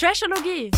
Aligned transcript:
Trashologie. 0.00 0.70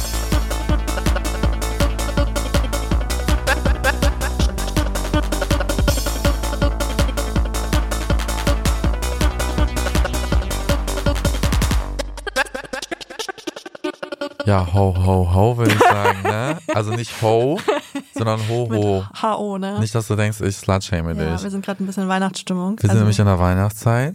Ja, 14.45 14.66
ho, 14.75 14.93
ho, 14.93 15.33
ho, 15.33 15.57
würde 15.57 15.73
ich 15.73 15.79
sagen, 15.79 16.23
ne? 16.23 16.59
Also 16.75 16.91
nicht 16.91 17.23
ho, 17.23 17.61
sondern 18.15 18.41
ho, 18.48 19.05
ho. 19.23 19.59
Ne? 19.59 19.79
Nicht, 19.80 19.95
dass 19.95 20.07
du 20.07 20.16
denkst, 20.16 20.41
ich 20.41 20.57
slutshame 20.57 21.15
ja, 21.15 21.33
dich. 21.34 21.43
wir 21.43 21.51
sind 21.51 21.65
gerade 21.65 21.83
ein 21.83 21.87
bisschen 21.87 22.05
in 22.05 22.09
Weihnachtsstimmung. 22.09 22.77
Wir 22.77 22.80
sind 22.83 22.91
Also, 22.91 23.01
nämlich 23.01 23.19
in 23.19 23.27
der 23.27 23.38
Weihnachtszeit. 23.38 24.15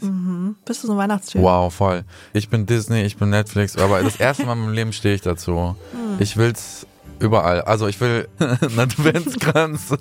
bist 0.66 0.84
du 0.84 0.88
so 0.88 0.94
ein 0.94 0.98
Weihnachtstyp? 0.98 1.42
Wow, 1.42 1.74
voll. 1.74 2.04
Ich 2.34 2.50
bin 2.50 2.66
Disney, 2.66 3.04
ich 3.04 3.18
bin 3.18 3.30
Netflix, 3.30 3.78
aber 3.78 4.02
das 4.02 4.18
erste 4.18 4.46
Mal 4.46 4.54
in 4.54 4.60
meinem 4.60 4.74
Leben 4.74 4.94
stehe 4.94 5.16
ich 5.16 5.22
dazu. 5.22 5.76
Hm. 5.92 6.18
Ich 6.20 6.38
will's 6.38 6.86
überall. 7.20 7.62
Also 7.62 7.88
ich 7.88 8.00
will 8.00 8.28
einen 8.40 8.80
Adventskranz, 8.80 9.94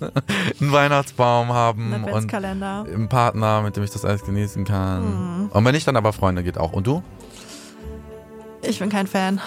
einen 0.60 0.72
Weihnachtsbaum 0.72 1.52
haben 1.52 1.94
Ein 1.94 2.04
und 2.04 2.34
einen 2.34 3.08
Partner, 3.08 3.62
mit 3.62 3.76
dem 3.76 3.84
ich 3.84 3.90
das 3.90 4.04
alles 4.04 4.24
genießen 4.24 4.64
kann. 4.64 5.02
Hm. 5.02 5.50
Und 5.52 5.64
wenn 5.64 5.74
nicht, 5.74 5.86
dann 5.88 5.96
aber 5.96 6.12
Freunde 6.12 6.42
geht 6.42 6.58
auch. 6.58 6.72
Und 6.72 6.86
du? 6.86 7.02
Ich 8.62 8.78
bin 8.78 8.88
kein 8.90 9.06
Fan. 9.06 9.40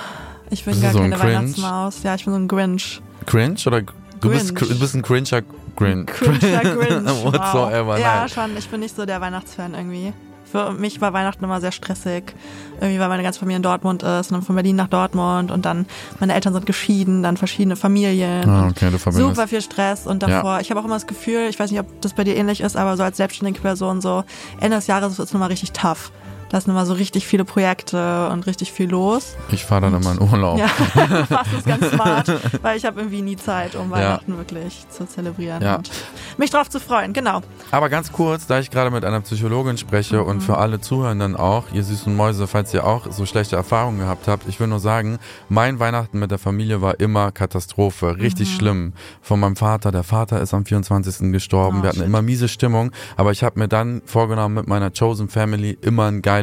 Ich 0.50 0.64
bin 0.66 0.72
Bist 0.72 0.83
gar 0.83 0.94
so 0.94 1.00
ein 1.00 1.11
keine? 1.11 1.23
Weihnachtsmaus. 1.23 2.03
Ja, 2.03 2.16
ich 2.16 2.25
bin 2.25 2.33
so 2.33 2.39
ein 2.39 2.47
Grinch. 2.47 3.02
Cringe 3.25 3.58
oder 3.67 3.81
du 4.22 4.30
bist, 4.30 4.59
du 4.59 4.80
bist 4.80 4.95
ein 4.95 5.02
Cringer 5.02 5.42
Grinch. 5.75 6.08
Cringer 6.08 6.62
Grinch. 6.62 7.06
Whatsoever. 7.23 7.88
wow. 7.88 8.00
Ja, 8.00 8.28
schon. 8.28 8.58
Ich 8.58 8.67
bin 8.70 8.81
nicht 8.81 8.95
so 8.95 9.06
der 9.06 9.22
Weihnachtsfan 9.22 9.73
irgendwie. 9.73 10.14
Für 10.52 10.72
mich 10.72 11.00
war 11.00 11.14
Weihnachten 11.14 11.44
immer 11.44 11.61
sehr 11.61 11.72
stressig. 11.72 12.34
Irgendwie, 12.81 13.00
weil 13.00 13.09
meine 13.09 13.22
ganze 13.22 13.39
Familie 13.39 13.58
in 13.58 13.64
Dortmund 13.64 14.02
ist 14.02 14.31
und 14.31 14.38
dann 14.38 14.42
von 14.42 14.56
Berlin 14.56 14.76
nach 14.78 14.88
Dortmund 14.88 15.52
und 15.52 15.64
dann 15.66 15.86
meine 16.20 16.34
Eltern 16.34 16.53
sind 16.53 16.66
geschieden, 16.66 17.22
dann 17.22 17.38
verschiedene 17.38 17.76
Familien. 17.76 18.50
Ah, 18.50 18.67
okay, 18.67 18.89
du 18.89 18.98
verbindest. 18.98 19.36
Super 19.36 19.48
viel 19.48 19.61
Stress 19.61 20.08
und 20.08 20.23
davor, 20.23 20.59
ich 20.59 20.72
habe 20.72 20.80
auch 20.80 20.86
immer 20.86 20.95
das 20.95 21.06
Gefühl, 21.06 21.48
ich 21.50 21.59
weiß 21.59 21.70
nicht, 21.70 21.80
ob 21.80 22.02
das 22.02 22.14
bei 22.14 22.23
dir 22.23 22.36
ähnlich 22.36 22.61
ist, 22.61 22.78
aber 22.78 22.98
so 22.98 23.04
als 23.04 23.17
selbstständige 23.17 23.61
Person 23.61 24.02
so 24.02 24.23
Ende 24.59 24.78
des 24.78 24.88
Jahres 24.88 25.20
wird 25.20 25.28
es 25.28 25.33
nochmal 25.33 25.50
richtig 25.50 25.72
tough. 25.72 26.11
Da 26.50 26.59
sind 26.59 26.72
immer 26.72 26.86
so 26.88 26.94
richtig 26.94 27.28
viele 27.28 27.45
Projekte 27.45 28.30
und 28.30 28.47
richtig 28.47 28.72
viel 28.72 28.89
los. 28.89 29.36
Ich 29.52 29.66
fahre 29.66 29.81
dann 29.81 29.94
immer 29.94 30.14
in 30.14 30.22
Urlaub. 30.22 30.58
Ja, 30.58 30.67
das 31.30 31.47
ist 31.53 31.66
ganz 31.67 31.89
smart, 31.92 32.31
weil 32.64 32.75
ich 32.75 32.86
habe 32.86 33.00
irgendwie 33.02 33.22
nie 33.22 33.36
Zeit, 33.36 33.75
um 33.75 33.92
Weihnachten 33.92 34.36
wirklich 34.38 34.86
zu 34.89 35.05
zelebrieren 35.08 35.61
Ja. 35.61 35.75
und 35.75 35.92
mich 36.38 36.50
drauf 36.50 36.67
zu 36.70 36.80
freuen. 36.80 37.14
Genau. 37.14 37.42
Aber 37.70 37.89
ganz 37.89 38.11
kurz, 38.11 38.47
da 38.47 38.59
ich 38.59 38.72
gerade 38.72 38.89
mit 38.89 39.05
einer 39.05 39.22
Psychologin 39.22 39.77
spreche 39.77 40.17
Mhm. 40.22 40.27
und 40.27 40.42
für 40.42 40.58
alle 40.58 40.81
Zuhörenden 40.81 41.36
auch, 41.36 41.66
ihr 41.72 41.83
süßen 41.83 42.16
Mäuse, 42.16 42.47
falls 42.47 42.73
ihr 42.73 42.86
auch 42.86 43.11
so 43.11 43.27
schlechte 43.27 43.55
Erfahrungen 43.55 44.00
gehabt 44.00 44.27
habt, 44.27 44.47
ich 44.50 44.59
will 44.59 44.67
nur 44.67 44.80
sagen, 44.80 45.20
mein 45.50 45.80
Weihnachten 45.80 46.17
mit 46.17 46.31
der 46.31 46.39
Familie 46.39 46.81
war 46.81 46.99
immer 46.99 47.31
Katastrophe, 47.31 48.17
richtig 48.20 48.49
Mhm. 48.49 48.54
schlimm. 48.58 48.93
Von 49.21 49.39
meinem 49.39 49.55
Vater, 49.55 49.92
der 49.92 50.04
Vater 50.04 50.42
ist 50.42 50.55
am 50.55 50.66
24. 50.66 51.31
gestorben, 51.31 51.80
Oh, 51.80 51.83
wir 51.83 51.89
hatten 51.89 51.99
shit. 51.99 52.08
immer 52.08 52.23
miese 52.23 52.48
Stimmung, 52.48 52.92
aber 53.17 53.31
ich 53.31 53.43
habe 53.43 53.60
mir 53.60 53.67
dann 53.67 54.02
vorgenommen, 54.05 54.55
mit 54.55 54.67
meiner 54.67 54.89
Chosen 54.89 55.30
Family 55.30 55.77
immer 55.81 56.08
ein 56.08 56.23
geiles 56.23 56.39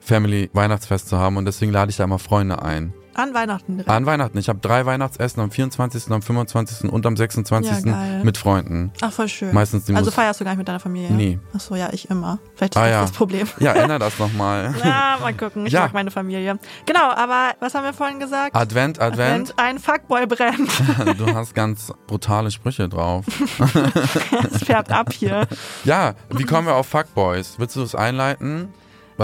Family 0.00 0.50
Weihnachtsfest 0.52 1.08
zu 1.08 1.18
haben 1.18 1.36
und 1.36 1.44
deswegen 1.44 1.72
lade 1.72 1.90
ich 1.90 1.96
da 1.96 2.04
immer 2.04 2.18
Freunde 2.18 2.60
ein. 2.62 2.92
An 3.14 3.34
Weihnachten 3.34 3.74
direkt. 3.76 3.90
An 3.90 4.06
Weihnachten. 4.06 4.38
Ich 4.38 4.48
habe 4.48 4.58
drei 4.60 4.86
Weihnachtsessen 4.86 5.42
am 5.42 5.50
24., 5.50 6.10
am 6.10 6.22
25. 6.22 6.90
und 6.90 7.04
am 7.04 7.14
26. 7.14 7.84
Ja, 7.84 8.02
mit 8.24 8.38
Freunden. 8.38 8.90
Ach, 9.02 9.12
voll 9.12 9.28
schön. 9.28 9.52
Meistens 9.52 9.84
die 9.84 9.92
also 9.94 10.06
Mus- 10.06 10.14
feierst 10.14 10.40
du 10.40 10.44
gar 10.44 10.52
nicht 10.52 10.58
mit 10.60 10.66
deiner 10.68 10.80
Familie? 10.80 11.10
Nie. 11.10 11.38
Ach 11.54 11.60
so, 11.60 11.76
ja, 11.76 11.90
ich 11.92 12.08
immer. 12.08 12.38
Vielleicht 12.54 12.74
ist 12.74 12.80
Ah, 12.80 12.84
das 12.86 12.90
ja. 12.90 13.00
das 13.02 13.12
Problem. 13.12 13.46
Ja, 13.60 13.74
ändere 13.74 13.98
das 13.98 14.18
nochmal. 14.18 14.74
Ja, 14.82 15.18
mal 15.20 15.34
gucken. 15.34 15.66
Ich 15.66 15.74
Ja. 15.74 15.82
mag 15.82 15.92
meine 15.92 16.10
Familie. 16.10 16.58
Genau, 16.86 17.10
aber 17.14 17.50
was 17.60 17.74
haben 17.74 17.84
wir 17.84 17.92
vorhin 17.92 18.18
gesagt? 18.18 18.56
Advent, 18.56 18.98
Advent. 18.98 19.52
Ein 19.58 19.78
Fuckboy 19.78 20.26
brennt. 20.26 20.70
Du 21.18 21.26
hast 21.34 21.54
ganz 21.54 21.92
brutale 22.06 22.50
Sprüche 22.50 22.88
drauf. 22.88 23.26
Es 24.52 24.64
färbt 24.64 24.90
ab 24.90 25.12
hier. 25.12 25.46
Ja, 25.84 26.14
wie 26.30 26.44
kommen 26.44 26.66
wir 26.66 26.74
auf 26.76 26.86
Fuckboys? 26.86 27.56
Willst 27.58 27.76
du 27.76 27.82
es 27.82 27.94
einleiten? 27.94 28.68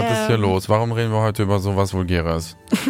Was 0.03 0.19
ist 0.19 0.25
hier 0.27 0.35
Ähm. 0.35 0.41
los? 0.41 0.69
Warum 0.69 0.91
reden 0.91 1.11
wir 1.11 1.19
heute 1.21 1.43
über 1.43 1.59
sowas 1.59 1.93
Vulgäres? 1.93 2.55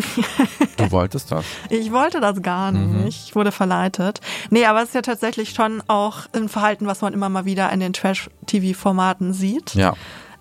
Du 0.78 0.92
wolltest 0.92 1.30
das? 1.32 1.44
Ich 1.70 1.92
wollte 1.92 2.22
das 2.22 2.42
gar 2.42 2.72
Mhm. 2.72 3.04
nicht. 3.04 3.26
Ich 3.28 3.36
wurde 3.36 3.52
verleitet. 3.52 4.22
Nee, 4.50 4.66
aber 4.66 4.80
es 4.82 4.90
ist 4.90 4.96
ja 4.96 5.02
tatsächlich 5.02 5.50
schon 5.50 5.84
auch 5.88 6.20
ein 6.34 6.48
Verhalten, 6.48 6.88
was 6.88 7.02
man 7.02 7.14
immer 7.14 7.28
mal 7.28 7.44
wieder 7.44 7.70
in 7.74 7.82
den 7.82 7.92
Trash-TV-Formaten 7.92 9.34
sieht. 9.34 9.76
Ja. 9.76 9.94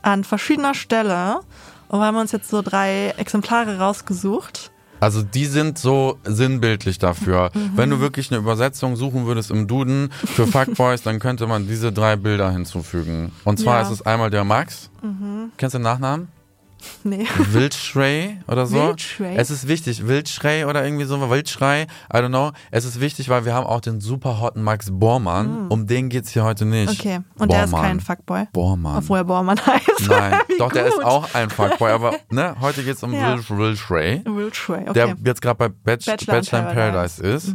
An 0.02 0.22
verschiedener 0.22 0.74
Stelle. 0.74 1.40
Und 1.88 1.98
wir 1.98 2.06
haben 2.06 2.16
uns 2.16 2.30
jetzt 2.32 2.50
so 2.50 2.62
drei 2.62 3.14
Exemplare 3.16 3.78
rausgesucht. 3.78 4.70
Also 5.00 5.22
die 5.22 5.46
sind 5.46 5.78
so 5.78 6.18
sinnbildlich 6.24 6.98
dafür. 6.98 7.50
Mhm. 7.54 7.70
Wenn 7.74 7.90
du 7.90 7.98
wirklich 8.00 8.30
eine 8.30 8.38
Übersetzung 8.38 8.94
suchen 8.96 9.26
würdest 9.26 9.50
im 9.50 9.66
Duden 9.66 10.12
für 10.24 10.46
Fuckboys, 10.46 11.02
dann 11.02 11.18
könnte 11.18 11.46
man 11.48 11.66
diese 11.66 11.92
drei 11.92 12.14
Bilder 12.16 12.50
hinzufügen. 12.52 13.32
Und 13.44 13.58
zwar 13.58 13.76
Ja. 13.76 13.82
ist 13.82 13.90
es 13.90 14.02
einmal 14.02 14.30
der 14.30 14.44
Max. 14.44 14.90
Mhm. 15.02 15.50
Kennst 15.56 15.74
du 15.74 15.78
den 15.78 15.82
Nachnamen? 15.84 16.28
Nee. 17.04 17.26
Wildschrei 17.38 18.38
oder 18.46 18.66
so. 18.66 18.76
Wildschrei? 18.76 19.34
Es 19.36 19.50
ist 19.50 19.68
wichtig, 19.68 20.06
Wildschrei 20.06 20.66
oder 20.66 20.84
irgendwie 20.84 21.04
so, 21.04 21.18
Wildschrei, 21.30 21.82
I 22.12 22.16
don't 22.16 22.28
know. 22.28 22.52
Es 22.70 22.84
ist 22.84 23.00
wichtig, 23.00 23.28
weil 23.28 23.44
wir 23.44 23.54
haben 23.54 23.66
auch 23.66 23.80
den 23.80 24.00
super 24.00 24.40
hotten 24.40 24.62
Max 24.62 24.88
Bormann. 24.90 25.68
Um 25.68 25.86
den 25.86 26.08
geht's 26.08 26.30
hier 26.30 26.44
heute 26.44 26.64
nicht. 26.64 27.00
Okay. 27.00 27.20
Und 27.38 27.52
der 27.52 27.64
ist 27.64 27.70
Bormann. 27.70 27.88
kein 27.88 28.00
Fuckboy. 28.00 28.44
Bormann. 28.52 28.98
Obwohl 28.98 29.18
er 29.18 29.24
Bormann 29.24 29.58
heißt. 29.66 30.08
Nein, 30.08 30.34
doch, 30.58 30.72
der 30.72 30.86
ist 30.86 30.96
gut. 30.96 31.04
auch 31.04 31.34
ein 31.34 31.50
Fuckboy, 31.50 31.90
aber 31.90 32.14
ne, 32.30 32.56
heute 32.60 32.82
geht's 32.82 33.02
um 33.02 33.12
Ja. 33.12 33.34
Wild 33.36 33.48
Wildschrei, 33.50 34.22
Wildschrei, 34.24 34.82
okay. 34.82 34.92
der 34.94 35.16
jetzt 35.24 35.42
gerade 35.42 35.56
bei 35.58 35.68
Bach 35.68 35.76
Bachelor 36.06 36.16
Bachelor, 36.16 36.60
in 36.60 36.68
in 36.68 36.74
Paradise, 36.74 37.22
ist. 37.22 37.54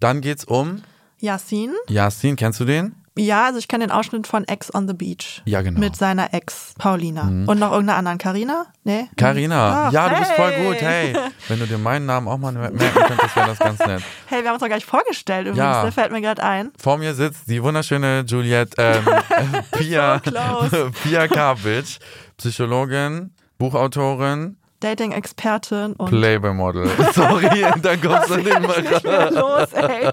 Dann 0.00 0.20
geht's 0.20 0.44
um 0.44 0.82
Yasin. 1.18 1.72
Yasin, 1.88 2.36
kennst 2.36 2.58
du 2.60 2.64
den? 2.64 2.94
Ja, 3.16 3.46
also 3.46 3.58
ich 3.58 3.68
kenne 3.68 3.86
den 3.86 3.90
Ausschnitt 3.90 4.26
von 4.26 4.44
Ex 4.48 4.74
on 4.74 4.88
the 4.88 4.94
Beach. 4.94 5.42
Ja, 5.44 5.60
genau. 5.60 5.80
Mit 5.80 5.96
seiner 5.96 6.32
Ex, 6.32 6.74
Paulina. 6.78 7.22
Und 7.22 7.58
noch 7.58 7.70
irgendeiner 7.70 7.98
anderen. 7.98 8.16
Carina? 8.16 8.66
Nee? 8.84 9.08
Carina. 9.16 9.88
Ach, 9.88 9.92
ja, 9.92 10.08
du 10.08 10.18
bist 10.18 10.32
voll 10.32 10.50
hey. 10.50 10.66
gut. 10.66 10.76
Hey, 10.80 11.16
wenn 11.48 11.58
du 11.58 11.66
dir 11.66 11.76
meinen 11.76 12.06
Namen 12.06 12.26
auch 12.26 12.38
mal 12.38 12.52
merken 12.52 12.78
könntest, 12.78 13.36
wäre 13.36 13.48
das 13.48 13.58
ganz 13.58 13.78
nett. 13.80 14.02
Hey, 14.26 14.42
wir 14.42 14.48
haben 14.48 14.54
uns 14.54 14.62
doch 14.62 14.68
gar 14.68 14.76
nicht 14.76 14.88
vorgestellt 14.88 15.46
übrigens. 15.46 15.62
Ja. 15.62 15.82
Der 15.82 15.92
fällt 15.92 16.10
mir 16.10 16.22
gerade 16.22 16.42
ein. 16.42 16.70
Vor 16.78 16.96
mir 16.96 17.14
sitzt 17.14 17.50
die 17.50 17.62
wunderschöne 17.62 18.24
Juliette 18.26 18.74
ähm, 18.78 19.04
äh, 19.06 19.62
Pia. 19.76 20.20
Pia 21.02 21.28
Karpitsch, 21.28 21.98
Psychologin, 22.38 23.34
Buchautorin, 23.58 24.56
Dating-Expertin 24.82 25.94
und 25.94 26.08
Playboy-Model. 26.10 26.88
Sorry, 27.14 27.64
dann 27.80 28.00
kommst 28.00 28.30
du 28.30 28.36
nicht 28.36 28.68
was 28.68 28.78
ist 28.78 29.04
mehr 29.04 29.30
los, 29.30 29.72
ey? 29.72 30.10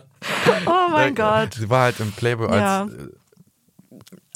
Oh 0.65 0.91
mein 0.91 1.15
Ja, 1.15 1.41
Gott. 1.45 1.53
Sie 1.55 1.69
war 1.69 1.83
halt 1.83 1.99
im 1.99 2.11
Playboy 2.11 2.49
Ja. 2.55 2.81
als. 2.81 2.91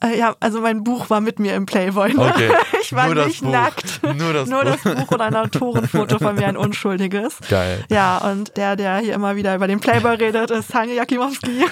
Äh, 0.03 0.17
Ja, 0.19 0.35
also 0.41 0.59
mein 0.61 0.83
Buch 0.83 1.09
war 1.09 1.21
mit 1.21 1.39
mir 1.39 1.55
im 1.55 1.65
Playboy. 1.65 2.13
Ne? 2.13 2.21
Okay. 2.25 2.51
Ich 2.85 2.94
war 2.94 3.07
Nur 3.13 3.25
nicht 3.25 3.41
nackt. 3.41 4.01
Nur 4.03 4.33
das 4.33 4.50
Nur 4.50 4.65
Buch. 4.65 4.71
das 4.83 4.95
Buch 4.95 5.12
und 5.12 5.21
ein 5.21 5.35
Autorenfoto 5.38 6.19
von 6.19 6.36
mir, 6.36 6.47
ein 6.47 6.57
unschuldiges. 6.57 7.38
Geil. 7.50 7.86
Ja, 7.89 8.18
und 8.18 8.57
der, 8.57 8.75
der 8.75 8.97
hier 8.97 9.13
immer 9.13 9.38
wieder 9.38 9.56
über 9.56 9.68
den 9.68 9.79
Playboy 9.79 10.15
redet, 10.15 10.51
ist 10.51 10.74
Hanya 10.75 10.94
Jakimowski. 10.95 11.63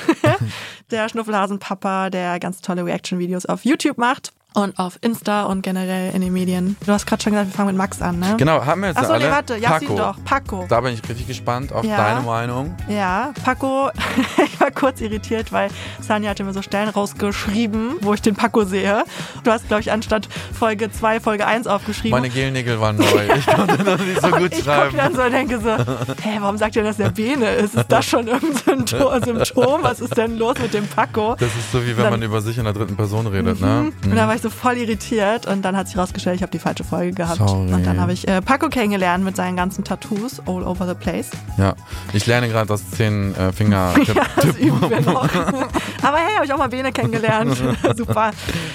der 0.92 1.10
Schnuffelhasen-Papa, 1.10 2.10
der 2.10 2.40
ganz 2.40 2.62
tolle 2.62 2.86
Reaction-Videos 2.86 3.46
auf 3.46 3.66
YouTube 3.66 3.98
macht. 3.98 4.32
Und 4.54 4.78
auf 4.80 4.98
Insta 5.02 5.44
und 5.44 5.62
generell 5.62 6.14
in 6.14 6.22
den 6.22 6.34
Medien. 6.34 6.76
Du 6.86 6.92
hast 6.92 7.06
gerade 7.08 7.22
schon 7.24 7.32
gesagt, 7.32 7.50
wir 7.52 7.56
fangen 7.56 7.68
mit 7.70 7.78
Max 7.78 8.02
an, 8.02 8.20
ne? 8.20 8.36
Genau, 8.38 8.66
haben 8.66 8.82
wir 8.82 8.90
jetzt 8.90 8.98
Achso, 8.98 9.14
alle. 9.14 9.26
nee, 9.26 9.32
warte, 9.32 9.56
Yasin 9.58 9.88
Paco. 9.88 9.98
doch. 10.00 10.24
Paco. 10.26 10.66
Da 10.68 10.82
bin 10.82 10.94
ich 10.94 11.02
richtig 11.08 11.28
gespannt 11.28 11.72
auf 11.72 11.86
Ja. 11.86 11.98
deine 11.98 12.22
Meinung. 12.22 12.76
Ja, 12.90 13.32
Paco, 13.46 13.90
ich 14.46 14.60
war 14.60 14.72
kurz 14.72 15.00
irritiert, 15.00 15.52
weil 15.54 15.70
Sanja 16.02 16.30
hatte 16.32 16.44
mir 16.44 16.52
so 16.54 16.62
Stellen 16.62 16.90
rausgeschrieben, 16.90 17.96
wo 18.02 18.14
ich 18.14 18.22
den 18.22 18.36
Paco 18.36 18.64
sehe. 18.66 19.04
Du 19.44 19.52
hast, 19.52 19.68
glaube 19.68 19.82
ich, 19.82 19.92
anstatt 19.92 20.28
Folge 20.58 20.92
2, 20.92 21.20
Folge 21.22 21.48
1 21.48 21.68
aufgeschrieben. 21.68 22.12
Meine 22.20 22.30
Gelnägel 22.30 22.80
waren 22.82 22.96
neu. 22.98 23.06
Ich 23.38 23.46
konnte 23.46 23.78
das 23.84 24.02
nicht 24.02 24.22
so 24.22 24.32
gut 24.32 24.52
ich 24.54 24.64
schreiben. 24.64 24.98
dann 24.98 25.16
so 25.16 25.22
und 25.22 25.32
denke 25.32 25.60
so, 25.60 25.70
hä, 26.24 26.38
warum 26.42 26.58
sagt 26.58 26.76
ihr, 26.76 26.84
dass 26.84 26.98
der 26.98 27.10
Bene 27.12 27.46
ist? 27.52 27.76
Ist 27.76 27.92
das 27.92 28.06
schon 28.06 28.28
irgendein 28.28 28.86
Symptom? 28.86 29.24
Symptom? 29.24 29.84
Was 29.84 30.00
ist 30.02 30.18
denn 30.18 30.38
los 30.38 30.56
mit 30.62 30.74
dem 30.74 30.88
Paco? 30.88 31.36
Das 31.40 31.50
ist 31.56 31.72
so 31.72 31.82
wie 31.86 31.96
wenn 31.96 32.04
Dann- 32.04 32.14
man 32.14 32.22
über 32.22 32.42
sich 32.42 32.58
in 32.58 32.66
der 32.66 32.74
dritten 32.74 32.96
Person 32.98 33.28
redet, 33.28 33.62
ne? 33.62 33.92
Und 34.04 34.16
da 34.16 34.28
war 34.28 34.36
ich 34.36 34.41
so 34.42 34.50
voll 34.50 34.78
irritiert 34.78 35.46
und 35.46 35.62
dann 35.64 35.76
hat 35.78 35.88
sich 35.88 35.98
rausgestellt, 35.98 36.36
ich 36.38 36.42
habe 36.42 36.52
die 36.52 36.60
falsche 36.60 36.84
Folge 36.84 37.14
gehabt. 37.14 37.38
Sorry. 37.38 37.74
Und 37.74 37.86
dann 37.86 38.00
habe 38.00 38.14
ich 38.14 38.28
äh, 38.28 38.42
Paco 38.42 38.70
kennengelernt 38.70 39.24
mit 39.24 39.36
seinen 39.36 39.56
ganzen 39.56 39.84
Tattoos 39.84 40.40
all 40.46 40.64
over 40.64 40.88
the 40.88 40.94
place. 40.94 41.30
Ja. 41.58 41.76
Ich 42.14 42.26
lerne 42.26 42.50
gerade 42.50 42.68
das 42.68 42.90
zehn 42.92 43.36
äh, 43.36 43.52
Finger 43.52 43.94
Ja, 44.14 44.26
das 44.36 44.58
üben 44.58 44.90
wir 44.90 45.02
noch. 45.02 45.24
Aber 46.02 46.18
hey, 46.18 46.36
habe 46.36 46.46
ich 46.46 46.54
auch 46.54 46.58
mal 46.58 46.70
Bene 46.70 46.92
kennengelernt. 46.92 47.56
Super. 47.96 48.32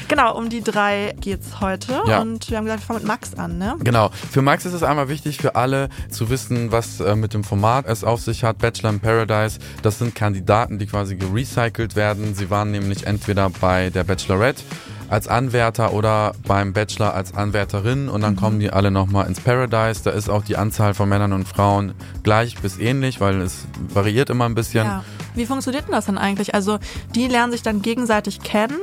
Genau, 0.09 0.37
um 0.37 0.49
die 0.49 0.63
drei 0.63 1.15
geht's 1.21 1.61
heute. 1.61 2.01
Ja. 2.07 2.21
Und 2.21 2.49
wir 2.51 2.57
haben 2.57 2.65
gesagt, 2.65 2.83
wir 2.83 2.87
fangen 2.87 3.01
mit 3.01 3.09
Max 3.09 3.35
an, 3.35 3.59
ne? 3.59 3.77
Genau. 3.81 4.11
Für 4.31 4.43
Max 4.43 4.65
ist 4.65 4.73
es 4.73 4.83
einmal 4.83 5.09
wichtig, 5.09 5.39
für 5.39 5.57
alle 5.57 5.89
zu 6.11 6.31
wissen, 6.31 6.73
was 6.73 7.01
äh, 7.01 7.17
mit 7.17 7.35
dem 7.35 7.45
Format 7.45 7.87
es 7.87 8.05
auf 8.05 8.21
sich 8.21 8.45
hat. 8.45 8.59
Bachelor 8.59 8.91
in 8.91 9.01
Paradise, 9.01 9.59
das 9.83 9.99
sind 9.99 10.15
Kandidaten, 10.15 10.79
die 10.79 10.87
quasi 10.87 11.17
gerecycelt 11.17 11.97
werden. 11.97 12.35
Sie 12.35 12.51
waren 12.51 12.71
nämlich 12.71 13.07
entweder 13.07 13.51
bei 13.51 13.91
der 13.91 14.05
Bachelorette 14.05 14.63
als 15.09 15.29
Anwärter 15.29 15.93
oder 15.93 16.33
beim 16.47 16.73
Bachelor 16.73 17.15
als 17.15 17.35
Anwärterin 17.35 18.09
und 18.09 18.23
dann 18.23 18.37
kommen 18.37 18.59
die 18.59 18.71
alle 18.71 18.91
nochmal 18.91 19.27
ins 19.27 19.41
Paradise. 19.41 20.03
Da 20.03 20.11
ist 20.11 20.29
auch 20.29 20.45
die 20.45 20.57
Anzahl 20.57 20.95
von 20.95 21.09
Männern 21.09 21.33
und 21.33 21.47
Frauen 21.47 21.95
gleich 22.23 22.57
bis 22.59 22.79
ähnlich, 22.79 23.21
weil 23.21 23.41
es 23.41 23.67
variiert 23.93 24.31
immer 24.31 24.47
ein 24.47 24.55
bisschen. 24.55 24.85
Ja. 24.85 25.05
Wie 25.35 25.47
funktioniert 25.47 25.85
denn 25.85 25.93
das 25.93 26.07
dann 26.07 26.19
eigentlich? 26.19 26.55
Also, 26.55 26.79
die 27.15 27.29
lernen 27.29 27.53
sich 27.53 27.63
dann 27.63 27.83
gegenseitig 27.83 28.41
kennen, 28.41 28.79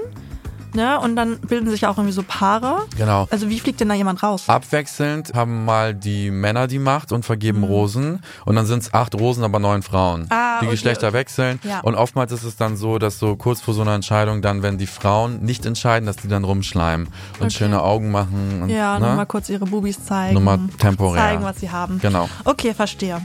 ne? 0.74 1.00
Und 1.00 1.16
dann 1.16 1.40
bilden 1.40 1.70
sich 1.70 1.86
auch 1.88 1.98
irgendwie 1.98 2.14
so 2.14 2.24
Paare. 2.24 2.86
Genau. 2.98 3.28
Also, 3.32 3.50
wie 3.50 3.60
fliegt 3.60 3.80
denn 3.80 3.90
da 3.90 3.96
jemand 3.96 4.24
raus? 4.24 4.44
Abwechselnd 4.48 5.34
haben 5.34 5.66
mal 5.66 5.94
die 5.94 6.32
Männer 6.32 6.68
die 6.68 6.80
Macht 6.80 7.12
und 7.12 7.24
vergeben 7.26 7.64
Rosen. 7.64 8.22
Und 8.46 8.56
dann 8.56 8.66
sind 8.66 8.84
es 8.84 8.94
acht 8.94 9.16
Rosen, 9.16 9.44
aber 9.44 9.60
neun 9.60 9.82
Frauen. 9.84 10.22
Mhm. 10.22 10.28
Ah, 10.30 10.60
die 10.60 10.66
okay, 10.66 10.72
Geschlechter 10.76 11.08
okay. 11.08 11.18
wechseln. 11.18 11.60
Ja. 11.64 11.80
Und 11.82 11.96
oftmals 11.96 12.32
ist 12.32 12.44
es 12.44 12.56
dann 12.56 12.78
so, 12.78 13.00
dass 13.00 13.20
so 13.20 13.36
kurz 13.36 13.62
vor 13.62 13.74
so 13.74 13.82
einer 13.82 13.94
Entscheidung 13.94 14.42
dann, 14.42 14.64
wenn 14.64 14.78
die 14.78 14.88
Frauen 14.88 15.42
nicht 15.44 15.66
entscheiden, 15.66 16.06
dass 16.06 16.18
die 16.18 16.28
dann 16.28 16.44
rumschleimen 16.44 17.08
und 17.40 17.46
Okay. 17.46 17.52
schöne 17.52 17.82
Augen 17.82 18.12
machen. 18.12 18.64
Und, 18.64 18.70
Ja, 18.70 19.00
ne? 19.00 19.06
nur 19.08 19.16
mal 19.16 19.26
kurz 19.26 19.50
ihre 19.50 19.66
Bubis 19.66 20.04
zeigen. 20.06 20.34
Nur 20.34 20.42
mal 20.44 20.60
temporär. 20.80 21.22
Zeigen, 21.22 21.44
was 21.44 21.60
sie 21.60 21.70
haben. 21.72 22.00
Genau. 22.00 22.30
Okay, 22.46 22.74
verstehe. 22.74 23.22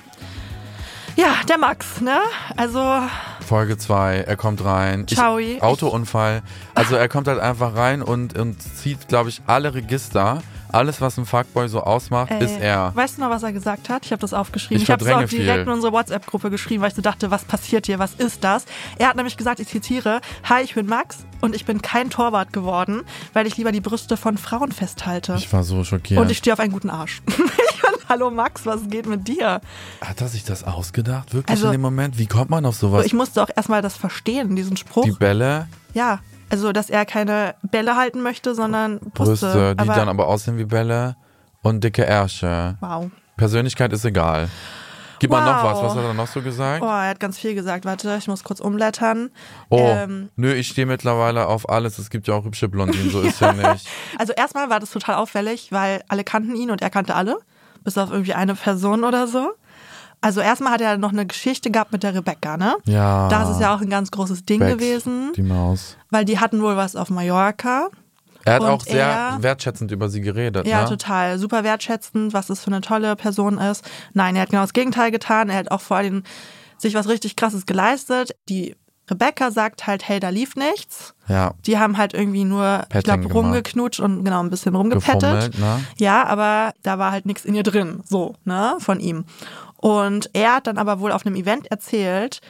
Ja, 1.19 1.35
der 1.49 1.59
Max, 1.59 2.00
ne? 2.00 2.20
Also, 2.56 2.81
Folge 3.44 3.76
2, 3.76 4.19
er 4.19 4.37
kommt 4.37 4.65
rein. 4.65 5.05
Ciao. 5.09 5.38
Ich- 5.38 5.61
Autounfall. 5.61 6.43
Also 6.76 6.94
er 6.94 7.09
kommt 7.09 7.26
halt 7.26 7.41
einfach 7.41 7.75
rein 7.75 8.03
und, 8.03 8.38
und 8.38 8.62
zieht, 8.62 9.09
glaube 9.09 9.29
ich, 9.31 9.43
alle 9.47 9.75
Register. 9.75 10.43
Alles, 10.70 11.00
was 11.00 11.17
ein 11.17 11.25
Fuckboy 11.25 11.67
so 11.69 11.81
ausmacht, 11.81 12.31
ey, 12.31 12.44
ist 12.44 12.61
er. 12.61 12.94
Weißt 12.94 13.17
du 13.17 13.23
noch, 13.23 13.31
was 13.31 13.43
er 13.43 13.53
gesagt 13.55 13.88
hat? 13.88 14.05
Ich 14.05 14.12
habe 14.12 14.20
das 14.20 14.35
aufgeschrieben. 14.35 14.76
Ich 14.76 14.82
Ich, 14.82 14.91
habe 14.91 15.03
es 15.03 15.11
auch 15.11 15.17
direkt 15.25 15.31
viel. 15.31 15.49
in 15.49 15.69
unsere 15.70 15.93
WhatsApp-Gruppe 15.94 16.50
geschrieben, 16.50 16.82
weil 16.82 16.91
ich 16.91 16.94
so 16.94 17.00
dachte, 17.00 17.31
was 17.31 17.44
passiert 17.47 17.87
hier? 17.87 17.99
Was 17.99 18.12
ist 18.12 18.44
das? 18.44 18.67
Er 18.99 19.09
hat 19.09 19.17
nämlich 19.17 19.38
gesagt, 19.38 19.61
ich 19.61 19.69
zitiere, 19.69 20.20
Hi, 20.44 20.62
ich 20.62 20.75
bin 20.75 20.85
Max 20.87 21.25
und 21.41 21.56
ich 21.56 21.65
bin 21.65 21.81
kein 21.81 22.11
Torwart 22.11 22.53
geworden, 22.53 23.03
weil 23.32 23.47
ich 23.47 23.56
lieber 23.56 23.73
die 23.73 23.81
Brüste 23.81 24.19
von 24.19 24.37
Frauen 24.37 24.70
festhalte. 24.70 25.37
Ich 25.38 25.50
war 25.55 25.62
so 25.65 25.82
schockiert. 25.85 26.20
und 26.20 26.31
ich 26.31 26.37
stehe 26.38 26.53
auf 26.53 26.61
einen 26.61 26.73
guten 26.73 26.91
Arsch. 26.91 27.23
ich 27.29 27.82
hallo 28.08 28.31
Max, 28.31 28.64
was 28.66 28.88
geht 28.88 29.06
mit 29.06 29.28
dir? 29.28 29.60
Hat 30.00 30.20
er 30.20 30.28
sich 30.28 30.44
das 30.44 30.64
ausgedacht? 30.64 31.34
Wirklich 31.34 31.50
Also- 31.50 31.66
in 31.66 31.72
dem 31.72 31.81
Moment? 31.81 32.19
Wie 32.19 32.26
kommt 32.26 32.50
man 32.50 32.64
auf 32.66 32.76
sowas? 32.76 33.05
Ich 33.06 33.12
musste 33.14 33.43
auch 33.43 33.50
erstmal 33.55 33.82
das 33.82 33.96
verstehen, 33.96 34.56
diesen 34.56 34.76
Spruch. 34.76 35.05
die 35.05 35.12
Bälle, 35.12 35.69
Ja, 35.94 36.20
also 36.50 36.72
dass 36.72 36.90
er 36.90 37.05
keine 37.06 37.55
Bälle 37.62 37.96
halten 37.96 38.22
möchte, 38.22 38.55
sondern 38.55 38.99
Brüste. 39.00 39.46
Brüste, 39.46 39.75
die 39.76 39.81
aber, 39.82 39.94
dann 39.94 40.08
aber 40.08 40.28
aussehen 40.28 40.58
wie 40.58 40.64
Bälle 40.64 41.16
und 41.62 41.82
dicke 41.84 42.05
Ärsche. 42.05 42.76
Wow. 42.81 43.10
Persönlichkeit 43.37 43.93
ist 43.93 44.05
egal. 44.05 44.49
Gib 45.20 45.31
mal 45.32 45.44
noch 45.44 45.64
Wow. 45.64 45.72
was. 45.72 45.82
Was 45.82 45.96
hat 45.96 46.05
er 46.05 46.14
noch 46.14 46.26
so 46.28 46.40
gesagt? 46.43 46.81
Oh, 46.82 46.87
er 46.87 47.08
hat 47.08 47.19
ganz 47.20 47.38
viel 47.38 47.55
gesagt. 47.55 47.84
Warte, 47.84 48.14
ich 48.19 48.28
muss 48.28 48.44
kurz 48.44 48.60
umblättern. 48.60 49.31
Oh, 49.69 49.78
Ähm, 49.81 50.28
nö, 50.37 50.52
ich 50.55 50.69
stehe 50.69 50.87
mittlerweile 50.87 51.46
auf 51.49 51.69
alles. 51.69 51.99
Es 51.99 52.08
gibt 52.10 52.28
ja 52.28 52.34
auch 52.34 52.44
hübsche 52.44 52.69
Blondinen, 52.69 53.10
so 53.10 53.20
ist 53.22 53.40
ja 53.40 53.52
nicht. 53.52 53.88
Also 54.19 54.32
erstmal 54.32 54.70
war 54.70 54.78
das 54.78 54.90
total 54.90 55.16
auffällig, 55.16 55.72
weil 55.72 56.05
alle 56.08 56.22
kannten 56.22 56.55
ihn 56.55 56.70
und 56.70 56.82
er 56.82 56.90
kannte 56.90 57.16
alle, 57.16 57.38
bis 57.84 57.98
auf 57.98 58.10
irgendwie 58.10 58.34
eine 58.34 58.54
Person 58.54 59.04
oder 59.04 59.26
so. 59.26 59.50
Also 60.20 60.40
erstmal 60.40 60.72
hat 60.72 60.80
er 60.80 60.98
noch 60.98 61.12
eine 61.12 61.26
Geschichte 61.26 61.70
gehabt 61.70 61.92
mit 61.92 62.02
der 62.02 62.12
Rebecca, 62.14 62.56
ne? 62.56 62.76
Ja. 62.86 63.28
Das 63.28 63.50
ist 63.50 63.60
ja 63.60 63.75
auch 63.75 63.80
ein 63.80 63.88
ganz 63.90 64.10
großes 64.10 64.44
Ding 64.44 64.58
Bex, 64.58 64.72
gewesen, 64.75 65.32
Die 65.36 65.42
Maus. 65.42 65.96
weil 66.10 66.25
die 66.25 66.40
hatten 66.40 66.60
wohl 66.60 66.76
was 66.76 66.96
auf 66.96 67.08
Mallorca. 67.10 67.88
Er 68.44 68.54
hat 68.54 68.62
auch 68.62 68.80
sehr 68.82 69.06
er- 69.06 69.42
wertschätzend 69.42 69.92
über 69.92 70.08
sie 70.08 70.20
geredet, 70.20 70.66
Ja, 70.66 70.82
ne? 70.82 70.88
total. 70.88 71.38
Super 71.38 71.62
wertschätzend, 71.64 72.32
was 72.32 72.46
das 72.48 72.60
für 72.60 72.69
eine 72.69 72.80
tolle 72.80 73.14
Person 73.14 73.58
ist. 73.58 73.84
Nein, 74.14 74.34
er 74.36 74.42
hat 74.42 74.50
genau 74.50 74.62
das 74.62 74.72
Gegenteil 74.72 75.10
getan. 75.12 75.50
Er 75.50 75.56
hat 75.58 75.70
auch 75.70 75.81
vor 75.82 75.98
allem 75.98 76.22
sich 76.78 76.94
was 76.94 77.08
richtig 77.08 77.36
krasses 77.36 77.66
geleistet. 77.66 78.34
Die 78.48 78.74
Rebecca 79.10 79.50
sagt 79.50 79.87
halt, 79.87 80.06
hey, 80.08 80.20
da 80.20 80.28
lief 80.28 80.55
nichts. 80.56 81.14
Ja, 81.28 81.55
Die 81.66 81.78
haben 81.78 81.96
halt 81.99 82.14
irgendwie 82.14 82.44
nur, 82.44 82.81
ich 82.84 82.88
Petting 82.88 83.02
glaube, 83.05 83.22
gemacht. 83.28 83.34
rumgeknutscht 83.37 84.00
und 84.00 84.25
genau 84.25 84.40
ein 84.40 84.50
bisschen 84.50 84.75
rumgepettet. 84.75 85.58
ne? 85.58 85.84
Ja, 85.96 86.25
aber 86.26 86.72
da 86.82 86.99
war 86.99 87.12
halt 87.12 87.26
nichts 87.26 87.44
in 87.44 87.55
ihr 87.55 87.62
drin, 87.62 88.00
so, 88.05 88.34
ne, 88.44 88.76
von 88.78 89.00
ihm. 89.00 89.25
Und 89.76 90.31
er 90.32 90.55
hat 90.56 90.66
dann 90.66 90.78
aber 90.78 91.00
wohl 91.00 91.12
auf 91.12 91.25
einem 91.25 91.37
Event 91.37 91.70
erzählt, 91.70 92.40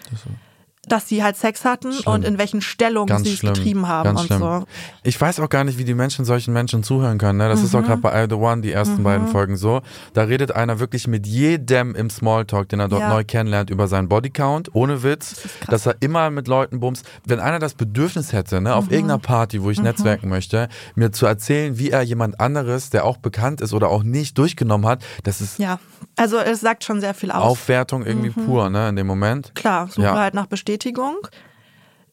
dass 0.88 1.08
sie 1.08 1.22
halt 1.22 1.36
Sex 1.36 1.64
hatten 1.64 1.92
Schlimm. 1.92 2.12
und 2.14 2.24
in 2.24 2.38
welchen 2.38 2.60
Stellungen 2.60 3.06
Ganz 3.08 3.26
sie 3.26 3.32
es 3.34 3.38
schlimm. 3.38 3.54
getrieben 3.54 3.88
haben 3.88 4.04
Ganz 4.04 4.20
und 4.20 4.26
schlimm. 4.26 4.38
so. 4.40 4.64
Ich 5.02 5.20
weiß 5.20 5.40
auch 5.40 5.48
gar 5.48 5.64
nicht, 5.64 5.78
wie 5.78 5.84
die 5.84 5.94
Menschen 5.94 6.24
solchen 6.24 6.52
Menschen 6.52 6.82
zuhören 6.82 7.18
können. 7.18 7.38
Ne? 7.38 7.48
Das 7.48 7.62
ist 7.62 7.74
auch 7.74 7.80
Mhm. 7.80 7.86
gerade 7.86 8.00
bei 8.00 8.24
I 8.24 8.26
The 8.28 8.34
One, 8.36 8.62
die 8.62 8.72
ersten 8.72 9.02
beiden 9.02 9.28
Folgen 9.28 9.56
so. 9.56 9.82
Da 10.14 10.22
redet 10.22 10.52
einer 10.52 10.80
wirklich 10.80 11.06
mit 11.06 11.26
jedem 11.26 11.94
im 11.94 12.10
Smalltalk, 12.10 12.68
den 12.68 12.80
er 12.80 12.88
dort 12.88 13.02
Ja. 13.02 13.08
neu 13.10 13.24
kennenlernt, 13.24 13.70
über 13.70 13.88
seinen 13.88 14.08
Bodycount, 14.08 14.74
ohne 14.74 15.02
Witz, 15.02 15.36
krass. 15.60 15.68
dass 15.70 15.86
er 15.86 15.96
immer 16.00 16.30
mit 16.30 16.48
Leuten 16.48 16.80
bumst. 16.80 17.04
Wenn 17.24 17.40
einer 17.40 17.58
das 17.58 17.74
Bedürfnis 17.74 18.32
hätte, 18.32 18.60
ne, 18.60 18.70
Mhm. 18.70 18.74
auf 18.76 18.90
irgendeiner 18.90 19.18
Party, 19.18 19.62
wo 19.62 19.70
ich 19.70 19.80
netzwerken 19.80 20.28
möchte, 20.28 20.68
mir 20.94 21.12
zu 21.12 21.26
erzählen, 21.26 21.78
wie 21.78 21.90
er 21.90 22.02
jemand 22.02 22.40
anderes, 22.40 22.90
der 22.90 23.04
auch 23.04 23.18
bekannt 23.18 23.60
ist 23.60 23.72
oder 23.74 23.88
auch 23.88 24.02
nicht 24.02 24.36
durchgenommen 24.38 24.86
hat, 24.86 25.02
das 25.24 25.40
ist 25.40 25.58
Ja, 25.58 25.78
also 26.16 26.38
es 26.38 26.60
sagt 26.60 26.84
schon 26.84 27.00
sehr 27.00 27.14
viel 27.14 27.30
aus. 27.30 27.42
Aufwertung 27.42 28.04
irgendwie 28.06 28.30
pur, 28.30 28.70
ne, 28.70 28.88
in 28.88 28.96
dem 28.96 29.06
Moment. 29.06 29.52
Klar, 29.54 29.88
suche 29.88 30.02
Ja. 30.06 30.14
halt 30.18 30.34
nach 30.34 30.46
Bestätigung. 30.46 30.77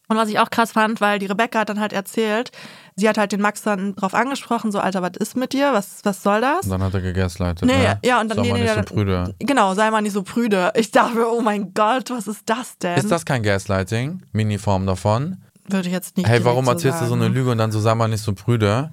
Und 0.08 0.18
was 0.18 0.30
ich 0.30 0.40
auch 0.40 0.50
krass 0.50 0.74
fand, 0.74 1.02
weil 1.02 1.18
die 1.20 1.26
Rebecca 1.26 1.60
hat 1.60 1.70
dann 1.70 1.80
halt 1.80 1.92
erzählt, 1.92 2.52
sie 2.96 3.10
hat 3.10 3.18
halt 3.18 3.32
den 3.32 3.42
Max 3.42 3.64
dann 3.64 3.96
drauf 3.96 4.14
angesprochen, 4.14 4.72
so, 4.72 4.80
Alter, 4.80 5.02
was 5.02 5.18
ist 5.18 5.36
mit 5.36 5.54
dir? 5.54 5.74
Was, 5.74 6.02
was 6.04 6.22
soll 6.22 6.42
das? 6.42 6.66
Und 6.66 6.72
dann 6.72 6.84
hat 6.84 6.94
er 6.94 7.02
gegaslightet. 7.02 7.66
Nee, 7.66 7.78
ne? 7.78 8.00
ja, 8.04 8.22
und 8.22 8.30
dann 8.30 8.38
Sag 8.38 8.44
nee, 8.44 8.52
mal 8.52 8.60
nee, 8.60 8.64
nicht 8.64 8.88
so 8.88 8.94
prüde. 8.94 9.36
Genau, 9.40 9.74
sei 9.74 9.90
mal 9.90 10.02
nicht 10.02 10.14
so 10.14 10.22
prüde. 10.22 10.72
Ich 10.76 10.92
dachte 10.92 11.26
oh 11.28 11.42
mein 11.42 11.74
Gott, 11.74 12.12
was 12.12 12.28
ist 12.28 12.44
das 12.46 12.78
denn? 12.78 12.98
Ist 12.98 13.10
das 13.10 13.26
kein 13.26 13.42
Gaslighting? 13.42 14.22
Miniform 14.32 14.86
davon? 14.86 15.38
Würde 15.68 15.88
ich 15.88 15.94
jetzt 15.94 16.16
nicht 16.18 16.28
Hey, 16.28 16.46
warum 16.46 16.66
so 16.66 16.72
erzählst 16.72 17.02
du 17.02 17.06
so 17.06 17.12
sagen. 17.12 17.24
eine 17.24 17.34
Lüge 17.34 17.50
und 17.50 17.58
dann 17.58 17.72
so 17.72 17.80
sei 17.80 17.96
mal 17.96 18.08
nicht 18.08 18.22
so 18.22 18.34
prüde? 18.34 18.92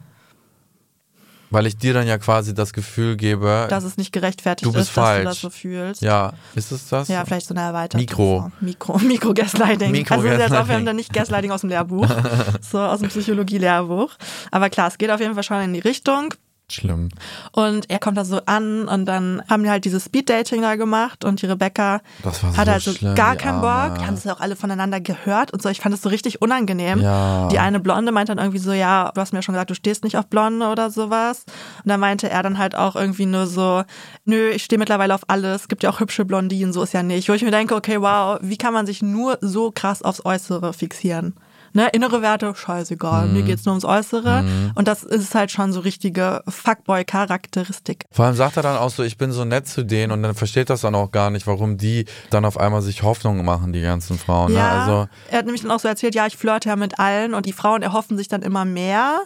Weil 1.53 1.67
ich 1.67 1.77
dir 1.77 1.93
dann 1.95 2.07
ja 2.07 2.19
quasi 2.19 2.55
das 2.55 2.73
Gefühl 2.73 3.17
gebe, 3.17 3.67
Dass 3.71 3.85
es 3.85 3.97
nicht 3.97 4.11
gerechtfertigt 4.13 4.67
Du 4.67 4.73
bist 4.73 4.89
ist, 4.89 4.97
dass 4.97 5.05
falsch. 5.05 5.23
du 5.23 5.29
das 5.29 5.41
so 5.41 5.51
fühlst. 5.51 6.03
ja, 6.03 6.33
ist 6.55 6.73
es 6.73 6.89
das? 6.89 7.09
Ja, 7.09 7.25
vielleicht 7.25 7.47
so 7.47 7.55
eine 7.55 7.63
erweiterte 7.63 7.99
Mikro. 7.99 8.41
Form. 8.41 8.53
Mikro. 8.61 8.99
Mikro-Gaslighting. 9.03 9.93
Mikro- 9.93 10.15
also 10.15 10.27
jetzt 10.29 10.41
auf 10.41 10.41
jeden 10.41 10.51
Gaslighting. 10.57 10.85
Fall 10.87 10.95
nicht 10.95 11.13
Gaslighting 11.13 11.51
aus 11.53 11.61
dem 11.61 11.71
Lehrbuch, 11.71 12.09
so 12.61 12.79
aus 12.81 13.01
dem 13.01 13.09
Psychologie-Lehrbuch. 13.11 14.11
Aber 14.51 14.71
klar, 14.71 14.89
es 14.89 14.99
geht 14.99 15.11
auf 15.11 15.21
jeden 15.21 15.35
Fall 15.35 15.43
schon 15.43 15.61
in 15.63 15.75
die 15.75 15.81
Richtung. 15.81 16.35
Schlimm. 16.75 17.09
Und 17.53 17.89
er 17.91 17.99
kommt 17.99 18.17
da 18.17 18.25
so 18.25 18.41
an 18.47 18.89
und 18.89 19.07
dann 19.07 19.43
haben 19.49 19.63
die 19.63 19.71
halt 19.71 19.85
dieses 19.85 20.05
Speed-Dating 20.05 20.63
da 20.63 20.77
gemacht 20.77 21.25
und 21.25 21.41
die 21.43 21.47
Rebecca 21.47 22.01
Das 22.23 22.43
hat 22.43 22.55
so 22.55 22.73
halt 22.73 22.83
so 22.83 22.93
schlimm, 22.93 23.15
gar 23.15 23.37
keinen. 23.37 23.53
Bock. 23.63 23.99
Die 23.99 24.07
haben 24.07 24.15
es 24.15 24.25
ja 24.25 24.35
auch 24.35 24.41
alle 24.41 24.57
voneinander 24.57 25.01
gehört 25.01 25.53
und 25.53 25.63
so. 25.63 25.69
Ich 25.69 25.81
fand 25.81 25.95
es 25.95 26.03
so 26.03 26.09
richtig 26.09 26.43
unangenehm. 26.43 27.01
Ja. 27.01 27.49
Die 27.49 27.59
eine 27.59 27.81
Blonde 27.81 28.13
meinte 28.13 28.35
dann 28.35 28.45
irgendwie 28.45 28.59
so, 28.59 28.73
ja, 28.73 29.11
du 29.15 29.21
hast 29.21 29.33
mir 29.33 29.39
ja 29.39 29.43
schon 29.43 29.55
gesagt, 29.55 29.71
du 29.71 29.75
stehst 29.75 30.05
nicht 30.05 30.17
auf 30.17 30.27
Blonde 30.27 30.67
oder 30.69 30.91
sowas. 30.91 31.45
Und 31.85 31.89
dann 31.89 32.01
meinte 32.01 32.29
er 32.31 32.43
dann 32.43 32.59
halt 32.59 32.75
auch 32.75 32.97
irgendwie 32.97 33.27
nur 33.27 33.47
so, 33.47 33.85
nö, 34.25 34.51
ich 34.51 34.65
stehe 34.65 34.79
mittlerweile 34.79 35.15
auf 35.15 35.23
alles. 35.29 35.63
Es 35.63 35.69
gibt 35.69 35.83
ja 35.83 35.91
auch 35.91 36.01
hübsche 36.01 36.25
Blondinen, 36.25 36.73
so 36.73 36.83
ist 36.83 36.95
ja 36.95 37.03
nicht. 37.03 37.29
Wo 37.29 37.35
ich 37.35 37.43
mir 37.43 37.51
denke, 37.51 37.75
okay, 37.75 38.01
wow, 38.01 38.39
wie 38.43 38.57
kann 38.57 38.73
man 38.73 38.87
sich 38.87 39.03
nur 39.03 39.39
so 39.41 39.71
krass 39.71 40.03
aufs 40.03 40.25
Äußere 40.25 40.73
fixieren? 40.73 41.35
Ne, 41.75 41.89
innere 41.93 42.23
Werte, 42.23 42.55
scheißegal. 42.55 43.27
Mhm. 43.27 43.33
Mir 43.33 43.43
geht's 43.43 43.65
nur 43.65 43.73
ums 43.73 43.85
Äußere. 43.85 44.45
Und 44.75 44.89
das 44.89 45.03
ist 45.03 45.35
halt 45.35 45.51
schon 45.51 45.73
so 45.73 45.81
richtige 45.81 46.43
Fuckboy-Charakteristik. 46.47 48.05
Vor 48.11 48.27
allem 48.27 48.35
sagt 48.35 48.57
er 48.57 48.63
dann 48.63 48.77
auch 48.77 48.91
so, 48.91 49.03
ich 49.03 49.17
bin 49.17 49.33
so 49.33 49.45
nett 49.45 49.67
zu 49.67 49.85
denen 49.85 50.13
und 50.13 50.23
dann 50.23 50.35
versteht 50.35 50.71
das 50.71 50.83
dann 50.83 50.95
auch 50.95 51.11
gar 51.11 51.31
nicht, 51.31 51.47
warum 51.47 51.79
die 51.79 52.05
dann 52.31 52.45
auf 52.45 52.59
einmal 52.59 52.83
sich 52.83 53.03
Hoffnung 53.03 53.45
machen, 53.45 53.73
die 53.73 53.81
ganzen 53.81 54.19
Frauen. 54.19 54.53
Ne? 54.53 54.59
Ja, 54.59 54.83
Also 54.83 55.09
er 55.31 55.39
hat 55.39 55.47
nämlich 55.47 55.63
dann 55.63 55.71
auch 55.71 55.81
so 55.81 55.89
erzählt, 55.89 56.15
ja, 56.15 56.27
ich 56.27 56.37
flirte 56.37 56.69
ja 56.69 56.77
mit 56.77 56.99
allen 56.99 57.35
und 57.35 57.47
die 57.47 57.53
Frauen 57.53 57.83
erhoffen 57.83 58.17
sich 58.17 58.29
dann 58.29 58.43
immer 58.43 58.65
mehr. 58.65 59.21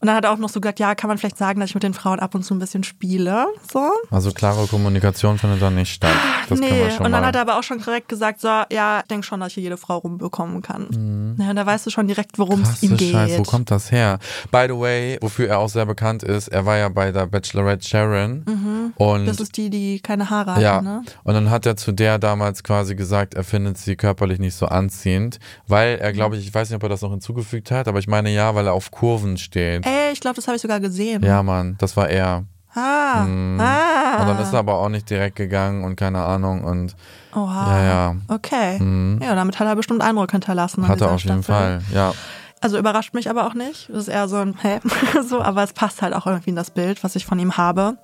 Und 0.00 0.06
dann 0.08 0.16
hat 0.16 0.24
er 0.24 0.32
auch 0.32 0.38
noch 0.38 0.48
so 0.48 0.60
gesagt, 0.60 0.78
ja, 0.80 0.94
kann 0.94 1.08
man 1.08 1.18
vielleicht 1.18 1.38
sagen, 1.38 1.60
dass 1.60 1.70
ich 1.70 1.74
mit 1.74 1.82
den 1.82 1.94
Frauen 1.94 2.20
ab 2.20 2.34
und 2.34 2.42
zu 2.44 2.54
ein 2.54 2.58
bisschen 2.58 2.84
spiele. 2.84 3.46
So. 3.72 3.90
Also 4.10 4.30
klare 4.32 4.66
Kommunikation 4.66 5.38
findet 5.38 5.62
dann 5.62 5.74
nicht 5.74 5.92
statt. 5.92 6.12
Das 6.48 6.58
nee, 6.60 6.84
und 6.98 7.02
dann 7.04 7.10
mal. 7.12 7.24
hat 7.26 7.34
er 7.34 7.40
aber 7.42 7.58
auch 7.58 7.62
schon 7.62 7.78
direkt 7.78 8.08
gesagt, 8.08 8.40
so, 8.40 8.48
ja, 8.70 9.00
ich 9.00 9.06
denke 9.08 9.26
schon, 9.26 9.40
dass 9.40 9.48
ich 9.48 9.54
hier 9.54 9.64
jede 9.64 9.76
Frau 9.76 9.98
rumbekommen 9.98 10.62
kann. 10.62 11.36
Ja, 11.38 11.50
und 11.50 11.56
da 11.56 11.66
weißt 11.66 11.86
du 11.86 11.90
schon 11.90 12.06
direkt, 12.06 12.38
worum 12.38 12.62
es 12.62 12.82
ihm 12.82 12.92
Mhm. 12.92 12.96
Geht. 12.98 13.12
Scheiße, 13.12 13.38
wo 13.38 13.42
kommt 13.42 13.70
das 13.70 13.90
her? 13.90 14.18
By 14.50 14.66
the 14.68 14.78
way, 14.78 15.18
wofür 15.20 15.48
er 15.48 15.58
auch 15.58 15.68
sehr 15.68 15.86
bekannt 15.86 16.22
ist, 16.22 16.48
er 16.48 16.64
war 16.66 16.76
ja 16.76 16.88
bei 16.88 17.10
der 17.12 17.26
Bachelorette 17.26 17.86
Sharon 17.86 18.92
und 18.96 19.22
Mhm. 19.22 19.26
das 19.26 19.40
ist 19.40 19.56
die, 19.56 19.70
die 19.70 20.00
keine 20.00 20.30
Haare 20.30 20.54
hat, 20.56 20.62
ja, 20.62 20.80
ne? 20.82 21.02
und 21.24 21.34
dann 21.34 21.50
hat 21.50 21.66
er 21.66 21.76
zu 21.76 21.92
der 21.92 22.18
damals 22.18 22.62
quasi 22.62 22.94
gesagt, 22.94 23.34
er 23.34 23.44
findet 23.44 23.78
sie 23.78 23.96
körperlich 23.96 24.38
nicht 24.38 24.54
so 24.54 24.66
anziehend, 24.66 25.38
weil 25.66 25.98
er, 25.98 26.12
glaube 26.12 26.36
ich, 26.36 26.46
ich 26.46 26.54
weiß 26.54 26.70
nicht, 26.70 26.76
ob 26.76 26.82
er 26.84 26.88
das 26.88 27.02
noch 27.02 27.10
hinzugefügt 27.10 27.70
hat, 27.70 27.88
aber 27.88 27.98
ich 27.98 28.06
meine 28.08 28.30
ja, 28.30 28.54
weil 28.54 28.66
er 28.66 28.72
auf 28.72 28.90
Kurven 28.90 29.36
steht. 29.36 29.85
Ey, 29.86 30.12
ich 30.12 30.20
glaube, 30.20 30.36
das 30.36 30.46
habe 30.46 30.56
ich 30.56 30.62
sogar 30.62 30.80
gesehen. 30.80 31.22
Ja, 31.22 31.42
Mann, 31.42 31.76
das 31.78 31.96
war 31.96 32.08
er. 32.08 32.44
Ah, 32.74 33.22
ah. 33.24 34.20
Und 34.20 34.26
dann 34.28 34.38
ist 34.38 34.52
er 34.52 34.58
aber 34.58 34.74
auch 34.74 34.90
nicht 34.90 35.08
direkt 35.08 35.36
gegangen 35.36 35.82
und 35.84 35.96
keine 35.96 36.22
Ahnung 36.22 36.62
und 36.62 36.94
Oha. 37.34 37.78
ja, 37.78 37.84
ja, 37.84 38.16
Okay. 38.28 38.78
Ja, 39.22 39.34
damit 39.34 39.58
hat 39.58 39.66
er 39.66 39.76
bestimmt 39.76 40.02
Eindruck 40.02 40.32
hinterlassen. 40.32 40.86
hat 40.86 41.00
er 41.00 41.10
auf 41.12 41.22
jeden 41.22 41.42
Staffel. 41.42 41.80
Fall, 41.80 41.82
ja. 41.94 42.12
Also 42.60 42.78
überrascht 42.78 43.12
mich 43.14 43.28
aber 43.30 43.46
auch 43.46 43.54
nicht. 43.54 43.88
Das 43.90 43.98
ist 43.98 44.08
eher 44.08 44.28
so 44.28 44.36
ein 44.36 44.56
Hä? 44.62 44.80
so, 45.26 45.40
aber 45.42 45.62
es 45.62 45.72
passt 45.72 46.02
halt 46.02 46.14
auch 46.14 46.26
irgendwie 46.26 46.50
in 46.50 46.56
das 46.56 46.70
Bild, 46.70 47.02
was 47.04 47.14
ich 47.16 47.24
von 47.24 47.38
ihm 47.38 47.56
habe. 47.56 47.96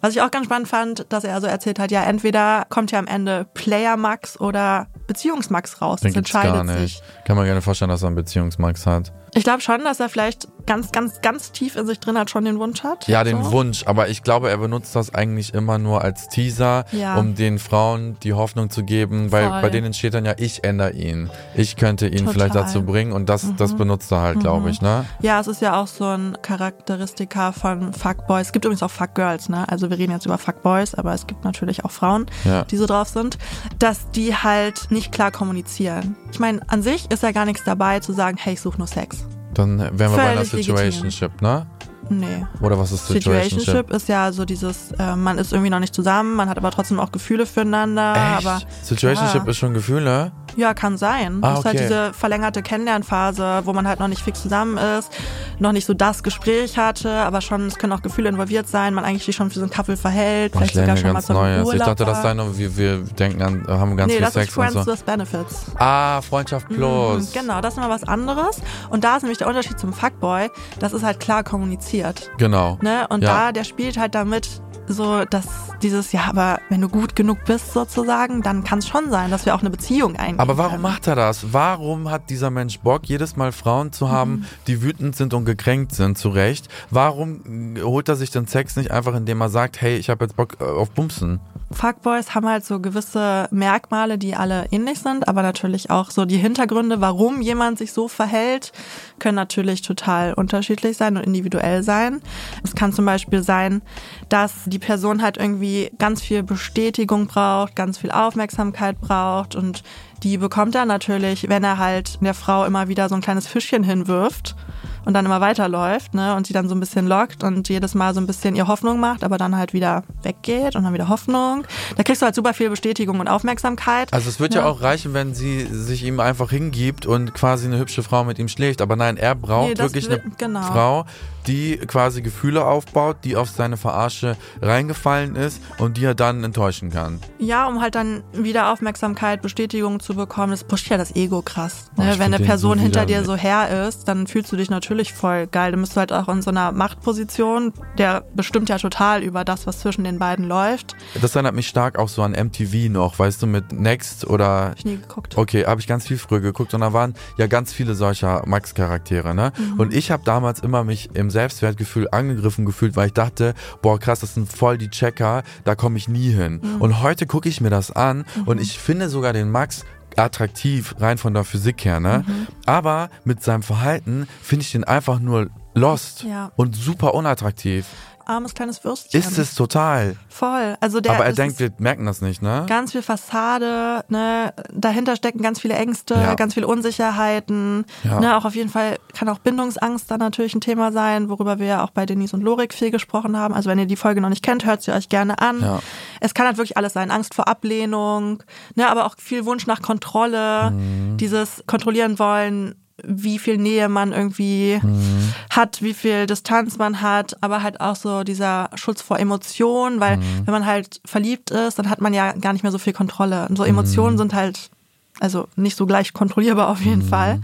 Was 0.00 0.14
ich 0.14 0.20
auch 0.22 0.30
ganz 0.30 0.46
spannend 0.46 0.68
fand, 0.68 1.06
dass 1.10 1.24
er 1.24 1.40
so 1.40 1.46
erzählt 1.46 1.78
hat, 1.78 1.90
ja, 1.90 2.02
entweder 2.02 2.64
kommt 2.70 2.90
ja 2.92 2.98
am 2.98 3.06
Ende 3.06 3.46
Player 3.54 3.96
Max 3.96 4.40
oder 4.40 4.86
Beziehungsmax 5.06 5.80
raus. 5.82 6.00
Den 6.00 6.12
Das 6.12 6.16
entscheidet 6.18 6.52
gar 6.54 6.64
nicht. 6.64 6.78
sich. 6.78 7.02
Kann 7.26 7.36
man 7.36 7.44
gerne 7.44 7.60
vorstellen, 7.62 7.90
dass 7.90 8.02
er 8.02 8.08
einen 8.08 8.16
Beziehungsmax 8.16 8.86
hat. 8.86 9.12
Ich 9.34 9.44
glaube 9.44 9.60
schon, 9.60 9.84
dass 9.84 10.00
er 10.00 10.08
vielleicht 10.08 10.48
ganz, 10.66 10.92
ganz, 10.92 11.20
ganz 11.20 11.52
tief 11.52 11.76
in 11.76 11.86
sich 11.86 11.98
drin 12.00 12.18
hat 12.18 12.30
schon 12.30 12.44
den 12.44 12.58
Wunsch 12.58 12.82
hat. 12.84 13.06
Ja, 13.08 13.24
den 13.24 13.42
so. 13.44 13.52
Wunsch, 13.52 13.84
aber 13.86 14.08
ich 14.08 14.22
glaube, 14.22 14.50
er 14.50 14.58
benutzt 14.58 14.94
das 14.94 15.14
eigentlich 15.14 15.54
immer 15.54 15.78
nur 15.78 16.02
als 16.02 16.28
Teaser, 16.28 16.84
Ja. 16.92 17.16
um 17.16 17.34
den 17.34 17.58
Frauen 17.58 18.16
die 18.22 18.34
Hoffnung 18.34 18.70
zu 18.70 18.84
geben, 18.84 19.32
weil 19.32 19.48
Voll. 19.48 19.62
bei 19.62 19.70
denen 19.70 19.94
steht 19.94 20.14
dann 20.14 20.24
ja, 20.24 20.34
ich 20.36 20.64
ändere 20.64 20.92
ihn. 20.92 21.30
Ich 21.54 21.76
könnte 21.76 22.06
ihn 22.08 22.18
Total. 22.18 22.32
vielleicht 22.34 22.54
dazu 22.54 22.82
bringen 22.82 23.12
und 23.12 23.28
das, 23.28 23.52
das 23.56 23.74
benutzt 23.74 24.12
er 24.12 24.20
halt, 24.20 24.40
glaube 24.40 24.70
ich, 24.70 24.80
ne? 24.80 25.04
Ja, 25.20 25.40
es 25.40 25.46
ist 25.46 25.60
ja 25.62 25.80
auch 25.80 25.86
so 25.86 26.04
ein 26.04 26.36
Charakteristika 26.42 27.52
von 27.52 27.92
Fuckboys. 27.92 28.48
Es 28.48 28.52
gibt 28.52 28.64
übrigens 28.64 28.82
auch 28.82 28.90
Fuckgirls, 28.90 29.48
ne? 29.48 29.68
Also 29.68 29.90
wir 29.90 29.98
reden 29.98 30.12
jetzt 30.12 30.26
über 30.26 30.38
Fuckboys, 30.38 30.94
aber 30.94 31.14
es 31.14 31.26
gibt 31.26 31.44
natürlich 31.44 31.84
auch 31.84 31.90
Frauen, 31.90 32.26
Ja. 32.44 32.64
die 32.64 32.76
so 32.76 32.86
drauf 32.86 33.08
sind, 33.08 33.38
dass 33.78 34.10
die 34.10 34.34
halt 34.34 34.90
nicht 34.90 35.12
klar 35.12 35.30
kommunizieren. 35.30 36.16
Ich 36.32 36.38
meine, 36.38 36.60
an 36.68 36.82
sich 36.82 37.10
ist 37.10 37.22
ja 37.22 37.32
gar 37.32 37.44
nichts 37.44 37.64
dabei 37.64 38.00
zu 38.00 38.12
sagen, 38.12 38.36
hey, 38.40 38.54
ich 38.54 38.60
suche 38.60 38.78
nur 38.78 38.86
Sex. 38.86 39.19
Dann 39.54 39.78
wären 39.78 39.98
wir 39.98 40.16
bei 40.16 40.22
einer 40.22 40.44
Völlig 40.44 40.66
legitim. 40.68 40.76
Situationship, 40.76 41.42
ne? 41.42 41.66
Nee. 42.08 42.44
Oder 42.60 42.78
was 42.78 42.90
ist 42.90 43.06
Situationship? 43.06 43.60
Situationship 43.60 43.94
ist 43.94 44.08
ja 44.08 44.32
so 44.32 44.44
dieses, 44.44 44.90
äh, 44.98 45.14
man 45.14 45.38
ist 45.38 45.52
irgendwie 45.52 45.70
noch 45.70 45.78
nicht 45.78 45.94
zusammen, 45.94 46.34
man 46.34 46.48
hat 46.48 46.58
aber 46.58 46.70
trotzdem 46.72 46.98
auch 46.98 47.12
Gefühle 47.12 47.46
füreinander. 47.46 48.14
Echt? 48.14 48.46
Aber 48.46 48.60
Situationship 48.82 49.42
klar. 49.42 49.48
ist 49.48 49.56
schon 49.58 49.74
Gefühle? 49.74 50.32
Ja, 50.56 50.74
kann 50.74 50.96
sein. 50.96 51.38
Ah, 51.42 51.50
das 51.50 51.58
ist 51.60 51.64
halt 51.64 51.74
okay. 51.76 51.84
diese 51.88 52.12
verlängerte 52.12 52.62
Kennenlernphase, 52.62 53.62
wo 53.64 53.72
man 53.72 53.86
halt 53.86 54.00
noch 54.00 54.08
nicht 54.08 54.22
fix 54.22 54.42
zusammen 54.42 54.76
ist, 54.76 55.10
noch 55.58 55.72
nicht 55.72 55.86
so 55.86 55.94
das 55.94 56.22
Gespräch 56.22 56.78
hatte, 56.78 57.10
aber 57.10 57.40
schon, 57.40 57.66
es 57.66 57.78
können 57.78 57.92
auch 57.92 58.02
Gefühle 58.02 58.28
involviert 58.28 58.68
sein, 58.68 58.94
man 58.94 59.04
eigentlich 59.04 59.24
sich 59.24 59.36
schon 59.36 59.50
für 59.50 59.56
so 59.58 59.62
einen 59.62 59.70
Couple 59.70 59.96
verhält, 59.96 60.52
Boah, 60.52 60.58
vielleicht 60.60 60.74
sogar 60.74 60.96
schon 60.96 61.12
mal 61.12 61.22
zum 61.22 61.36
Neues. 61.36 61.72
Ich 61.72 61.78
dachte, 61.78 62.04
das 62.04 62.22
sei 62.22 62.34
nur, 62.34 62.56
wir, 62.58 62.76
wir 62.76 62.98
denken 62.98 63.42
an, 63.42 63.66
haben 63.68 63.96
ganz 63.96 64.08
Nee, 64.08 64.16
viel 64.18 64.24
das 64.24 64.34
Sex 64.34 64.48
ist 64.48 64.54
Friends 64.54 64.76
und 64.76 64.84
so. 64.84 64.92
with 64.92 65.02
Benefits. 65.02 65.66
Ah, 65.76 66.20
Freundschaft 66.22 66.68
Plus. 66.68 67.32
Genau, 67.32 67.60
das 67.60 67.74
ist 67.74 67.80
mal 67.80 67.90
was 67.90 68.04
anderes. 68.04 68.60
Und 68.90 69.04
da 69.04 69.16
ist 69.16 69.22
nämlich 69.22 69.38
der 69.38 69.48
Unterschied 69.48 69.78
zum 69.78 69.92
Fuckboy, 69.92 70.48
das 70.78 70.92
ist 70.92 71.02
halt 71.02 71.20
klar 71.20 71.44
kommuniziert. 71.44 72.30
Genau. 72.38 72.78
Ne? 72.82 73.06
Und 73.08 73.22
Ja. 73.22 73.46
da, 73.46 73.52
der 73.52 73.64
spielt 73.64 73.98
halt 73.98 74.14
damit 74.14 74.48
so, 74.92 75.24
dass 75.24 75.46
dieses, 75.82 76.12
ja, 76.12 76.22
aber 76.28 76.60
wenn 76.68 76.80
du 76.80 76.88
gut 76.88 77.16
genug 77.16 77.44
bist 77.46 77.72
sozusagen, 77.72 78.42
dann 78.42 78.64
kann 78.64 78.80
es 78.80 78.88
schon 78.88 79.10
sein, 79.10 79.30
dass 79.30 79.46
wir 79.46 79.54
auch 79.54 79.60
eine 79.60 79.70
Beziehung 79.70 80.16
eingehen 80.16 80.40
Aber 80.40 80.58
warum 80.58 80.72
können. 80.72 80.82
macht 80.82 81.06
er 81.06 81.14
das? 81.16 81.52
Warum 81.52 82.10
hat 82.10 82.30
dieser 82.30 82.50
Mensch 82.50 82.78
Bock, 82.80 83.02
jedes 83.06 83.36
Mal 83.36 83.52
Frauen 83.52 83.92
zu 83.92 84.10
haben, 84.10 84.30
Mhm. 84.30 84.44
die 84.66 84.82
wütend 84.82 85.16
sind 85.16 85.32
und 85.34 85.44
gekränkt 85.44 85.92
sind, 85.94 86.18
zu 86.18 86.28
Recht? 86.28 86.68
Warum 86.90 87.76
holt 87.82 88.08
er 88.08 88.16
sich 88.16 88.30
den 88.30 88.46
Sex 88.46 88.76
nicht 88.76 88.90
einfach, 88.90 89.14
indem 89.14 89.40
er 89.40 89.48
sagt, 89.48 89.80
hey, 89.80 89.96
ich 89.96 90.10
habe 90.10 90.24
jetzt 90.24 90.36
Bock 90.36 90.56
äh, 90.60 90.64
auf 90.64 90.90
Bumsen? 90.90 91.40
Fuckboys 91.72 92.34
haben 92.34 92.48
halt 92.48 92.64
so 92.64 92.80
gewisse 92.80 93.46
Merkmale, 93.52 94.18
die 94.18 94.34
alle 94.34 94.66
ähnlich 94.72 94.98
sind, 94.98 95.28
aber 95.28 95.42
natürlich 95.42 95.88
auch 95.90 96.10
so 96.10 96.24
die 96.24 96.36
Hintergründe, 96.36 97.00
warum 97.00 97.40
jemand 97.40 97.78
sich 97.78 97.92
so 97.92 98.08
verhält, 98.08 98.72
können 99.20 99.36
natürlich 99.36 99.82
total 99.82 100.34
unterschiedlich 100.34 100.96
sein 100.96 101.16
und 101.16 101.22
individuell 101.22 101.82
sein. 101.82 102.20
Es 102.64 102.74
kann 102.74 102.92
zum 102.92 103.04
Beispiel 103.04 103.42
sein, 103.42 103.82
dass 104.28 104.52
die 104.66 104.80
Person 104.80 105.22
halt 105.22 105.36
irgendwie 105.36 105.92
ganz 105.98 106.22
viel 106.22 106.42
Bestätigung 106.42 107.28
braucht, 107.28 107.76
ganz 107.76 107.98
viel 107.98 108.10
Aufmerksamkeit 108.10 109.00
braucht 109.00 109.54
und 109.54 109.84
die 110.24 110.38
bekommt 110.38 110.74
er 110.74 110.84
natürlich, 110.84 111.48
wenn 111.48 111.64
er 111.64 111.78
halt 111.78 112.20
der 112.20 112.34
Frau 112.34 112.64
immer 112.64 112.88
wieder 112.88 113.08
so 113.08 113.14
ein 113.14 113.22
kleines 113.22 113.46
Fischchen 113.46 113.84
hinwirft 113.84 114.56
und 115.04 115.14
dann 115.14 115.24
immer 115.26 115.40
weiterläuft, 115.40 116.14
ne, 116.14 116.34
und 116.36 116.46
sie 116.46 116.52
dann 116.52 116.68
so 116.68 116.74
ein 116.74 116.80
bisschen 116.80 117.06
lockt 117.06 117.42
und 117.44 117.68
jedes 117.68 117.94
Mal 117.94 118.14
so 118.14 118.20
ein 118.20 118.26
bisschen 118.26 118.54
ihr 118.56 118.68
Hoffnung 118.68 119.00
macht, 119.00 119.24
aber 119.24 119.38
dann 119.38 119.56
halt 119.56 119.72
wieder 119.72 120.02
weggeht 120.22 120.76
und 120.76 120.84
dann 120.84 120.92
wieder 120.94 121.08
Hoffnung. 121.08 121.64
Da 121.96 122.02
kriegst 122.02 122.22
du 122.22 122.26
halt 122.26 122.34
super 122.34 122.54
viel 122.54 122.70
Bestätigung 122.70 123.20
und 123.20 123.28
Aufmerksamkeit. 123.28 124.12
Also 124.12 124.28
es 124.28 124.40
wird 124.40 124.54
ja. 124.54 124.64
auch 124.66 124.82
reichen, 124.82 125.14
wenn 125.14 125.34
sie 125.34 125.66
sich 125.70 126.04
ihm 126.04 126.20
einfach 126.20 126.50
hingibt 126.50 127.06
und 127.06 127.34
quasi 127.34 127.66
eine 127.66 127.78
hübsche 127.78 128.02
Frau 128.02 128.24
mit 128.24 128.38
ihm 128.38 128.48
schläft. 128.48 128.80
Aber 128.82 128.96
nein, 128.96 129.16
er 129.16 129.34
braucht 129.34 129.70
Nee, 129.70 129.78
wirklich 129.78 130.08
will- 130.08 130.20
eine 130.24 130.32
genau. 130.36 130.62
Frau, 130.62 131.04
die 131.46 131.78
quasi 131.78 132.22
Gefühle 132.22 132.64
aufbaut, 132.64 133.18
die 133.24 133.36
auf 133.36 133.48
seine 133.48 133.76
Verarsche 133.76 134.36
reingefallen 134.60 135.36
ist 135.36 135.62
und 135.78 135.96
die 135.96 136.04
er 136.04 136.14
dann 136.14 136.44
enttäuschen 136.44 136.90
kann. 136.90 137.20
Ja, 137.38 137.66
um 137.66 137.80
halt 137.80 137.94
dann 137.94 138.22
wieder 138.32 138.72
Aufmerksamkeit, 138.72 139.42
Bestätigung 139.42 140.00
zu 140.00 140.14
bekommen. 140.14 140.50
Das 140.50 140.64
pusht 140.64 140.88
ja 140.88 140.96
das 140.96 141.14
Ego 141.16 141.42
krass. 141.42 141.90
Oh, 141.96 142.02
Ne? 142.02 142.12
ich 142.12 142.18
Wenn 142.18 142.34
eine 142.34 142.44
Person 142.44 142.78
so 142.78 142.82
hinter 142.82 143.06
dir 143.06 143.24
so 143.24 143.36
her 143.36 143.86
ist, 143.88 144.08
dann 144.08 144.26
fühlst 144.26 144.50
du 144.52 144.56
dich 144.56 144.70
natürlich 144.70 145.12
voll 145.12 145.46
geil. 145.46 145.70
Dann 145.72 145.80
bist 145.80 145.96
du 145.96 146.00
halt 146.00 146.12
auch 146.12 146.28
in 146.28 146.42
so 146.42 146.50
einer 146.50 146.72
Machtposition. 146.72 147.72
Der 147.98 148.24
bestimmt 148.34 148.68
ja 148.68 148.78
total 148.78 149.22
über 149.22 149.44
das, 149.44 149.66
was 149.66 149.80
zwischen 149.80 150.04
den 150.04 150.18
beiden 150.18 150.46
läuft. 150.46 150.96
Das 151.20 151.34
erinnert 151.34 151.54
mich 151.54 151.68
stark 151.68 151.98
auch 151.98 152.08
so 152.08 152.22
an 152.22 152.32
MTV 152.32 152.90
noch, 152.90 153.18
weißt 153.18 153.42
du, 153.42 153.46
mit 153.46 153.72
Next 153.72 154.26
oder 154.26 154.70
Hab 154.70 154.78
ich 154.78 154.84
nie 154.84 154.96
geguckt. 154.96 155.36
Okay, 155.36 155.64
habe 155.66 155.80
ich 155.80 155.86
ganz 155.86 156.06
viel 156.06 156.18
früher 156.18 156.40
geguckt 156.40 156.74
und 156.74 156.80
da 156.80 156.92
waren 156.92 157.14
ja 157.36 157.46
ganz 157.46 157.72
viele 157.72 157.94
solcher 157.94 158.42
Max-Charaktere, 158.46 159.34
ne? 159.34 159.52
Mhm. 159.56 159.80
Und 159.80 159.94
ich 159.94 160.10
habe 160.10 160.22
damals 160.24 160.60
immer 160.60 160.84
mich 160.84 161.10
im 161.14 161.29
Selbstwertgefühl 161.30 162.08
angegriffen 162.10 162.64
gefühlt, 162.66 162.96
weil 162.96 163.06
ich 163.08 163.12
dachte, 163.14 163.54
boah 163.82 163.98
krass, 163.98 164.20
das 164.20 164.34
sind 164.34 164.50
voll 164.52 164.78
die 164.78 164.90
Checker, 164.90 165.42
da 165.64 165.74
komme 165.74 165.96
ich 165.96 166.08
nie 166.08 166.30
hin. 166.30 166.60
Mhm. 166.62 166.80
Und 166.80 167.02
heute 167.02 167.26
gucke 167.26 167.48
ich 167.48 167.60
mir 167.60 167.70
das 167.70 167.90
an 167.90 168.24
und 168.46 168.60
ich 168.60 168.78
finde 168.78 169.08
sogar 169.08 169.32
den 169.32 169.50
Max 169.50 169.84
attraktiv, 170.16 170.94
rein 170.98 171.18
von 171.18 171.34
der 171.34 171.44
Physik 171.44 171.84
her, 171.84 172.00
ne? 172.00 172.24
Mhm. 172.26 172.46
Aber 172.66 173.10
mit 173.24 173.42
seinem 173.42 173.62
Verhalten 173.62 174.26
finde 174.42 174.64
ich 174.64 174.72
den 174.72 174.84
einfach 174.84 175.20
nur 175.20 175.48
lost 175.74 176.24
Ja. 176.24 176.50
und 176.56 176.74
super 176.74 177.14
unattraktiv. 177.14 177.86
Armes 178.30 178.54
kleines 178.54 178.82
Würstchen. 178.84 179.20
Ist 179.20 179.36
es 179.38 179.54
total. 179.54 180.16
Voll. 180.28 180.76
Also 180.80 181.00
der 181.00 181.12
Aber 181.14 181.26
er 181.26 181.32
denkt, 181.32 181.58
wir 181.58 181.70
merken 181.78 182.06
das 182.06 182.20
nicht, 182.22 182.40
ne? 182.42 182.64
ganz 182.68 182.92
viel 182.92 183.02
Fassade, 183.02 184.04
ne? 184.08 184.54
Dahinter 184.72 185.16
stecken 185.16 185.42
ganz 185.42 185.60
viele 185.60 185.74
Ängste, 185.74 186.14
Ja. 186.14 186.34
ganz 186.34 186.54
viele 186.54 186.66
Unsicherheiten. 186.66 187.84
Ja. 188.04 188.20
Ne? 188.20 188.36
Auch 188.36 188.44
auf 188.44 188.54
jeden 188.54 188.70
Fall 188.70 188.98
kann 189.14 189.28
auch 189.28 189.38
Bindungsangst 189.38 190.10
da 190.10 190.18
natürlich 190.18 190.54
ein 190.54 190.60
Thema 190.60 190.92
sein, 190.92 191.28
worüber 191.28 191.58
wir 191.58 191.66
ja 191.66 191.84
auch 191.84 191.90
bei 191.90 192.06
Denise 192.06 192.34
und 192.34 192.42
Lorik 192.42 192.72
viel 192.74 192.90
gesprochen 192.90 193.36
haben. 193.36 193.54
Also 193.54 193.68
wenn 193.68 193.78
ihr 193.78 193.86
die 193.86 193.96
Folge 193.96 194.20
noch 194.20 194.28
nicht 194.28 194.42
kennt, 194.44 194.64
hört 194.64 194.82
sie 194.82 194.92
euch 194.92 195.08
gerne 195.08 195.38
an. 195.40 195.60
Ja. 195.60 195.80
Es 196.20 196.34
kann 196.34 196.46
halt 196.46 196.56
wirklich 196.56 196.76
alles 196.76 196.92
sein. 196.92 197.10
Angst 197.10 197.34
vor 197.34 197.48
Ablehnung, 197.48 198.42
ne? 198.76 198.88
aber 198.88 199.06
auch 199.06 199.16
viel 199.18 199.44
Wunsch 199.44 199.66
nach 199.66 199.82
Kontrolle, 199.82 200.70
Mhm. 200.70 201.16
dieses 201.16 201.62
kontrollieren 201.66 202.18
wollen, 202.18 202.74
wie 203.04 203.38
viel 203.38 203.56
Nähe 203.58 203.88
man 203.88 204.12
irgendwie 204.12 204.80
Mhm. 204.82 205.34
hat, 205.50 205.82
wie 205.82 205.94
viel 205.94 206.26
Distanz 206.26 206.78
man 206.78 207.00
hat, 207.02 207.36
aber 207.42 207.62
halt 207.62 207.80
auch 207.80 207.96
so 207.96 208.22
dieser 208.24 208.70
Schutz 208.74 209.02
vor 209.02 209.18
Emotionen, 209.18 210.00
weil 210.00 210.16
Mhm. 210.18 210.22
wenn 210.46 210.52
man 210.52 210.66
halt 210.66 211.00
verliebt 211.04 211.50
ist, 211.50 211.78
dann 211.78 211.90
hat 211.90 212.00
man 212.00 212.14
ja 212.14 212.32
gar 212.32 212.52
nicht 212.52 212.62
mehr 212.62 212.72
so 212.72 212.78
viel 212.78 212.92
Kontrolle. 212.92 213.46
Und 213.48 213.56
so 213.56 213.62
Mhm. 213.64 213.70
Emotionen 213.70 214.18
sind 214.18 214.34
halt 214.34 214.70
also 215.18 215.48
nicht 215.56 215.76
so 215.76 215.84
gleich 215.86 216.12
kontrollierbar 216.14 216.68
auf 216.68 216.80
jeden 216.80 217.02
Fall. 217.02 217.40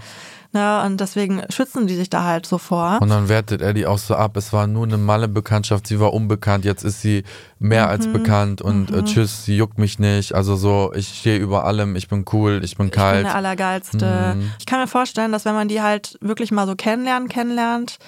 Ne, 0.56 0.82
und 0.86 0.98
deswegen 1.02 1.42
schützen 1.50 1.86
die 1.86 1.96
sich 1.96 2.08
da 2.08 2.24
halt 2.24 2.46
so 2.46 2.56
vor. 2.56 2.98
Und 3.02 3.10
dann 3.10 3.28
wertet 3.28 3.60
er 3.60 3.74
die 3.74 3.84
auch 3.86 3.98
so 3.98 4.14
ab. 4.14 4.38
Es 4.38 4.54
war 4.54 4.66
nur 4.66 4.84
eine 4.86 4.96
Malle-Bekanntschaft, 4.96 5.86
sie 5.86 6.00
war 6.00 6.14
unbekannt, 6.14 6.64
jetzt 6.64 6.82
ist 6.82 7.02
sie 7.02 7.24
mehr 7.58 7.84
Mhm. 7.84 7.90
als 7.90 8.06
bekannt 8.10 8.62
und 8.62 8.90
äh, 8.90 9.02
tschüss, 9.04 9.44
sie 9.44 9.56
juckt 9.58 9.76
mich 9.76 9.98
nicht. 9.98 10.34
Also 10.34 10.56
so, 10.56 10.92
ich 10.94 11.08
stehe 11.08 11.38
über 11.38 11.64
allem, 11.66 11.94
ich 11.94 12.08
bin 12.08 12.24
cool, 12.32 12.60
ich 12.64 12.76
bin 12.78 12.86
Ich 12.86 12.92
bin 12.92 12.98
kalt. 13.00 13.26
der 13.26 13.34
Allergeilste. 13.34 14.34
Mhm. 14.36 14.52
Ich 14.58 14.64
kann 14.64 14.80
mir 14.80 14.86
vorstellen, 14.86 15.30
dass 15.32 15.44
wenn 15.44 15.54
man 15.54 15.68
die 15.68 15.82
halt 15.82 16.16
wirklich 16.22 16.50
mal 16.52 16.66
so 16.66 16.74
kennenlernt, 16.74 17.28
kennenlernt, 17.28 17.98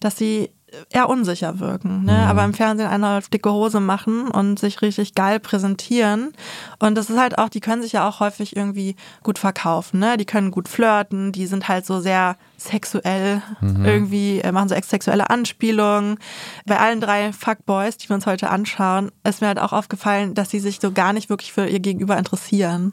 dass 0.00 0.18
sie 0.18 0.50
eher 0.90 1.08
unsicher 1.08 1.58
wirken, 1.60 2.04
ne? 2.04 2.12
Mhm. 2.12 2.28
aber 2.28 2.44
im 2.44 2.54
Fernsehen 2.54 2.88
eine 2.88 3.20
dicke 3.32 3.50
Hose 3.52 3.80
machen 3.80 4.28
und 4.28 4.58
sich 4.58 4.82
richtig 4.82 5.14
geil 5.14 5.40
präsentieren. 5.40 6.32
Und 6.78 6.94
das 6.96 7.10
ist 7.10 7.18
halt 7.18 7.38
auch, 7.38 7.48
die 7.48 7.60
können 7.60 7.82
sich 7.82 7.92
ja 7.92 8.08
auch 8.08 8.20
häufig 8.20 8.56
irgendwie 8.56 8.96
gut 9.22 9.38
verkaufen, 9.38 10.00
ne? 10.00 10.16
Die 10.16 10.24
können 10.26 10.50
gut 10.50 10.68
flirten, 10.68 11.32
die 11.32 11.46
sind 11.46 11.68
halt 11.68 11.86
so 11.86 12.00
sehr 12.00 12.36
sexuell, 12.56 13.42
Mhm. 13.60 13.84
irgendwie 13.84 14.40
äh, 14.40 14.52
machen 14.52 14.68
so 14.68 14.74
ex- 14.74 14.90
sexuelle 14.90 15.30
Anspielungen. 15.30 16.18
Bei 16.66 16.78
allen 16.78 17.00
drei 17.00 17.32
Fuckboys, 17.32 17.96
die 17.96 18.08
wir 18.08 18.14
uns 18.16 18.26
heute 18.26 18.50
anschauen, 18.50 19.10
ist 19.24 19.40
mir 19.40 19.48
halt 19.48 19.58
auch 19.58 19.72
aufgefallen, 19.72 20.34
dass 20.34 20.50
sie 20.50 20.60
sich 20.60 20.80
so 20.80 20.92
gar 20.92 21.12
nicht 21.12 21.28
wirklich 21.30 21.52
für 21.52 21.66
ihr 21.66 21.80
Gegenüber 21.80 22.16
interessieren. 22.16 22.92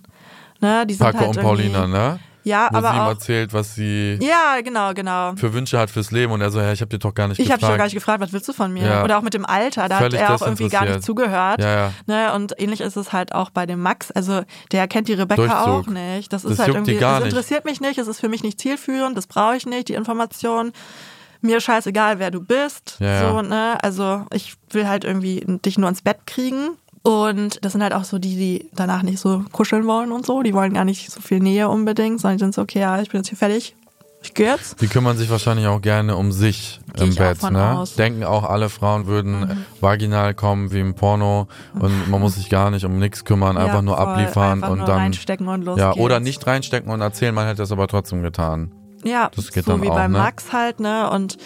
Ne? 0.62 0.86
Die 0.86 0.94
sind 0.94 1.06
Paco 1.06 1.20
halt 1.20 1.38
und 1.38 1.44
Paulina, 1.44 1.88
ne? 1.88 2.20
Ja, 2.44 2.68
Wo 2.72 2.78
aber 2.78 2.90
sie 2.90 2.96
ihm 2.96 3.02
auch. 3.02 3.08
erzählt, 3.10 3.54
was 3.54 3.76
sie 3.76 4.20
Ja, 4.22 4.60
genau, 4.64 4.94
genau. 4.94 5.36
für 5.36 5.54
Wünsche 5.54 5.80
hat 5.80 5.90
fürs 5.90 6.12
Leben 6.12 6.32
und 6.34 6.42
er 6.42 6.52
so, 6.52 6.60
ja, 6.60 6.72
ich 6.74 6.82
habe 6.82 6.90
dir 6.90 7.00
doch 7.00 7.14
gar 7.14 7.28
nicht 7.28 7.40
Ich 7.40 7.46
habe 7.48 7.60
dich 7.60 7.62
gefragt. 7.62 7.74
doch 7.74 7.78
gar 7.78 7.84
nicht 7.86 7.94
gefragt, 7.94 8.20
was 8.22 8.34
willst 8.34 8.48
du 8.50 8.54
von 8.54 8.72
mir? 8.74 8.86
Ja. 8.86 9.04
Oder 9.04 9.18
auch 9.18 9.22
mit 9.22 9.34
dem 9.34 9.46
Alter, 9.46 9.88
da 9.90 9.98
Völlig 10.00 10.20
hat 10.22 10.30
er 10.30 10.36
auch 10.36 10.42
irgendwie 10.42 10.68
gar 10.70 10.86
nicht 10.86 11.04
zugehört. 11.04 11.62
Ja, 11.62 11.76
ja. 11.76 11.94
Ne? 12.06 12.34
Und 12.34 12.54
ähnlich 12.58 12.82
ist 12.82 12.96
es 12.98 13.14
halt 13.14 13.34
auch 13.34 13.50
bei 13.50 13.66
dem 13.66 13.80
Max. 13.82 14.12
Also 14.12 14.42
der 14.72 14.88
kennt 14.88 15.08
die 15.08 15.14
Rebecca 15.14 15.36
Durchzug. 15.42 15.60
auch 15.68 15.88
nicht. 15.88 16.34
Das 16.34 16.44
ist 16.44 16.52
Das 16.52 16.60
halt 16.60 16.74
juckt 16.76 16.88
die 16.88 16.92
irgendwie, 16.94 17.06
das 17.20 17.24
interessiert 17.26 17.66
mich 17.66 17.80
nicht, 17.82 17.98
es 17.98 18.08
ist 18.08 18.20
für 18.20 18.30
mich 18.30 18.44
nicht 18.44 18.60
zielführend, 18.60 19.18
das 19.18 19.28
brauche 19.28 19.56
ich 19.56 19.66
nicht, 19.66 19.88
die 19.90 19.94
Information. 19.94 20.72
Mir 21.42 21.58
ist 21.58 21.64
scheißegal, 21.66 22.20
wer 22.20 22.32
du 22.32 22.40
bist. 22.42 22.98
Ja. 23.00 23.30
so, 23.30 23.42
ne? 23.42 23.78
Also 23.82 24.26
ich 24.34 24.56
will 24.72 24.88
halt 24.88 25.04
irgendwie 25.04 25.44
dich 25.66 25.78
nur 25.78 25.90
ins 25.90 26.02
Bett 26.02 26.20
kriegen. 26.26 26.70
Und 27.04 27.64
das 27.66 27.74
sind 27.74 27.84
halt 27.84 27.94
auch 27.94 28.06
so 28.06 28.18
die, 28.18 28.36
die 28.36 28.70
danach 28.74 29.04
nicht 29.04 29.20
so 29.20 29.44
kuscheln 29.52 29.86
wollen 29.88 30.12
und 30.12 30.26
so. 30.26 30.42
Die 30.42 30.54
wollen 30.54 30.74
gar 30.74 30.86
nicht 30.86 31.12
so 31.12 31.20
viel 31.22 31.40
Nähe 31.40 31.68
unbedingt, 31.70 32.22
sondern 32.22 32.38
die 32.38 32.44
sind 32.46 32.56
so, 32.56 32.62
okay, 32.62 32.80
ja, 32.80 33.02
ich 33.02 33.10
bin 33.10 33.20
jetzt 33.20 33.28
hier 33.30 33.38
fertig. 33.38 33.76
Ich 34.26 34.34
gehe 34.34 34.48
jetzt. 34.48 34.80
Die 34.80 34.88
kümmern 34.88 35.18
sich 35.18 35.30
wahrscheinlich 35.30 35.68
auch 35.68 35.82
gerne 35.82 36.16
um 36.16 36.32
sich 36.32 36.80
Geh 36.94 37.04
im 37.04 37.14
Bett. 37.16 37.44
Ne? 37.52 37.78
aus. 37.78 37.92
Mhm. 37.92 37.98
Denken 37.98 38.24
auch, 38.24 38.46
alle 38.46 38.70
Frauen 38.70 39.06
würden 39.06 39.66
vaginal 39.82 40.34
kommen 40.34 40.72
wie 40.72 40.80
im 40.80 40.94
Porno 40.96 41.50
und 41.78 42.10
man 42.10 42.22
muss 42.22 42.36
sich 42.36 42.50
gar 42.50 42.72
nicht 42.72 42.86
um 42.86 43.00
nichts 43.00 43.26
kümmern, 43.26 43.58
einfach 43.58 43.76
Ja, 43.76 43.82
nur 43.82 43.98
voll. 43.98 44.06
abliefern 44.08 44.52
Einfach 44.54 44.70
und 44.70 44.78
nur 44.78 44.88
dann. 44.88 44.98
reinstecken 45.00 45.50
und 45.50 45.66
los 45.66 45.78
ja, 45.78 45.92
geht's. 45.92 46.02
oder 46.02 46.22
nicht 46.22 46.48
reinstecken 46.48 46.90
und 46.90 47.02
erzählen, 47.02 47.36
man 47.36 47.48
hätte 47.48 47.64
es 47.64 47.72
aber 47.74 47.86
trotzdem 47.90 48.22
getan. 48.24 48.72
Ja, 49.04 49.30
Das 49.36 49.52
geht 49.52 49.66
so 49.66 49.72
dann 49.72 49.82
wie 49.82 49.90
auch, 49.90 49.96
bei 49.96 50.08
ne? 50.08 50.18
Max 50.18 50.54
halt, 50.54 50.80
ne? 50.80 51.10
Und 51.10 51.38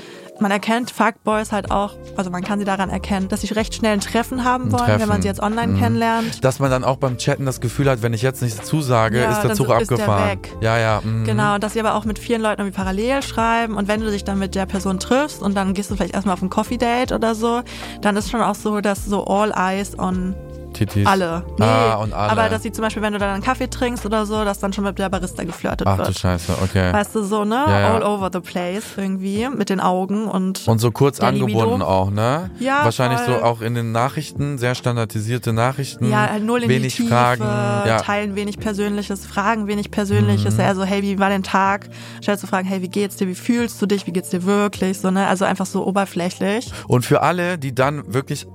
man 0.42 0.52
erkennt 0.52 0.92
Fuckboys 0.92 1.52
halt 1.52 1.72
auch, 1.72 1.94
also 2.16 2.30
man 2.30 2.44
kann 2.44 2.60
sie 2.60 2.66
daran 2.66 2.90
erkennen, 2.90 3.28
dass 3.30 3.42
sie 3.42 3.54
recht 3.54 3.74
schnell 3.76 3.94
ein 3.94 4.00
Treffen 4.02 4.44
haben 4.44 4.72
wollen, 4.72 4.82
wenn 4.88 4.96
Treffen. 4.98 5.10
man 5.10 5.22
sie 5.22 5.28
jetzt 5.28 5.42
online 5.42 5.74
Mhm. 5.74 5.80
kennenlernt. 5.80 6.44
Dass 6.44 6.60
man 6.60 6.70
dann 6.72 6.84
auch 6.84 6.98
beim 6.98 7.18
Chatten 7.18 7.46
das 7.46 7.62
Gefühl 7.62 7.90
hat, 7.90 8.02
wenn 8.02 8.14
ich 8.14 8.22
jetzt 8.22 8.42
nichts 8.42 8.66
zusage, 8.68 9.22
Ja, 9.22 9.32
ist 9.32 9.42
der 9.44 9.54
Zug 9.54 9.68
ist 9.80 9.90
der 9.90 9.98
abgefahren. 9.98 10.30
weg. 10.30 10.54
Ja, 10.62 10.78
ja. 10.78 11.02
mhm. 11.04 11.24
Genau, 11.26 11.56
und 11.56 11.64
dass 11.64 11.74
sie 11.74 11.80
aber 11.80 11.96
auch 11.96 12.06
mit 12.06 12.20
vielen 12.20 12.42
Leuten 12.42 12.62
irgendwie 12.62 12.76
parallel 12.78 13.22
schreiben 13.22 13.76
und 13.76 13.88
wenn 13.88 14.00
du 14.02 14.10
dich 14.12 14.24
dann 14.24 14.40
mit 14.40 14.56
der 14.56 14.66
Person 14.66 15.00
triffst 15.00 15.42
und 15.42 15.56
dann 15.56 15.74
gehst 15.74 15.92
du 15.92 15.96
vielleicht 15.96 16.14
erstmal 16.14 16.34
auf 16.34 16.42
ein 16.42 16.50
Coffee-Date 16.50 17.12
oder 17.12 17.36
so, 17.36 17.62
dann 18.02 18.16
ist 18.18 18.30
schon 18.32 18.42
auch 18.42 18.56
so, 18.56 18.82
dass 18.82 19.06
so 19.06 19.26
all 19.26 19.52
eyes 19.56 19.98
on 19.98 20.36
Titis. 20.78 21.06
alle. 21.06 21.44
Nee, 21.58 21.66
Ah, 21.66 21.96
und 21.96 22.14
alle. 22.14 22.32
aber 22.32 22.50
dass 22.50 22.64
sie 22.64 22.72
zum 22.72 22.84
Beispiel, 22.84 23.02
wenn 23.02 23.14
du 23.14 23.20
dann 23.20 23.30
einen 23.30 23.44
Kaffee 23.44 23.68
trinkst 23.70 24.06
oder 24.06 24.26
so, 24.26 24.44
dass 24.46 24.60
dann 24.60 24.74
schon 24.74 24.84
mit 24.84 24.98
der 25.00 25.10
Barista 25.10 25.44
geflirtet 25.44 25.88
Ach 25.88 25.98
du 25.98 26.06
wird. 26.06 26.18
Scheiße, 26.20 26.54
okay. 26.64 26.94
Weißt 26.94 27.16
du, 27.16 27.24
so, 27.24 27.44
ne? 27.46 27.64
Ja, 27.68 27.80
ja. 27.80 27.94
All 27.96 28.04
over 28.04 28.30
the 28.32 28.40
place 28.40 28.84
irgendwie 28.98 29.48
mit 29.50 29.70
den 29.70 29.80
Augen 29.80 30.28
und 30.28 30.68
Und 30.68 30.80
so 30.80 30.92
kurz 30.92 31.20
angebunden 31.20 31.56
Libido. 31.72 31.86
auch, 31.86 32.12
ne? 32.12 32.52
Ja, 32.60 32.84
Wahrscheinlich 32.86 33.20
voll. 33.22 33.40
so 33.40 33.44
auch 33.44 33.62
in 33.62 33.76
den 33.76 33.92
Nachrichten, 33.92 34.58
sehr 34.58 34.76
standardisierte 34.76 35.54
Nachrichten. 35.54 36.10
Ja, 36.10 36.30
halt 36.30 36.44
null 36.44 36.64
in 36.64 36.70
wenig 36.70 36.96
die 36.96 37.04
Tiefe, 37.04 37.14
Fragen. 37.14 37.44
Ja. 37.44 37.98
teilen 37.98 38.36
wenig 38.36 38.60
Persönliches, 38.60 39.26
fragen 39.26 39.68
wenig 39.68 39.92
Persönliches. 39.92 40.56
Mhm. 40.56 40.60
Eher 40.60 40.76
so, 40.76 40.84
hey, 40.84 41.02
wie 41.02 41.20
war 41.20 41.30
dein 41.30 41.44
Tag? 41.44 41.88
Stellst 42.22 42.44
du 42.44 42.48
Fragen, 42.48 42.68
hey, 42.68 42.82
wie 42.82 42.90
geht's 42.90 43.16
dir? 43.18 43.28
Wie 43.28 43.36
fühlst 43.36 43.82
du 43.82 43.86
dich? 43.86 44.06
Wie 44.08 44.12
geht's 44.12 44.30
dir 44.30 44.44
wirklich? 44.46 45.00
So, 45.00 45.12
ne? 45.12 45.28
Also 45.28 45.46
einfach 45.46 45.66
so 45.66 45.86
oberflächlich. 45.86 46.72
Und 46.88 47.06
für 47.06 47.22
alle, 47.22 47.58
die 47.58 47.74
dann 47.74 48.14
wirklich 48.14 48.46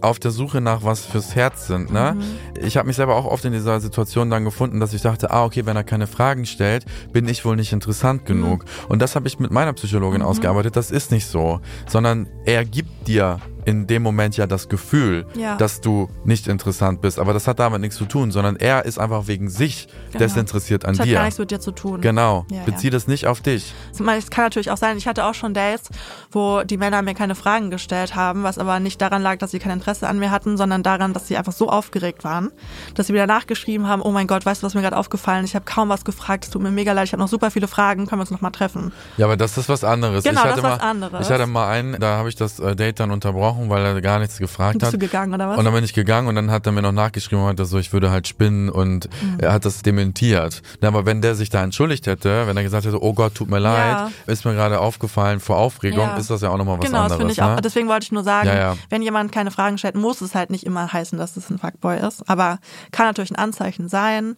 auf 0.00 0.18
der 0.18 0.30
Suche 0.30 0.60
nach 0.60 0.84
was 0.84 1.04
fürs 1.04 1.34
Herz 1.34 1.66
sind, 1.66 1.92
ne? 1.92 2.16
Ich 2.60 2.76
habe 2.76 2.86
mich 2.86 2.96
selber 2.96 3.16
auch 3.16 3.26
oft 3.26 3.44
in 3.44 3.52
dieser 3.52 3.80
Situation 3.80 4.30
dann 4.30 4.44
gefunden, 4.44 4.80
dass 4.80 4.92
ich 4.92 5.02
dachte, 5.02 5.30
ah, 5.30 5.44
okay, 5.44 5.66
wenn 5.66 5.76
er 5.76 5.84
keine 5.84 6.06
Fragen 6.06 6.46
stellt, 6.46 6.84
bin 7.12 7.28
ich 7.28 7.44
wohl 7.44 7.56
nicht 7.56 7.72
interessant 7.72 8.26
genug. 8.26 8.64
Und 8.88 9.00
das 9.00 9.16
habe 9.16 9.28
ich 9.28 9.38
mit 9.38 9.50
meiner 9.50 9.72
Psychologin 9.72 10.22
ausgearbeitet. 10.22 10.76
Das 10.76 10.90
ist 10.90 11.10
nicht 11.10 11.26
so, 11.26 11.60
sondern 11.86 12.28
er 12.44 12.64
gibt 12.64 13.08
dir 13.08 13.40
in 13.64 13.86
dem 13.86 14.02
Moment 14.02 14.36
ja 14.36 14.46
das 14.46 14.68
Gefühl, 14.68 15.26
Ja. 15.34 15.56
dass 15.56 15.80
du 15.80 16.08
nicht 16.24 16.48
interessant 16.48 17.00
bist. 17.00 17.18
Aber 17.18 17.32
das 17.32 17.46
hat 17.48 17.58
damit 17.58 17.80
nichts 17.80 17.96
zu 17.96 18.04
tun, 18.04 18.30
sondern 18.30 18.56
er 18.56 18.84
ist 18.84 18.98
einfach 18.98 19.26
wegen 19.26 19.48
sich 19.48 19.88
Genau. 20.12 20.18
desinteressiert 20.24 20.84
an 20.84 20.92
Das 20.92 21.00
hat 21.00 21.06
dir. 21.06 21.14
gar 21.14 21.24
nichts 21.24 21.38
mit 21.38 21.50
dir 21.50 21.60
zu 21.60 21.72
tun. 21.72 22.00
Genau. 22.00 22.44
Ja, 22.50 22.58
ja. 22.58 22.62
Bezieh 22.64 22.90
das 22.90 23.06
nicht 23.06 23.26
auf 23.26 23.40
dich. 23.40 23.72
Es 23.92 24.30
kann 24.30 24.44
natürlich 24.44 24.70
auch 24.70 24.76
sein, 24.76 24.96
ich 24.96 25.06
hatte 25.06 25.24
auch 25.24 25.34
schon 25.34 25.54
Dates, 25.54 25.88
wo 26.30 26.62
die 26.62 26.76
Männer 26.76 27.02
mir 27.02 27.14
keine 27.14 27.34
Fragen 27.34 27.70
gestellt 27.70 28.14
haben, 28.14 28.42
was 28.42 28.58
aber 28.58 28.80
nicht 28.80 29.00
daran 29.00 29.22
lag, 29.22 29.38
dass 29.38 29.50
sie 29.50 29.58
kein 29.58 29.72
Interesse 29.72 30.08
an 30.08 30.18
mir 30.18 30.30
hatten, 30.30 30.56
sondern 30.56 30.82
daran, 30.82 31.12
dass 31.12 31.26
sie 31.28 31.36
einfach 31.36 31.52
so 31.52 31.68
aufgeregt 31.68 32.24
waren, 32.24 32.50
dass 32.94 33.06
sie 33.08 33.14
wieder 33.14 33.26
nachgeschrieben 33.26 33.88
haben, 33.88 34.02
oh 34.02 34.10
mein 34.10 34.26
Gott, 34.26 34.44
weißt 34.46 34.62
du, 34.62 34.66
was 34.66 34.74
mir 34.74 34.82
gerade 34.82 34.96
aufgefallen 34.96 35.44
ist? 35.44 35.50
Ich 35.50 35.54
habe 35.56 35.64
kaum 35.64 35.88
was 35.88 36.04
gefragt, 36.04 36.44
es 36.44 36.50
tut 36.50 36.62
mir 36.62 36.70
mega 36.70 36.92
leid, 36.92 37.06
ich 37.06 37.12
habe 37.12 37.20
noch 37.22 37.28
super 37.28 37.50
viele 37.50 37.68
Fragen, 37.68 38.06
können 38.06 38.18
wir 38.20 38.22
uns 38.22 38.30
noch 38.30 38.40
mal 38.40 38.50
treffen? 38.50 38.92
Ja, 39.16 39.26
aber 39.26 39.36
das 39.36 39.56
ist 39.58 39.68
was 39.68 39.84
anderes. 39.84 40.24
Genau, 40.24 40.40
ich 40.42 40.46
das 40.48 40.56
ist 40.58 40.62
was 40.64 40.80
anderes. 40.80 41.26
Ich 41.26 41.32
hatte 41.32 41.46
mal 41.46 41.68
einen, 41.68 41.98
da 42.00 42.16
habe 42.18 42.28
ich 42.28 42.36
das 42.36 42.58
äh, 42.60 42.74
Date 42.76 43.00
dann 43.00 43.10
unterbrochen, 43.10 43.53
weil 43.68 43.84
er 43.84 44.00
gar 44.00 44.18
nichts 44.18 44.38
gefragt 44.38 44.74
Bist 44.78 44.86
hat. 44.86 44.94
du 44.94 44.98
gegangen 44.98 45.32
oder 45.34 45.48
was? 45.48 45.58
Und 45.58 45.64
dann 45.64 45.74
bin 45.74 45.84
ich 45.84 45.92
gegangen 45.94 46.28
und 46.28 46.34
dann 46.34 46.50
hat 46.50 46.66
er 46.66 46.72
mir 46.72 46.82
noch 46.82 46.92
nachgeschrieben 46.92 47.38
und 47.40 47.46
meinte 47.46 47.64
so, 47.64 47.78
ich 47.78 47.92
würde 47.92 48.10
halt 48.10 48.26
spinnen 48.28 48.68
und 48.68 49.08
Mhm. 49.22 49.38
er 49.40 49.52
hat 49.52 49.64
das 49.64 49.82
dementiert. 49.82 50.62
Na, 50.80 50.88
aber 50.88 51.06
wenn 51.06 51.22
der 51.22 51.34
sich 51.34 51.50
da 51.50 51.62
entschuldigt 51.62 52.06
hätte, 52.06 52.46
wenn 52.46 52.56
er 52.56 52.62
gesagt 52.62 52.86
hätte, 52.86 53.02
oh 53.02 53.12
Gott, 53.14 53.34
tut 53.34 53.48
mir 53.48 53.58
leid, 53.58 54.10
ist 54.26 54.44
mir 54.44 54.54
gerade 54.54 54.80
aufgefallen 54.80 55.40
vor 55.40 55.56
Aufregung, 55.56 56.00
Ja. 56.00 56.16
ist 56.16 56.30
das 56.30 56.40
ja 56.42 56.50
auch 56.50 56.56
nochmal 56.58 56.78
was 56.78 56.84
genau, 56.86 57.04
das 57.04 57.12
anderes. 57.12 57.18
finde 57.18 57.32
ich 57.32 57.38
ne? 57.38 57.56
auch. 57.56 57.60
Deswegen 57.60 57.88
wollte 57.88 58.04
ich 58.04 58.12
nur 58.12 58.24
sagen, 58.24 58.48
Ja, 58.48 58.54
ja. 58.54 58.76
wenn 58.90 59.02
jemand 59.02 59.32
keine 59.32 59.50
Fragen 59.50 59.78
stellt, 59.78 59.94
muss 59.96 60.20
es 60.20 60.34
halt 60.34 60.50
nicht 60.50 60.64
immer 60.64 60.92
heißen, 60.92 61.18
dass 61.18 61.36
es 61.36 61.50
ein 61.50 61.58
Fuckboy 61.58 61.98
ist. 62.06 62.28
Aber 62.28 62.58
kann 62.92 63.06
natürlich 63.06 63.30
ein 63.30 63.36
Anzeichen 63.36 63.88
sein. 63.88 64.36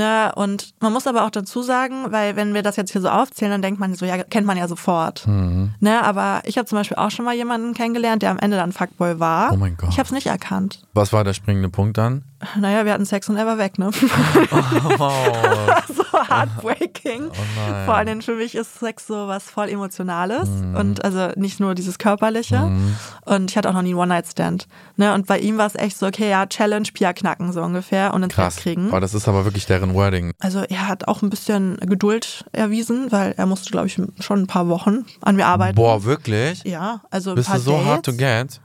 Ne? 0.00 0.32
Und 0.34 0.72
man 0.80 0.94
muss 0.94 1.06
aber 1.06 1.26
auch 1.26 1.30
dazu 1.30 1.60
sagen, 1.60 2.06
weil 2.08 2.34
wenn 2.34 2.54
wir 2.54 2.62
das 2.62 2.76
jetzt 2.76 2.90
hier 2.92 3.02
so 3.02 3.10
aufzählen, 3.10 3.52
dann 3.52 3.60
denkt 3.60 3.78
man 3.78 3.94
so, 3.94 4.06
ja, 4.06 4.16
kennt 4.22 4.46
man 4.46 4.56
ja 4.56 4.66
sofort. 4.66 5.26
Mhm. 5.26 5.74
Ne? 5.78 6.02
Aber 6.02 6.40
ich 6.44 6.56
habe 6.56 6.64
zum 6.64 6.78
Beispiel 6.78 6.96
auch 6.96 7.10
schon 7.10 7.26
mal 7.26 7.34
jemanden 7.34 7.74
kennengelernt, 7.74 8.22
der 8.22 8.30
am 8.30 8.38
Ende 8.38 8.56
dann 8.56 8.72
Fuckboy 8.72 9.20
war. 9.20 9.52
Oh 9.52 9.56
mein 9.56 9.76
Gott. 9.76 9.90
Ich 9.90 9.98
habe 9.98 10.06
es 10.06 10.12
nicht 10.12 10.26
erkannt. 10.26 10.80
Was 10.94 11.12
war 11.12 11.22
der 11.22 11.34
springende 11.34 11.68
Punkt 11.68 11.98
dann? 11.98 12.24
Naja, 12.58 12.84
wir 12.86 12.92
hatten 12.94 13.04
Sex 13.04 13.28
und 13.28 13.36
er 13.36 13.46
war 13.46 13.58
weg, 13.58 13.78
ne? 13.78 13.90
Oh, 14.98 15.12
so 15.92 16.04
heartbreaking. 16.28 17.28
Oh. 17.30 17.84
Vor 17.84 17.94
allem 17.94 18.22
für 18.22 18.34
mich 18.34 18.54
ist 18.54 18.78
Sex 18.80 19.06
so 19.06 19.28
was 19.28 19.44
voll 19.44 19.68
Emotionales 19.68 20.48
Mhm. 20.48 20.76
und 20.76 21.04
also 21.04 21.28
nicht 21.36 21.60
nur 21.60 21.74
dieses 21.74 21.98
Körperliche. 21.98 22.70
Und 23.24 23.50
ich 23.50 23.56
hatte 23.56 23.68
auch 23.68 23.74
noch 23.74 23.82
nie 23.82 23.90
einen 23.90 23.98
One-Night-Stand. 23.98 24.66
Ne? 24.96 25.12
Und 25.14 25.26
bei 25.26 25.38
ihm 25.38 25.58
war 25.58 25.66
es 25.66 25.74
echt 25.74 25.98
so, 25.98 26.06
okay, 26.06 26.30
ja, 26.30 26.46
Challenge, 26.46 26.88
Pia 26.92 27.12
knacken 27.12 27.52
so 27.52 27.62
ungefähr 27.62 28.14
und 28.14 28.22
ins 28.22 28.34
krass. 28.34 28.54
Bett 28.56 28.62
kriegen. 28.64 28.90
Oh, 28.92 29.00
das 29.00 29.14
ist 29.14 29.28
aber 29.28 29.44
wirklich 29.44 29.66
deren 29.66 29.94
Wording. 29.94 30.32
Also 30.40 30.60
er 30.60 30.88
hat 30.88 31.08
auch 31.08 31.22
ein 31.22 31.30
bisschen 31.30 31.76
Geduld 31.78 32.44
erwiesen, 32.52 33.12
weil 33.12 33.34
er 33.36 33.46
musste, 33.46 33.70
glaube 33.70 33.86
ich, 33.86 33.94
schon 34.20 34.40
ein 34.42 34.46
paar 34.46 34.68
Wochen 34.68 35.04
an 35.20 35.36
mir 35.36 35.46
arbeiten. 35.46 35.76
Boah, 35.76 36.04
wirklich? 36.04 36.62
Ja, 36.64 37.00
also 37.10 37.30
ein 37.30 37.36
Bist 37.36 37.48
paar 37.48 37.58
du 37.58 37.62
so 37.64 37.72
Dates. 37.72 37.86
hard 37.86 38.04
to 38.06 38.12
get? 38.12 38.60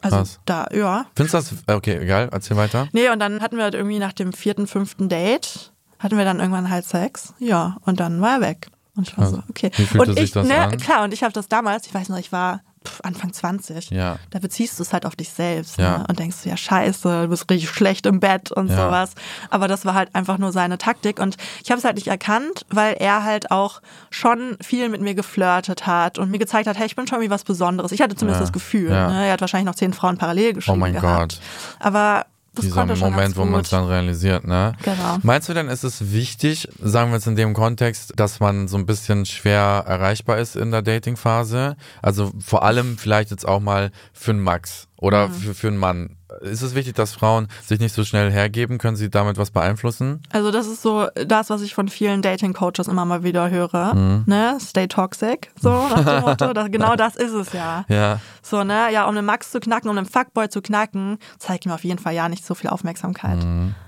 Also 0.00 0.16
krass. 0.16 0.40
da, 0.44 0.66
ja. 0.72 1.06
Findest 1.16 1.34
du 1.34 1.56
das? 1.56 1.76
Okay, 1.76 1.98
egal, 1.98 2.28
erzähl 2.30 2.56
weiter. 2.56 2.88
Nee, 2.92 3.08
und 3.10 3.18
dann 3.18 3.40
hatten 3.40 3.56
wir 3.56 3.64
halt 3.64 3.74
irgendwie 3.74 3.98
nach 3.98 4.12
dem 4.12 4.32
vierten, 4.32 4.66
fünften 4.66 5.08
Date, 5.08 5.72
hatten 5.98 6.16
wir 6.16 6.24
dann 6.24 6.38
irgendwann 6.40 6.70
halt 6.70 6.84
Sex. 6.84 7.34
Ja, 7.38 7.76
und 7.84 8.00
dann 8.00 8.20
war 8.20 8.36
er 8.36 8.40
weg. 8.40 8.68
Und 8.96 9.08
ich 9.08 9.16
war 9.16 9.26
so, 9.26 9.42
okay. 9.48 9.70
Wie 9.76 9.84
fühlte 9.84 10.10
und 10.10 10.16
sich 10.16 10.24
ich, 10.24 10.30
das 10.32 10.46
ne, 10.46 10.58
an? 10.58 10.76
klar, 10.76 11.04
und 11.04 11.14
ich 11.14 11.22
habe 11.22 11.32
das 11.32 11.48
damals, 11.48 11.86
ich 11.86 11.94
weiß 11.94 12.08
noch, 12.08 12.18
ich 12.18 12.32
war 12.32 12.62
Anfang 13.02 13.32
20. 13.32 13.90
Ja. 13.90 14.18
Da 14.30 14.38
beziehst 14.38 14.78
du 14.78 14.82
es 14.82 14.92
halt 14.92 15.04
auf 15.06 15.16
dich 15.16 15.30
selbst 15.30 15.78
Ja. 15.78 15.98
ne? 15.98 16.04
und 16.08 16.18
denkst 16.18 16.38
ja, 16.44 16.56
scheiße, 16.56 17.22
du 17.22 17.28
bist 17.28 17.50
richtig 17.50 17.70
schlecht 17.70 18.06
im 18.06 18.20
Bett 18.20 18.50
und 18.52 18.68
Ja. 18.68 18.86
sowas. 18.86 19.12
Aber 19.50 19.68
das 19.68 19.84
war 19.84 19.94
halt 19.94 20.14
einfach 20.14 20.38
nur 20.38 20.52
seine 20.52 20.78
Taktik 20.78 21.18
und 21.20 21.36
ich 21.62 21.70
habe 21.70 21.78
es 21.78 21.84
halt 21.84 21.96
nicht 21.96 22.08
erkannt, 22.08 22.64
weil 22.70 22.94
er 22.94 23.24
halt 23.24 23.50
auch 23.50 23.80
schon 24.10 24.56
viel 24.60 24.88
mit 24.88 25.00
mir 25.00 25.14
geflirtet 25.14 25.86
hat 25.86 26.18
und 26.18 26.30
mir 26.30 26.38
gezeigt 26.38 26.66
hat, 26.68 26.76
hey, 26.78 26.86
ich 26.86 26.96
bin 26.96 27.06
schon 27.06 27.20
wie 27.20 27.30
was 27.30 27.44
Besonderes. 27.44 27.92
Ich 27.92 28.00
hatte 28.02 28.14
zumindest 28.16 28.42
das 28.42 28.52
Gefühl. 28.52 28.90
Ne? 28.90 29.26
Er 29.26 29.32
hat 29.32 29.40
wahrscheinlich 29.40 29.66
noch 29.66 29.74
zehn 29.74 29.92
Frauen 29.92 30.18
parallel 30.18 30.54
geschrieben 30.54 30.76
Oh 30.76 30.80
mein 30.80 30.92
gehabt. 30.94 31.40
Gott. 31.40 31.40
Aber 31.80 32.26
das 32.58 32.66
Dieser 32.66 32.86
Moment, 32.96 33.36
wo 33.36 33.44
man 33.44 33.60
es 33.60 33.70
dann 33.70 33.84
realisiert, 33.84 34.46
ne? 34.46 34.74
Genau. 34.82 35.18
Meinst 35.22 35.48
du 35.48 35.54
denn, 35.54 35.68
ist 35.68 35.84
es 35.84 36.12
wichtig, 36.12 36.68
sagen 36.82 37.10
wir 37.10 37.16
jetzt 37.16 37.26
in 37.26 37.36
dem 37.36 37.54
Kontext, 37.54 38.12
dass 38.16 38.40
man 38.40 38.68
so 38.68 38.76
ein 38.76 38.86
bisschen 38.86 39.26
schwer 39.26 39.84
erreichbar 39.86 40.38
ist 40.38 40.56
in 40.56 40.70
der 40.70 40.82
Datingphase? 40.82 41.76
Also 42.02 42.32
vor 42.44 42.64
allem 42.64 42.98
vielleicht 42.98 43.30
jetzt 43.30 43.46
auch 43.46 43.60
mal 43.60 43.90
für 44.12 44.32
einen 44.32 44.42
Max 44.42 44.87
oder 45.00 45.28
Mhm. 45.28 45.32
für, 45.34 45.54
für 45.54 45.68
einen 45.68 45.76
Mann. 45.78 46.16
Ist 46.42 46.60
es 46.62 46.74
wichtig, 46.74 46.94
dass 46.94 47.12
Frauen 47.14 47.48
sich 47.64 47.80
nicht 47.80 47.94
so 47.94 48.04
schnell 48.04 48.30
hergeben? 48.30 48.78
Können 48.78 48.96
sie 48.96 49.08
damit 49.10 49.38
was 49.38 49.50
beeinflussen? 49.50 50.20
Also 50.30 50.50
das 50.50 50.66
ist 50.66 50.82
so 50.82 51.06
das, 51.26 51.48
was 51.50 51.62
ich 51.62 51.74
von 51.74 51.88
vielen 51.88 52.20
Dating-Coaches 52.20 52.86
immer 52.88 53.04
mal 53.04 53.22
wieder 53.22 53.48
höre. 53.50 53.94
Mhm. 53.94 54.24
Ne? 54.26 54.58
Stay 54.60 54.86
toxic, 54.88 55.50
so 55.58 55.70
nach 55.70 56.04
dem 56.04 56.20
Motto. 56.20 56.52
Das, 56.58 56.70
genau 56.70 56.96
das 56.96 57.16
ist 57.16 57.32
es 57.32 57.52
ja. 57.52 57.84
Ja. 57.88 58.20
So, 58.42 58.62
ne? 58.64 58.92
Ja, 58.92 59.04
um 59.08 59.16
einen 59.16 59.24
Max 59.26 59.50
zu 59.52 59.60
knacken, 59.60 59.88
um 59.90 59.96
einen 59.96 60.06
Fuckboy 60.06 60.48
zu 60.48 60.60
knacken, 60.60 61.18
zeig 61.38 61.64
ihm 61.64 61.72
auf 61.72 61.84
jeden 61.84 61.98
Fall 61.98 62.14
ja 62.14 62.28
nicht 62.28 62.44
so 62.44 62.54
viel 62.54 62.70
Aufmerksamkeit. 62.70 63.38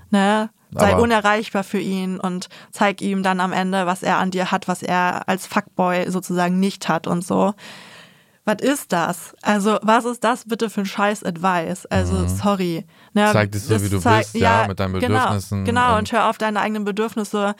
Ne? 0.09 0.49
Sei 0.73 0.87
Mhm. 0.87 0.93
Aber- 0.93 1.01
unerreichbar 1.03 1.63
für 1.65 1.79
ihn 1.79 2.17
und 2.19 2.47
zeig 2.71 3.01
ihm 3.01 3.23
dann 3.23 3.39
am 3.41 3.51
Ende, 3.51 3.85
was 3.85 4.03
er 4.03 4.17
an 4.17 4.31
dir 4.31 4.51
hat, 4.51 4.67
was 4.69 4.81
er 4.81 5.27
als 5.27 5.45
Fuckboy 5.45 6.09
sozusagen 6.09 6.59
nicht 6.59 6.87
hat 6.87 7.07
und 7.07 7.25
so. 7.25 7.53
Was 8.45 8.57
ist 8.61 8.91
das? 8.91 9.35
Also, 9.41 9.77
was 9.83 10.05
ist 10.05 10.23
das 10.23 10.45
bitte 10.45 10.69
für 10.69 10.81
ein 10.81 10.85
scheiß 10.85 11.23
Advice? 11.23 11.85
Also, 11.87 12.27
sorry. 12.27 12.85
Ne, 13.13 13.29
Zeig 13.31 13.51
dich 13.51 13.63
so, 13.63 13.81
wie 13.81 13.89
du 13.89 13.99
zeigt- 13.99 14.33
bist, 14.33 14.41
ja, 14.43 14.65
mit 14.67 14.79
deinen 14.79 14.93
Bedürfnissen 14.93 15.63
Genau, 15.65 15.81
genau 15.81 15.91
und- 15.93 15.99
und 15.99 16.11
hör 16.11 16.29
auf, 16.29 16.37
deine 16.37 16.59
eigenen 16.59 16.83
Bedürfnisse 16.83 17.55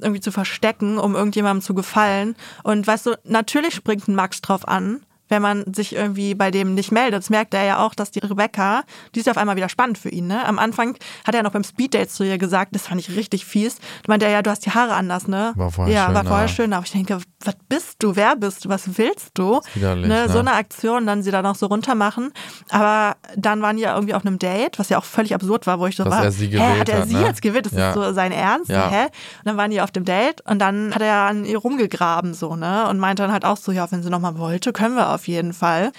irgendwie 0.00 0.20
zu 0.20 0.32
verstecken, 0.32 0.98
um 0.98 1.14
irgendjemandem 1.14 1.62
zu 1.62 1.72
gefallen. 1.74 2.34
Und 2.64 2.84
weißt 2.86 3.06
du, 3.06 3.14
natürlich 3.24 3.74
springt 3.76 4.08
ein 4.08 4.16
Max 4.16 4.40
drauf 4.40 4.66
an, 4.66 5.06
wenn 5.28 5.40
man 5.40 5.72
sich 5.72 5.94
irgendwie 5.94 6.34
bei 6.34 6.50
dem 6.50 6.74
nicht 6.74 6.90
meldet. 6.90 7.18
Das 7.22 7.30
merkt 7.30 7.54
er 7.54 7.62
ja 7.64 7.78
auch, 7.78 7.94
dass 7.94 8.10
die 8.10 8.18
Rebecca, 8.18 8.82
die 9.14 9.20
ist 9.20 9.26
ja 9.26 9.30
auf 9.32 9.38
einmal 9.38 9.54
wieder 9.56 9.68
spannend 9.68 9.96
für 9.96 10.08
ihn. 10.10 10.26
Ne? 10.26 10.44
Am 10.44 10.58
Anfang 10.58 10.96
hat 11.24 11.34
er 11.36 11.42
noch 11.44 11.52
beim 11.52 11.62
Speeddate 11.64 12.08
zu 12.08 12.24
ihr 12.24 12.38
gesagt, 12.38 12.74
das 12.74 12.88
fand 12.88 13.00
ich 13.00 13.16
richtig 13.16 13.44
fies. 13.46 13.76
Da 13.76 13.82
meinte 14.08 14.26
er, 14.26 14.32
ja, 14.32 14.42
du 14.42 14.50
hast 14.50 14.66
die 14.66 14.72
Haare 14.72 14.94
anders, 14.94 15.28
ne? 15.28 15.52
War 15.54 15.70
vorher 15.70 15.94
ja, 15.94 16.06
war 16.08 16.16
schöner. 16.16 16.28
vorher 16.28 16.48
schön. 16.48 16.72
Aber 16.72 16.84
ich 16.84 16.92
denke, 16.92 17.18
was 17.46 17.56
bist 17.68 18.02
du? 18.02 18.16
Wer 18.16 18.36
bist 18.36 18.64
du? 18.64 18.68
Was 18.68 18.98
willst 18.98 19.30
du? 19.34 19.60
widerlich, 19.74 20.06
ne? 20.06 20.28
So 20.28 20.34
ne? 20.34 20.50
eine 20.50 20.52
Aktion, 20.52 21.06
dann 21.06 21.22
sie 21.22 21.30
da 21.30 21.42
noch 21.42 21.54
so 21.54 21.66
runter 21.66 21.94
machen. 21.94 22.32
Aber 22.70 23.16
dann 23.36 23.62
waren 23.62 23.76
die 23.76 23.82
ja 23.82 23.94
irgendwie 23.94 24.14
auf 24.14 24.24
einem 24.24 24.38
Date, 24.38 24.78
was 24.78 24.88
ja 24.88 24.98
auch 24.98 25.04
völlig 25.04 25.34
absurd 25.34 25.66
war, 25.66 25.78
wo 25.80 25.86
ich 25.86 25.96
so 25.96 26.04
Dass 26.04 26.12
war, 26.12 26.24
er 26.24 26.32
sie 26.32 26.46
hä, 26.46 26.50
gewählt 26.50 26.80
hat 26.80 26.88
er 26.88 27.00
hat, 27.00 27.08
sie 27.08 27.14
ne? 27.14 27.22
jetzt 27.26 27.42
gewählt? 27.42 27.66
Das 27.66 27.72
Ja. 27.72 27.88
ist 27.90 27.94
so 27.94 28.12
sein 28.12 28.32
Ernst? 28.32 28.70
Ja. 28.70 28.88
Hä? 28.88 29.04
Und 29.04 29.10
dann 29.44 29.56
waren 29.56 29.70
die 29.70 29.80
auf 29.80 29.90
dem 29.90 30.04
Date 30.04 30.40
und 30.48 30.58
dann 30.58 30.94
hat 30.94 31.02
er 31.02 31.14
an 31.26 31.44
ihr 31.44 31.58
rumgegraben 31.58 32.34
so, 32.34 32.56
ne? 32.56 32.88
Und 32.88 32.98
meinte 32.98 33.22
dann 33.22 33.32
halt 33.32 33.44
auch 33.44 33.56
so, 33.56 33.72
ja, 33.72 33.90
wenn 33.90 34.02
sie 34.02 34.10
nochmal 34.10 34.38
wollte, 34.38 34.72
können 34.72 34.96
wir 34.96 35.10
auf 35.10 35.26
jeden 35.28 35.52
Fall. 35.52 35.92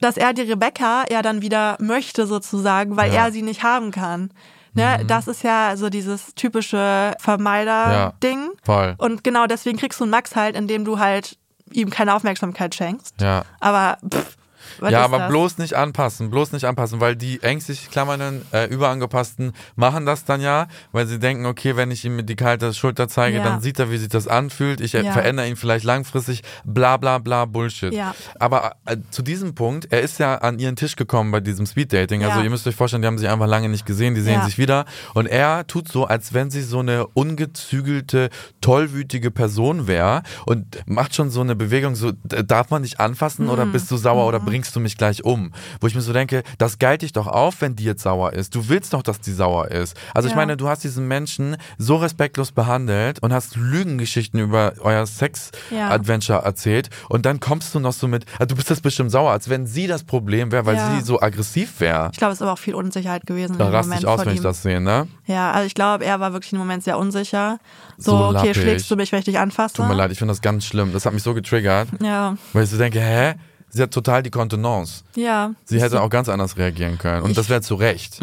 Dass 0.00 0.16
er 0.16 0.32
die 0.32 0.42
Rebecca 0.42 1.04
ja 1.10 1.22
dann 1.22 1.42
wieder 1.42 1.76
möchte 1.80 2.26
sozusagen, 2.26 2.96
weil 2.96 3.12
Ja. 3.12 3.26
er 3.26 3.32
sie 3.32 3.42
nicht 3.42 3.62
haben 3.62 3.92
kann. 3.92 4.32
Ne? 4.74 5.04
Das 5.06 5.28
ist 5.28 5.42
ja 5.42 5.76
so 5.76 5.90
dieses 5.90 6.34
typische 6.34 7.14
Vermeider-Ding. 7.18 8.50
Voll. 8.62 8.94
Und 8.98 9.22
genau 9.24 9.46
deswegen 9.46 9.78
kriegst 9.78 10.00
du 10.00 10.04
einen 10.04 10.10
Max 10.10 10.34
halt, 10.36 10.56
indem 10.56 10.84
du 10.84 10.98
halt 10.98 11.38
ihm 11.70 11.90
keine 11.90 12.14
Aufmerksamkeit 12.14 12.74
schenkst. 12.74 13.20
Ja. 13.20 13.42
Aber 13.60 13.98
pff, 14.08 14.36
was 14.80 14.92
ja, 14.92 15.04
aber 15.04 15.18
das? 15.18 15.28
bloß 15.30 15.58
nicht 15.58 15.74
anpassen, 15.74 16.30
bloß 16.30 16.52
nicht 16.52 16.64
anpassen, 16.64 17.00
weil 17.00 17.16
die 17.16 17.42
ängstlich 17.42 17.90
klammernden, 17.90 18.42
äh, 18.52 18.66
überangepassten 18.66 19.52
machen 19.76 20.06
das 20.06 20.24
dann 20.24 20.40
ja, 20.40 20.66
weil 20.92 21.06
sie 21.06 21.18
denken, 21.18 21.46
okay, 21.46 21.76
wenn 21.76 21.90
ich 21.90 22.04
ihm 22.04 22.24
die 22.26 22.36
kalte 22.36 22.72
Schulter 22.74 23.08
zeige, 23.08 23.38
Ja. 23.38 23.44
dann 23.44 23.60
sieht 23.60 23.78
er, 23.78 23.90
wie 23.90 23.98
sich 23.98 24.08
das 24.08 24.28
anfühlt, 24.28 24.80
ich 24.80 24.94
äh, 24.94 25.02
Ja. 25.04 25.12
verändere 25.12 25.48
ihn 25.48 25.56
vielleicht 25.56 25.84
langfristig, 25.84 26.42
bla 26.64 26.96
bla 26.96 27.18
bla 27.18 27.44
Bullshit. 27.44 27.92
Ja. 27.92 28.14
Aber 28.38 28.76
äh, 28.86 28.96
zu 29.10 29.22
diesem 29.22 29.54
Punkt, 29.54 29.88
er 29.90 30.00
ist 30.00 30.18
ja 30.18 30.36
an 30.36 30.58
ihren 30.58 30.76
Tisch 30.76 30.96
gekommen 30.96 31.30
bei 31.30 31.40
diesem 31.40 31.66
Speeddating, 31.66 32.24
also 32.24 32.40
ihr 32.40 32.50
müsst 32.50 32.66
euch 32.66 32.76
vorstellen, 32.76 33.02
die 33.02 33.06
haben 33.08 33.18
sich 33.18 33.28
einfach 33.28 33.46
lange 33.46 33.68
nicht 33.68 33.86
gesehen, 33.86 34.14
die 34.14 34.20
sehen 34.20 34.42
sich 34.42 34.58
wieder 34.58 34.84
und 35.14 35.26
er 35.26 35.66
tut 35.66 35.88
so, 35.88 36.04
als 36.06 36.32
wenn 36.34 36.50
sie 36.50 36.62
so 36.62 36.78
eine 36.80 37.06
ungezügelte, 37.52 38.30
tollwütige 38.60 39.30
Person 39.30 39.86
wäre 39.86 40.22
und 40.46 40.82
macht 40.86 41.14
schon 41.14 41.30
so 41.30 41.40
eine 41.40 41.54
Bewegung, 41.56 41.94
so 41.94 42.12
d- 42.12 42.42
darf 42.44 42.70
man 42.70 42.82
dich 42.82 43.00
anfassen 43.00 43.48
oder 43.48 43.66
Mhm. 43.66 43.72
bist 43.72 43.90
du 43.90 43.96
sauer 43.96 44.26
oder 44.26 44.40
bringst 44.40 44.61
du 44.70 44.78
mich 44.80 44.96
gleich 44.96 45.24
um? 45.24 45.52
Wo 45.80 45.88
ich 45.88 45.94
mir 45.96 46.00
so 46.02 46.12
denke, 46.12 46.44
das 46.58 46.78
geilt 46.78 47.02
dich 47.02 47.12
doch 47.12 47.26
auf, 47.26 47.60
wenn 47.60 47.74
die 47.74 47.82
jetzt 47.84 48.02
sauer 48.02 48.32
ist. 48.32 48.54
Du 48.54 48.68
willst 48.68 48.92
doch, 48.92 49.02
dass 49.02 49.20
die 49.20 49.32
sauer 49.32 49.68
ist. 49.72 49.96
Also 50.14 50.28
ich 50.28 50.32
Ja. 50.34 50.36
meine, 50.36 50.56
du 50.56 50.68
hast 50.68 50.84
diesen 50.84 51.08
Menschen 51.08 51.56
so 51.78 51.96
respektlos 51.96 52.52
behandelt 52.52 53.18
und 53.22 53.32
hast 53.32 53.56
Lügengeschichten 53.56 54.38
über 54.38 54.74
euer 54.80 54.92
Ja. 55.02 55.06
Sex-Adventure 55.06 56.42
erzählt 56.44 56.90
und 57.08 57.26
dann 57.26 57.40
kommst 57.40 57.74
du 57.74 57.80
noch 57.80 57.92
so 57.92 58.06
mit, 58.08 58.24
also 58.38 58.46
du 58.48 58.56
bist 58.56 58.70
jetzt 58.70 58.82
bestimmt 58.82 59.10
sauer, 59.10 59.30
als 59.32 59.48
wenn 59.48 59.66
sie 59.66 59.86
das 59.86 60.04
Problem 60.04 60.52
wäre, 60.52 60.66
weil 60.66 60.76
Ja. 60.76 60.86
sie 60.86 61.00
so 61.00 61.20
aggressiv 61.20 61.80
wäre. 61.80 62.10
Ich 62.12 62.18
glaube, 62.18 62.32
es 62.32 62.38
ist 62.38 62.42
aber 62.42 62.52
auch 62.52 62.58
viel 62.58 62.74
Unsicherheit 62.74 63.26
gewesen. 63.26 63.58
Da 63.58 63.68
raste 63.70 63.96
ich 63.98 64.06
aus, 64.06 64.20
wenn 64.24 64.32
ich 64.32 64.36
ihm. 64.38 64.42
das 64.42 64.62
sehe, 64.62 64.80
ne? 64.80 65.08
Ja, 65.26 65.50
also 65.52 65.66
ich 65.66 65.74
glaube, 65.74 66.04
er 66.04 66.20
war 66.20 66.32
wirklich 66.32 66.52
im 66.52 66.58
Moment 66.58 66.84
sehr 66.84 66.98
unsicher. 66.98 67.58
So, 67.98 68.12
So 68.32 68.38
okay, 68.38 68.54
schlägst 68.54 68.90
du 68.90 68.96
mich, 68.96 69.12
wenn 69.12 69.20
ich 69.20 69.24
dich 69.24 69.38
anfasse? 69.38 69.74
Tut 69.74 69.86
mir 69.86 69.94
leid, 69.94 70.10
ich 70.12 70.18
finde 70.18 70.32
das 70.32 70.40
ganz 70.40 70.64
schlimm. 70.64 70.92
Das 70.92 71.06
hat 71.06 71.12
mich 71.12 71.22
so 71.22 71.34
getriggert, 71.34 71.88
Ja, 72.00 72.36
weil 72.52 72.64
ich 72.64 72.70
so 72.70 72.78
denke, 72.78 73.00
hä? 73.00 73.34
Sie 73.74 73.82
hat 73.82 73.90
total 73.90 74.22
die 74.22 74.30
Kontenance. 74.30 75.02
ja. 75.14 75.52
Sie 75.64 75.80
hätte 75.80 76.02
auch 76.02 76.10
ganz 76.10 76.28
anders 76.28 76.58
reagieren 76.58 76.98
können. 76.98 77.22
Und 77.22 77.38
das 77.38 77.48
wäre 77.48 77.62
zu 77.62 77.74
Recht. 77.74 78.20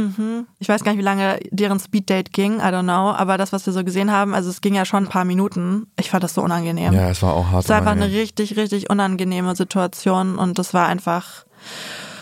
Ich 0.59 0.69
weiß 0.69 0.83
gar 0.83 0.91
nicht, 0.91 0.99
wie 0.99 1.03
lange 1.03 1.39
deren 1.49 1.79
Speeddate 1.79 2.29
ging, 2.31 2.59
I 2.59 2.63
don't 2.65 2.83
know, 2.83 3.11
aber 3.11 3.37
das, 3.37 3.51
was 3.51 3.65
wir 3.65 3.73
so 3.73 3.83
gesehen 3.83 4.11
haben, 4.11 4.35
also 4.35 4.49
es 4.49 4.61
ging 4.61 4.75
ja 4.75 4.85
schon 4.85 5.05
ein 5.05 5.09
paar 5.09 5.25
Minuten. 5.25 5.87
Ich 5.99 6.11
fand 6.11 6.23
das 6.23 6.35
so 6.35 6.41
unangenehm. 6.43 6.93
Ja, 6.93 7.09
es 7.09 7.23
war 7.23 7.33
auch 7.33 7.49
hart. 7.51 7.63
es 7.63 7.69
war 7.69 7.77
einfach 7.77 7.93
eine 7.93 8.11
richtig, 8.11 8.57
richtig 8.57 8.89
unangenehme 8.91 9.55
Situation 9.55 10.37
und 10.37 10.59
das 10.59 10.73
war 10.75 10.87
einfach. 10.87 11.45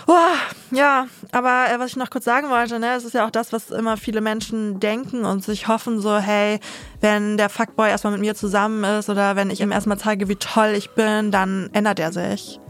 Boah, 0.06 0.32
ja, 0.72 1.08
aber 1.34 1.66
äh, 1.70 1.80
was 1.80 1.88
ich 1.92 1.98
noch 1.98 2.10
kurz 2.10 2.24
sagen 2.24 2.50
wollte, 2.50 2.80
ne, 2.80 2.94
es 2.96 3.04
ist 3.04 3.14
ja 3.14 3.26
auch 3.26 3.30
das, 3.30 3.52
was 3.52 3.72
immer 3.72 3.98
viele 3.98 4.22
Menschen 4.22 4.80
denken 4.80 5.26
und 5.26 5.44
sich 5.44 5.68
hoffen, 5.68 6.00
so, 6.00 6.18
hey, 6.18 6.62
wenn 7.02 7.36
der 7.36 7.50
Fuckboy 7.50 7.90
erstmal 7.90 8.14
mit 8.14 8.22
mir 8.22 8.34
zusammen 8.34 8.86
ist 8.86 9.10
oder 9.10 9.36
wenn 9.36 9.50
ich 9.50 9.60
ihm 9.60 9.74
erstmal 9.74 9.98
zeige, 10.00 10.30
wie 10.30 10.38
toll 10.38 10.74
ich 10.78 10.92
bin, 10.92 11.32
dann 11.32 11.70
ändert 11.74 12.00
er 12.00 12.14
sich. 12.14 12.62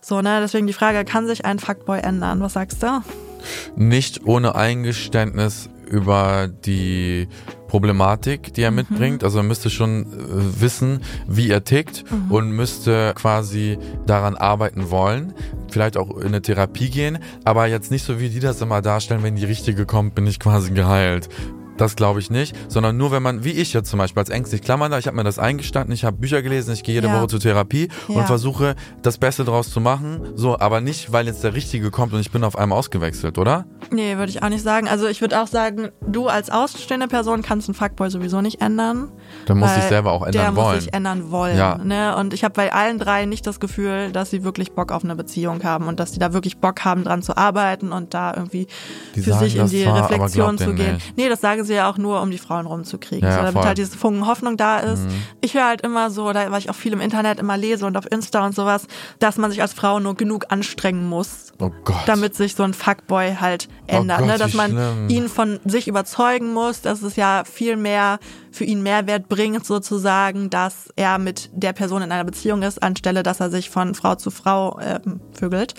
So, 0.00 0.22
ne, 0.22 0.40
deswegen 0.40 0.66
die 0.66 0.72
Frage, 0.72 1.04
kann 1.04 1.26
sich 1.26 1.44
ein 1.44 1.58
Fuckboy 1.58 2.00
ändern? 2.00 2.40
Was 2.40 2.54
sagst 2.54 2.82
du? 2.82 3.02
Nicht 3.76 4.24
ohne 4.24 4.54
Eingeständnis 4.54 5.68
über 5.90 6.48
die 6.48 7.28
Problematik, 7.66 8.54
die 8.54 8.62
er 8.62 8.70
mitbringt. 8.70 9.22
Also 9.24 9.38
er 9.38 9.42
müsste 9.44 9.70
schon 9.70 10.02
äh, 10.02 10.60
wissen, 10.60 11.00
wie 11.28 11.50
er 11.50 11.64
tickt 11.64 12.04
und 12.28 12.50
müsste 12.50 13.12
quasi 13.14 13.78
daran 14.06 14.36
arbeiten 14.36 14.90
wollen. 14.90 15.34
Vielleicht 15.68 15.96
auch 15.96 16.16
in 16.16 16.28
eine 16.28 16.42
Therapie 16.42 16.90
gehen, 16.90 17.18
aber 17.44 17.66
jetzt 17.66 17.90
nicht 17.90 18.04
so, 18.04 18.18
wie 18.18 18.28
die 18.28 18.40
das 18.40 18.60
immer 18.60 18.82
darstellen, 18.82 19.22
wenn 19.22 19.36
die 19.36 19.44
richtige 19.44 19.86
kommt, 19.86 20.14
bin 20.14 20.26
ich 20.26 20.40
quasi 20.40 20.72
geheilt. 20.72 21.28
Das 21.80 21.96
glaube 21.96 22.20
ich 22.20 22.30
nicht, 22.30 22.54
sondern 22.68 22.98
nur 22.98 23.10
wenn 23.10 23.22
man, 23.22 23.42
wie 23.42 23.52
ich 23.52 23.72
jetzt 23.72 23.88
zum 23.88 23.98
Beispiel 23.98 24.20
als 24.20 24.28
ängstlich 24.28 24.60
Klammernder, 24.60 24.98
ich 24.98 25.06
habe 25.06 25.16
mir 25.16 25.24
das 25.24 25.38
eingestanden, 25.38 25.94
ich 25.94 26.04
habe 26.04 26.16
Bücher 26.18 26.42
gelesen, 26.42 26.74
ich 26.74 26.82
gehe 26.82 26.94
jede 26.96 27.06
Ja. 27.06 27.16
Woche 27.18 27.28
zur 27.28 27.40
Therapie 27.40 27.88
Ja. 28.08 28.16
und 28.16 28.26
versuche 28.26 28.74
das 29.00 29.16
Beste 29.16 29.44
draus 29.44 29.70
zu 29.70 29.80
machen, 29.80 30.20
so, 30.36 30.58
aber 30.58 30.82
nicht, 30.82 31.10
weil 31.10 31.26
jetzt 31.26 31.42
der 31.42 31.54
Richtige 31.54 31.90
kommt 31.90 32.12
und 32.12 32.20
ich 32.20 32.30
bin 32.30 32.44
auf 32.44 32.58
einmal 32.58 32.78
ausgewechselt, 32.78 33.38
oder? 33.38 33.64
Nee, 33.90 34.18
würde 34.18 34.30
ich 34.30 34.42
auch 34.42 34.50
nicht 34.50 34.62
sagen. 34.62 34.88
Also 34.88 35.06
ich 35.08 35.22
würde 35.22 35.40
auch 35.40 35.46
sagen, 35.46 35.88
du 36.06 36.26
als 36.28 36.50
ausstehende 36.50 37.08
Person 37.08 37.40
kannst 37.40 37.68
einen 37.68 37.74
Fuckboy 37.74 38.10
sowieso 38.10 38.42
nicht 38.42 38.60
ändern. 38.60 39.10
Dann 39.46 39.58
muss 39.58 39.76
ich 39.76 39.84
selber 39.84 40.12
auch 40.12 40.22
ändern 40.26 40.54
der 40.54 40.56
wollen. 40.56 40.74
muss 40.74 40.84
sich 40.84 40.94
ändern 40.94 41.30
wollen. 41.30 41.56
Ja. 41.56 41.78
Ne? 41.82 42.16
Und 42.16 42.34
ich 42.34 42.44
habe 42.44 42.54
bei 42.54 42.72
allen 42.72 42.98
drei 42.98 43.26
nicht 43.26 43.46
das 43.46 43.60
Gefühl, 43.60 44.12
dass 44.12 44.30
sie 44.30 44.44
wirklich 44.44 44.72
Bock 44.72 44.92
auf 44.92 45.04
eine 45.04 45.16
Beziehung 45.16 45.64
haben 45.64 45.86
und 45.88 46.00
dass 46.00 46.12
die 46.12 46.18
da 46.18 46.32
wirklich 46.32 46.58
Bock 46.58 46.84
haben, 46.84 47.04
dran 47.04 47.22
zu 47.22 47.36
arbeiten 47.36 47.92
und 47.92 48.14
da 48.14 48.34
irgendwie 48.34 48.66
Die 49.14 49.22
für 49.22 49.30
sagen 49.30 49.44
sich 49.44 49.56
in 49.56 49.66
die 49.68 49.86
aber 49.86 50.02
Reflexion 50.02 50.58
zu 50.58 50.74
gehen. 50.74 50.94
nicht. 50.94 51.16
Nee, 51.16 51.28
das 51.28 51.40
sagen 51.40 51.64
sie 51.64 51.74
ja 51.74 51.90
auch 51.90 51.98
nur, 51.98 52.20
um 52.20 52.30
die 52.30 52.38
Frauen 52.38 52.66
rumzukriegen. 52.66 53.28
Ja, 53.28 53.34
so, 53.34 53.40
damit 53.40 53.52
voll. 53.54 53.62
Mhm. 53.62 53.66
halt 53.68 53.78
dieses 53.78 53.94
Funken 53.94 54.26
Hoffnung 54.26 54.56
da 54.56 54.78
ist. 54.78 55.02
Ich 55.40 55.54
höre 55.54 55.66
halt 55.66 55.80
immer 55.82 56.10
so, 56.10 56.28
oder 56.28 56.50
weil 56.50 56.58
ich 56.58 56.70
auch 56.70 56.74
viel 56.74 56.92
im 56.92 57.00
Internet 57.00 57.38
immer 57.38 57.56
lese 57.56 57.86
und 57.86 57.96
auf 57.96 58.10
Insta 58.10 58.44
und 58.44 58.54
sowas, 58.54 58.86
dass 59.18 59.36
man 59.36 59.50
sich 59.50 59.62
als 59.62 59.72
Frau 59.72 60.00
nur 60.00 60.14
genug 60.14 60.46
anstrengen 60.48 61.08
muss, 61.08 61.52
Oh 61.58 61.70
damit 62.06 62.34
sich 62.34 62.54
so 62.54 62.62
ein 62.62 62.74
Fuckboy 62.74 63.36
halt 63.40 63.68
ändert. 63.86 64.18
Gott, 64.18 64.26
ne? 64.26 64.38
Dass 64.38 64.54
man 64.54 64.70
schlimm. 64.70 65.08
ihn 65.08 65.28
von 65.28 65.60
sich 65.64 65.88
überzeugen 65.88 66.52
muss, 66.52 66.80
dass 66.80 67.02
es 67.02 67.16
ja 67.16 67.42
viel 67.44 67.76
mehr 67.76 68.18
für 68.50 68.64
ihn 68.64 68.82
Mehrwert 68.82 69.28
bringt, 69.28 69.64
sozusagen, 69.64 70.50
dass 70.50 70.92
er 70.96 71.18
mit 71.18 71.50
der 71.52 71.72
Person 71.72 72.02
in 72.02 72.12
einer 72.12 72.24
Beziehung 72.24 72.62
ist, 72.62 72.82
anstelle 72.82 73.22
dass 73.22 73.40
er 73.40 73.50
sich 73.50 73.70
von 73.70 73.94
Frau 73.94 74.14
zu 74.14 74.30
Frau 74.30 74.78
ähm, 74.80 75.20
vögelt. 75.32 75.74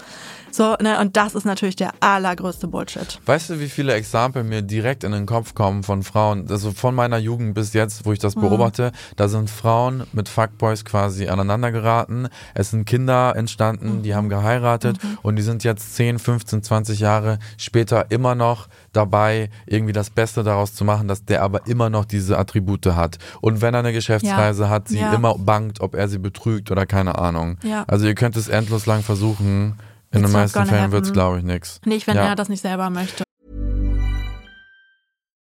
So, 0.52 0.76
ne? 0.82 1.00
Und 1.00 1.16
das 1.18 1.36
ist 1.36 1.46
natürlich 1.46 1.76
der 1.76 1.92
allergrößte 2.00 2.68
Bullshit. 2.68 3.20
Weißt 3.26 3.50
du, 3.50 3.60
wie 3.60 3.70
viele 3.70 3.94
Exempel 3.94 4.44
mir 4.44 4.62
direkt 4.62 5.04
in 5.04 5.12
den 5.12 5.26
Kopf 5.26 5.54
kommen 5.56 5.84
von 5.84 6.04
Frauen, 6.04 6.46
also 6.50 6.72
von 6.72 6.94
meiner 6.94 7.18
Jugend 7.18 7.54
bis 7.54 7.74
jetzt, 7.74 8.06
wo 8.06 8.12
ich 8.14 8.20
Mhm. 8.20 8.24
das 8.24 8.36
beobachte, 8.36 8.92
da 9.16 9.28
sind 9.28 9.50
Frauen 9.50 10.04
mit 10.14 10.30
Fuckboys 10.30 10.84
quasi 10.86 11.28
aneinander 11.28 11.72
geraten, 11.72 12.28
es 12.54 12.72
sind 12.72 12.86
Kinder 12.86 13.36
entstanden, 13.36 13.98
Mhm. 14.00 14.04
die 14.04 14.16
haben 14.16 14.30
geheiratet 14.30 14.98
und 15.22 15.36
die 15.38 15.42
sind 15.42 15.64
jetzt 15.64 15.96
10, 15.96 16.20
15, 16.20 16.64
20 16.64 17.00
Jahre 17.00 17.40
später 17.58 18.12
immer 18.12 18.36
noch 18.36 18.68
dabei, 18.94 19.50
irgendwie 19.66 19.94
das 19.94 20.10
Beste 20.10 20.44
daraus 20.44 20.74
zu 20.76 20.84
machen, 20.86 21.08
dass 21.08 21.26
der 21.26 21.44
aber 21.44 21.66
immer 21.68 21.90
noch 21.90 22.06
diese 22.06 22.38
Attribute 22.38 22.86
hat. 22.88 23.18
Und 23.42 23.62
wenn 23.62 23.74
er 23.74 23.80
eine 23.80 23.94
Geschäftsreise 23.94 24.64
Ja. 24.64 24.70
hat, 24.70 24.88
sie 24.88 25.00
Ja. 25.00 25.14
immer 25.14 25.36
bangt, 25.38 25.82
ob 25.82 25.96
er 25.96 26.08
sie 26.10 26.18
betrügt 26.20 26.72
oder 26.72 26.86
keine 26.86 27.18
Ahnung. 27.18 27.58
Ja. 27.64 27.84
Also 27.88 28.06
ihr 28.06 28.16
könnt 28.16 28.36
es 28.36 28.48
endlos 28.48 28.86
lang 28.86 29.02
versuchen. 29.04 29.76
In 30.14 30.22
den 30.24 30.32
meisten 30.32 30.66
Fällen 30.66 30.92
wird's, 30.92 31.08
happen. 31.08 31.14
glaube 31.14 31.38
ich, 31.40 31.44
nix. 31.44 31.80
Nicht, 31.86 32.06
wenn 32.08 32.16
Ja. 32.18 32.24
er 32.28 32.36
das 32.36 32.50
nicht 32.50 32.62
selber 32.62 32.90
möchte. 32.90 33.24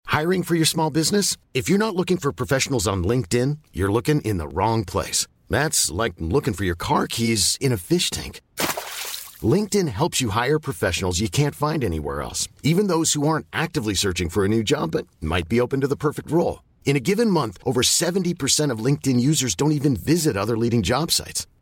Hiring 0.06 0.44
for 0.44 0.54
your 0.54 0.66
small 0.66 0.90
business? 0.90 1.36
If 1.54 1.68
you're 1.68 1.78
not 1.78 1.96
looking 1.96 2.18
for 2.18 2.32
professionals 2.32 2.86
on 2.86 3.02
LinkedIn, 3.04 3.58
you're 3.72 3.92
looking 3.92 4.20
in 4.20 4.38
the 4.38 4.46
wrong 4.46 4.84
place. 4.84 5.26
That's 5.50 5.90
like 5.90 6.14
looking 6.20 6.54
for 6.54 6.64
your 6.64 6.76
car 6.76 7.06
keys 7.08 7.56
in 7.60 7.72
a 7.72 7.76
fish 7.76 8.10
tank. 8.10 8.40
LinkedIn 9.42 9.88
helps 9.88 10.20
you 10.20 10.30
hire 10.30 10.58
professionals 10.60 11.20
you 11.20 11.28
can't 11.28 11.54
find 11.54 11.82
anywhere 11.84 12.22
else, 12.22 12.48
even 12.62 12.86
those 12.86 13.14
who 13.14 13.26
aren't 13.26 13.46
actively 13.52 13.94
searching 13.94 14.28
for 14.30 14.44
a 14.44 14.48
new 14.48 14.62
job 14.62 14.92
but 14.92 15.06
might 15.20 15.48
be 15.48 15.60
open 15.60 15.80
to 15.80 15.88
the 15.88 15.96
perfect 15.96 16.30
role. 16.30 16.62
In 16.84 16.96
a 16.96 17.00
given 17.00 17.28
month, 17.30 17.58
over 17.64 17.82
70% 17.82 18.70
of 18.70 18.78
LinkedIn 18.78 19.18
users 19.18 19.54
don't 19.56 19.72
even 19.72 19.96
visit 19.96 20.36
other 20.36 20.56
leading 20.56 20.82
job 20.82 21.10
sites. 21.10 21.46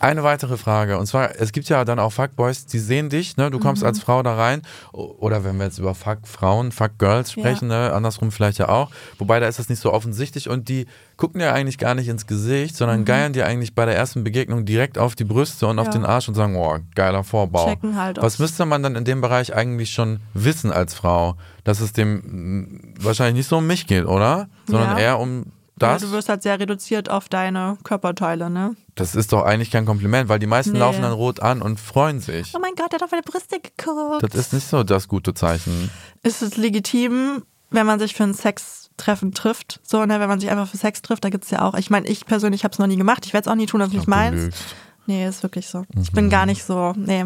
Eine 0.00 0.24
weitere 0.24 0.56
Frage. 0.56 0.98
Und 0.98 1.06
zwar, 1.06 1.36
es 1.40 1.52
gibt 1.52 1.68
ja 1.68 1.84
dann 1.84 2.00
auch 2.00 2.10
Fuckboys, 2.12 2.66
die 2.66 2.80
sehen 2.80 3.10
dich, 3.10 3.36
ne? 3.36 3.48
Du 3.48 3.60
kommst 3.60 3.82
Mhm. 3.82 3.86
als 3.86 4.00
Frau 4.00 4.24
da 4.24 4.34
rein. 4.34 4.62
Oder 4.92 5.44
wenn 5.44 5.56
wir 5.58 5.66
jetzt 5.66 5.78
über 5.78 5.94
Fuck-Frauen, 5.94 6.72
Fuck-Girls 6.72 7.30
sprechen, 7.30 7.68
ne? 7.68 7.92
Andersrum 7.92 8.32
vielleicht 8.32 8.58
ja 8.58 8.68
auch. 8.70 8.90
Wobei 9.18 9.38
da 9.38 9.46
ist 9.46 9.60
das 9.60 9.68
nicht 9.68 9.80
so 9.80 9.92
offensichtlich 9.92 10.48
und 10.48 10.68
die 10.68 10.86
gucken 11.16 11.38
dir 11.38 11.52
eigentlich 11.52 11.78
gar 11.78 11.94
nicht 11.94 12.08
ins 12.08 12.26
Gesicht, 12.26 12.74
sondern 12.76 13.04
geiern 13.04 13.32
dir 13.32 13.46
eigentlich 13.46 13.76
bei 13.76 13.84
der 13.84 13.94
ersten 13.96 14.24
Begegnung 14.24 14.64
direkt 14.64 14.98
auf 14.98 15.14
die 15.14 15.24
Brüste 15.24 15.68
und 15.68 15.78
auf 15.78 15.86
Mhm. 15.86 15.92
Ja. 15.92 15.98
den 16.00 16.06
Arsch 16.06 16.26
und 16.28 16.34
sagen, 16.34 16.56
oh, 16.56 16.76
geiler 16.96 17.22
Vorbau. 17.22 17.68
Checken 17.68 17.96
halt, 18.00 18.20
Was 18.20 18.40
müsste 18.40 18.66
man 18.66 18.82
dann 18.82 18.96
in 18.96 19.04
dem 19.04 19.20
Bereich 19.20 19.54
eigentlich 19.54 19.90
schon 19.92 20.18
wissen 20.34 20.72
als 20.72 20.94
Frau? 20.94 21.36
Dass 21.62 21.78
es 21.80 21.92
dem 21.92 22.94
wahrscheinlich 23.00 23.34
nicht 23.36 23.48
so 23.48 23.58
um 23.58 23.66
mich 23.68 23.86
geht, 23.86 24.06
oder? 24.06 24.48
Sondern 24.66 24.96
Ja. 24.96 24.98
eher 24.98 25.18
um 25.20 25.46
das. 25.78 26.02
Ja, 26.02 26.08
du 26.08 26.12
wirst 26.14 26.28
halt 26.28 26.42
sehr 26.42 26.58
reduziert 26.60 27.10
auf 27.10 27.28
deine 27.28 27.78
Körperteile, 27.84 28.50
ne? 28.50 28.76
Das 28.94 29.14
ist 29.14 29.32
doch 29.32 29.42
eigentlich 29.42 29.70
kein 29.70 29.86
Kompliment, 29.86 30.28
weil 30.28 30.38
die 30.38 30.46
meisten 30.46 30.72
Nee. 30.72 30.78
laufen 30.80 31.02
dann 31.02 31.12
rot 31.12 31.40
an 31.40 31.62
und 31.62 31.78
freuen 31.80 32.20
sich. 32.20 32.52
Oh 32.54 32.58
mein 32.60 32.74
Gott, 32.76 32.92
der 32.92 32.96
hat 32.98 33.02
auf 33.04 33.10
meine 33.10 33.22
Brüste 33.22 33.58
geguckt. 33.60 34.22
Das 34.22 34.34
ist 34.34 34.52
nicht 34.52 34.66
so 34.68 34.82
das 34.82 35.08
gute 35.08 35.34
Zeichen. 35.34 35.90
ist 36.22 36.42
es 36.42 36.56
legitim, 36.56 37.44
wenn 37.70 37.86
man 37.86 37.98
sich 37.98 38.14
für 38.14 38.24
ein 38.24 38.34
Sextreffen 38.34 39.32
trifft? 39.34 39.80
So, 39.82 40.04
ne, 40.04 40.20
wenn 40.20 40.28
man 40.28 40.40
sich 40.40 40.50
einfach 40.50 40.68
für 40.68 40.76
Sex 40.76 41.02
trifft, 41.02 41.24
da 41.24 41.30
gibt's 41.30 41.50
ja 41.50 41.62
auch. 41.62 41.74
Ich 41.74 41.90
meine, 41.90 42.06
ich 42.08 42.26
persönlich 42.26 42.64
habe 42.64 42.72
es 42.72 42.78
noch 42.78 42.86
nie 42.86 42.96
gemacht. 42.96 43.24
Ich 43.26 43.32
werde 43.32 43.48
es 43.48 43.52
auch 43.52 43.56
nie 43.56 43.66
tun, 43.66 43.80
das 43.80 43.88
ist 43.90 43.94
nicht 43.94 44.08
meins. 44.08 44.36
lügst. 44.44 44.64
Nee, 45.08 45.26
ist 45.26 45.42
wirklich 45.42 45.66
so. 45.66 45.86
Ich 45.98 46.12
bin 46.12 46.28
gar 46.28 46.44
nicht 46.44 46.62
so. 46.62 46.92
Nee. 46.94 47.24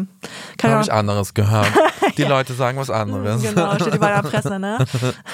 Da 0.57 0.69
habe 0.69 0.83
ich 0.83 0.91
anderes 0.93 1.33
gehört. 1.33 1.67
Die 2.17 2.23
Leute 2.23 2.53
sagen 2.53 2.77
was 2.77 2.89
anderes. 2.89 3.41
Genau, 3.53 3.75
steht 3.75 3.95
überall 3.95 4.15
in 4.15 4.21
der 4.23 4.29
Presse, 4.29 4.57
ne? 4.57 4.85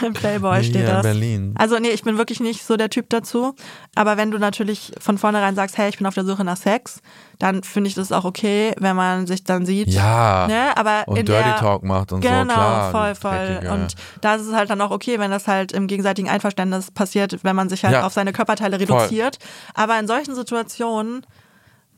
Im 0.03 0.13
Playboy 0.15 0.63
steht 0.63 0.77
in 0.81 0.85
das. 0.87 1.03
Berlin. 1.03 1.53
Also 1.59 1.77
nee, 1.77 1.89
ich 1.89 2.01
bin 2.01 2.17
wirklich 2.17 2.39
nicht 2.39 2.65
so 2.65 2.75
der 2.75 2.89
Typ 2.89 3.07
dazu. 3.11 3.53
Aber 3.93 4.17
wenn 4.17 4.31
du 4.31 4.39
natürlich 4.39 4.93
von 4.99 5.19
vornherein 5.19 5.53
sagst, 5.55 5.77
hey, 5.77 5.89
ich 5.89 5.99
bin 5.99 6.07
auf 6.07 6.15
der 6.15 6.25
Suche 6.25 6.43
nach 6.43 6.57
Sex, 6.57 7.01
dann 7.37 7.61
finde 7.61 7.89
ich 7.89 7.93
das 7.93 8.11
auch 8.11 8.25
okay, 8.25 8.73
wenn 8.79 8.95
man 8.95 9.27
sich 9.27 9.43
dann 9.43 9.67
sieht. 9.67 9.89
Ja. 9.89 10.47
Ne? 10.47 10.75
Aber 10.75 11.03
Und 11.05 11.17
in 11.17 11.27
Dirty 11.27 11.43
der, 11.43 11.57
Talk 11.57 11.83
macht 11.83 12.11
und 12.11 12.21
genau, 12.21 12.39
so, 12.41 12.45
klar. 12.47 12.91
voll, 12.91 13.13
voll. 13.15 13.31
Dreckige. 13.47 13.71
Und 13.73 13.95
da 14.21 14.33
ist 14.35 14.47
es 14.47 14.53
halt 14.55 14.71
dann 14.71 14.81
auch 14.81 14.89
okay, 14.91 15.19
wenn 15.19 15.29
das 15.29 15.47
halt 15.47 15.71
im 15.71 15.85
gegenseitigen 15.85 16.29
Einverständnis 16.29 16.89
passiert, 16.89 17.43
wenn 17.43 17.55
man 17.55 17.69
sich 17.69 17.83
halt 17.85 17.93
Ja. 17.93 18.07
auf 18.07 18.13
seine 18.13 18.33
Körperteile 18.33 18.79
reduziert. 18.79 19.37
Aber 19.75 19.99
in 19.99 20.07
solchen 20.07 20.33
Situationen 20.33 21.25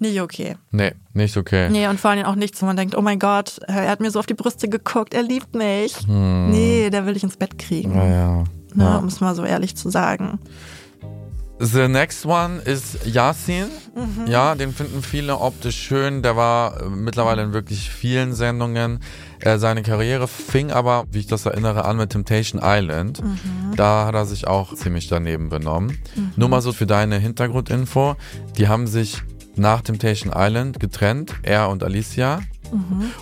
nicht 0.02 0.20
okay. 0.22 0.56
Nee, 0.72 0.94
nicht 1.14 1.38
okay. 1.38 1.70
Nee, 1.70 1.88
und 1.88 2.00
vor 2.00 2.12
allem 2.12 2.26
auch 2.26 2.36
nichts, 2.36 2.62
wo 2.62 2.66
man 2.66 2.76
denkt, 2.76 2.96
oh 2.98 3.02
mein 3.02 3.20
Gott, 3.20 3.60
er 3.68 3.90
hat 3.90 4.00
mir 4.02 4.12
so 4.12 4.20
auf 4.20 4.26
die 4.26 4.34
Brüste 4.34 4.68
geguckt, 4.68 5.14
er 5.14 5.24
liebt 5.24 5.56
mich. 5.56 5.96
Nee, 6.08 6.90
der 6.90 7.06
will 7.06 7.14
dich 7.14 7.24
ins 7.24 7.38
Bett 7.38 7.58
kriegen. 7.58 7.96
Ja, 7.96 8.06
ja. 8.08 8.34
Ne, 8.38 8.46
Hm. 8.74 8.82
ja. 8.82 8.98
Um 8.98 9.06
es 9.08 9.20
mal 9.22 9.36
so 9.36 9.44
ehrlich 9.44 9.76
zu 9.76 9.90
sagen. 9.90 10.40
The 11.64 11.88
next 11.88 12.26
one 12.26 12.60
ist 12.66 13.06
Yasin. 13.06 13.68
Mhm. 13.96 14.26
Ja, 14.26 14.56
den 14.56 14.74
finden 14.74 15.04
viele 15.04 15.38
optisch 15.38 15.78
schön. 15.78 16.24
Der 16.24 16.36
war 16.36 16.82
äh, 16.82 16.90
mittlerweile 16.90 17.44
in 17.44 17.54
wirklich 17.54 17.92
vielen 17.92 18.34
Sendungen. 18.34 19.00
Äh, 19.42 19.60
seine 19.60 19.84
Karriere 19.84 20.28
fing 20.28 20.72
aber, 20.72 21.04
wie 21.12 21.20
ich 21.20 21.28
das 21.28 21.46
erinnere, 21.46 21.86
an 21.86 21.98
mit 21.98 22.10
Temptation 22.10 22.60
Island. 22.64 23.22
Mhm. 23.24 23.76
Da 23.76 24.08
hat 24.08 24.16
er 24.16 24.26
sich 24.26 24.48
auch 24.48 24.74
ziemlich 24.74 25.08
daneben 25.08 25.50
benommen. 25.50 26.00
Nur 26.36 26.50
mal 26.50 26.62
so 26.62 26.74
für 26.74 26.88
deine 26.88 27.20
Hintergrundinfo. 27.20 28.16
Die 28.58 28.68
haben 28.68 28.88
sich 28.88 29.22
nach 29.56 29.82
Temptation 29.82 30.32
Island 30.36 30.80
getrennt, 30.80 31.36
er 31.44 31.70
und 31.70 31.84
Alicia. 31.84 32.42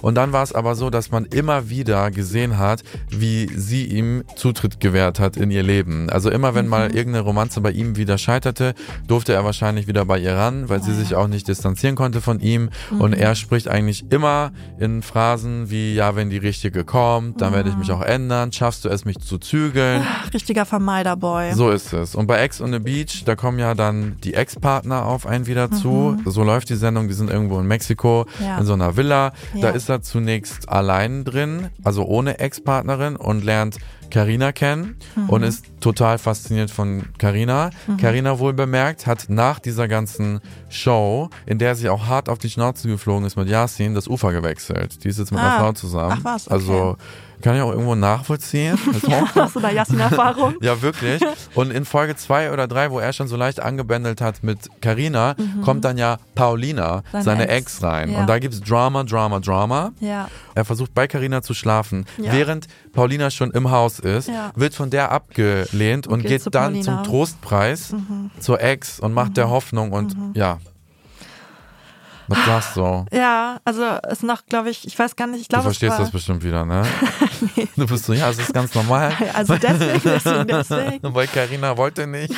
Und 0.01 0.15
dann 0.15 0.31
war 0.33 0.43
es 0.43 0.53
aber 0.53 0.75
so, 0.75 0.89
dass 0.89 1.11
man 1.11 1.25
immer 1.25 1.69
wieder 1.69 2.11
gesehen 2.11 2.57
hat, 2.57 2.83
wie 3.09 3.47
sie 3.55 3.85
ihm 3.85 4.23
Zutritt 4.35 4.79
gewährt 4.79 5.19
hat 5.19 5.37
in 5.37 5.51
ihr 5.51 5.63
Leben. 5.63 6.09
Also 6.09 6.29
immer 6.29 6.55
wenn 6.55 6.67
mal 6.67 6.95
irgendeine 6.95 7.21
Romanze 7.23 7.61
bei 7.61 7.71
ihm 7.71 7.95
wieder 7.95 8.17
scheiterte, 8.17 8.73
durfte 9.07 9.33
er 9.33 9.43
wahrscheinlich 9.45 9.87
wieder 9.87 10.05
bei 10.05 10.19
ihr 10.19 10.35
ran, 10.35 10.69
weil 10.69 10.81
sie 10.83 10.93
sich 10.93 11.15
auch 11.15 11.27
nicht 11.27 11.47
distanzieren 11.47 11.95
konnte 11.95 12.21
von 12.21 12.39
ihm. 12.39 12.69
Und 12.97 13.13
er 13.13 13.35
spricht 13.35 13.67
eigentlich 13.67 14.11
immer 14.11 14.51
in 14.79 15.01
Phrasen 15.01 15.69
wie, 15.69 15.95
ja, 15.95 16.15
wenn 16.15 16.29
die 16.29 16.37
richtige 16.37 16.83
kommt, 16.83 17.41
dann 17.41 17.53
werde 17.53 17.69
ich 17.69 17.75
mich 17.77 17.91
auch 17.91 18.01
ändern. 18.01 18.51
Schaffst 18.51 18.85
du 18.85 18.89
es, 18.89 19.05
mich 19.05 19.19
zu 19.19 19.37
zügeln? 19.37 20.03
Ach, 20.05 20.33
richtiger 20.33 20.65
Vermeiderboy. 20.65 21.53
So 21.53 21.69
ist 21.71 21.93
es. 21.93 22.15
Und 22.15 22.27
bei 22.27 22.39
Ex 22.39 22.61
on 22.61 22.71
the 22.71 22.79
Beach, 22.79 23.23
da 23.25 23.35
kommen 23.35 23.59
ja 23.59 23.73
dann 23.75 24.17
die 24.23 24.33
Ex-Partner 24.33 25.05
auf 25.05 25.25
einen 25.25 25.47
wieder 25.47 25.71
zu. 25.71 26.17
So 26.25 26.43
läuft 26.43 26.69
die 26.69 26.75
Sendung. 26.75 27.07
Die 27.07 27.13
sind 27.13 27.29
irgendwo 27.29 27.59
in 27.59 27.67
Mexiko 27.67 28.25
Ja. 28.43 28.57
in 28.57 28.65
so 28.65 28.73
einer 28.73 28.95
Villa. 28.97 29.31
Da 29.61 29.69
ist 29.69 29.89
er 29.89 30.01
zunächst 30.01 30.69
allein 30.69 31.23
drin, 31.25 31.69
also 31.83 32.05
ohne 32.05 32.39
Ex-Partnerin 32.39 33.15
und 33.15 33.43
lernt 33.43 33.77
Carina 34.09 34.51
kennen 34.51 34.95
und 35.27 35.43
ist 35.43 35.65
total 35.81 36.17
fasziniert 36.17 36.71
von 36.71 37.03
Carina. 37.19 37.69
Carina 38.01 38.39
wohl 38.39 38.53
bemerkt 38.53 39.05
hat 39.05 39.25
nach 39.29 39.59
dieser 39.59 39.87
ganzen 39.87 40.39
Show, 40.69 41.29
in 41.45 41.59
der 41.59 41.75
sie 41.75 41.89
auch 41.89 42.07
hart 42.07 42.27
auf 42.27 42.39
die 42.39 42.49
Schnauze 42.49 42.87
geflogen 42.87 43.25
ist 43.25 43.35
mit 43.35 43.47
Yasin, 43.49 43.93
das 43.93 44.07
Ufer 44.07 44.31
gewechselt. 44.31 45.03
Die 45.03 45.09
ist 45.09 45.19
jetzt 45.19 45.31
mit 45.31 45.39
einer 45.39 45.53
Ah. 45.57 45.59
Frau 45.59 45.73
zusammen. 45.73 46.15
Ach 46.19 46.23
was, 46.23 46.47
okay. 46.47 46.53
Also 46.55 46.97
kann 47.41 47.55
ich 47.55 47.61
auch 47.61 47.71
irgendwo 47.71 47.95
nachvollziehen. 47.95 48.77
Also, 49.09 49.41
Hast 49.41 49.55
du 49.55 49.59
da 49.59 49.69
Yasin-Erfahrung? 49.71 50.55
ja, 50.61 50.81
wirklich. 50.81 51.21
Und 51.55 51.71
in 51.71 51.85
Folge 51.85 52.15
zwei 52.15 52.51
oder 52.51 52.67
drei, 52.67 52.91
wo 52.91 52.99
er 52.99 53.13
schon 53.13 53.27
so 53.27 53.35
leicht 53.37 53.59
angebändelt 53.61 54.21
hat 54.21 54.43
mit 54.43 54.59
Carina, 54.81 55.35
kommt 55.63 55.85
dann 55.85 55.97
ja 55.97 56.17
Paulina, 56.35 56.97
Mhm. 56.97 57.01
Seine 57.11 57.23
seine, 57.23 57.47
Ex. 57.49 57.75
Ex. 57.75 57.83
rein. 57.83 58.11
Ja. 58.11 58.19
Und 58.21 58.27
da 58.27 58.39
gibt's 58.39 58.61
Drama, 58.61 59.03
Drama, 59.03 59.39
Drama. 59.39 59.91
Ja. 59.99 60.27
Er 60.55 60.65
versucht 60.65 60.93
bei 60.93 61.07
Carina 61.07 61.41
zu 61.41 61.53
schlafen, 61.53 62.05
Ja. 62.17 62.31
während 62.33 62.67
Paulina 62.93 63.29
schon 63.31 63.51
im 63.51 63.71
Haus 63.71 63.99
ist, 63.99 64.27
Ja. 64.27 64.51
wird 64.55 64.73
von 64.73 64.89
der 64.89 65.11
abgelehnt 65.11 66.07
und, 66.07 66.13
Und 66.13 66.21
geht 66.23 66.43
geht 66.43 66.55
dann 66.55 66.73
Paulina. 66.73 66.79
Mhm. 66.79 66.83
zum 66.83 67.03
Trostpreis 67.03 67.93
zur 68.39 68.61
Ex 68.61 68.99
und 68.99 69.13
macht 69.13 69.37
der 69.37 69.49
Hoffnung 69.49 69.91
und 69.91 70.15
ja. 70.33 70.57
Was 72.29 72.45
sagst 72.45 72.75
du? 72.77 73.05
Ja, 73.11 73.59
also 73.65 73.83
es 74.03 74.13
ist 74.19 74.23
noch, 74.23 74.45
glaube 74.45 74.69
ich, 74.69 74.85
ich 74.85 74.97
weiß 74.97 75.15
gar 75.15 75.27
nicht, 75.27 75.41
ich 75.41 75.47
Du 75.47 75.53
glaube, 75.53 75.63
verstehst 75.63 75.93
es 75.93 75.97
war, 75.99 76.05
das 76.05 76.11
bestimmt 76.11 76.43
wieder, 76.43 76.65
ne? 76.65 76.83
Du 77.75 77.87
bist 77.87 78.05
so, 78.05 78.13
ja, 78.13 78.29
es 78.29 78.39
ist 78.39 78.53
ganz 78.53 78.73
normal. 78.75 79.13
Also 79.33 79.55
deswegen, 79.57 80.01
deswegen, 80.03 80.47
deswegen. 80.47 81.13
Weil 81.15 81.27
Carina 81.27 81.75
wollte 81.77 82.05
nicht. 82.07 82.33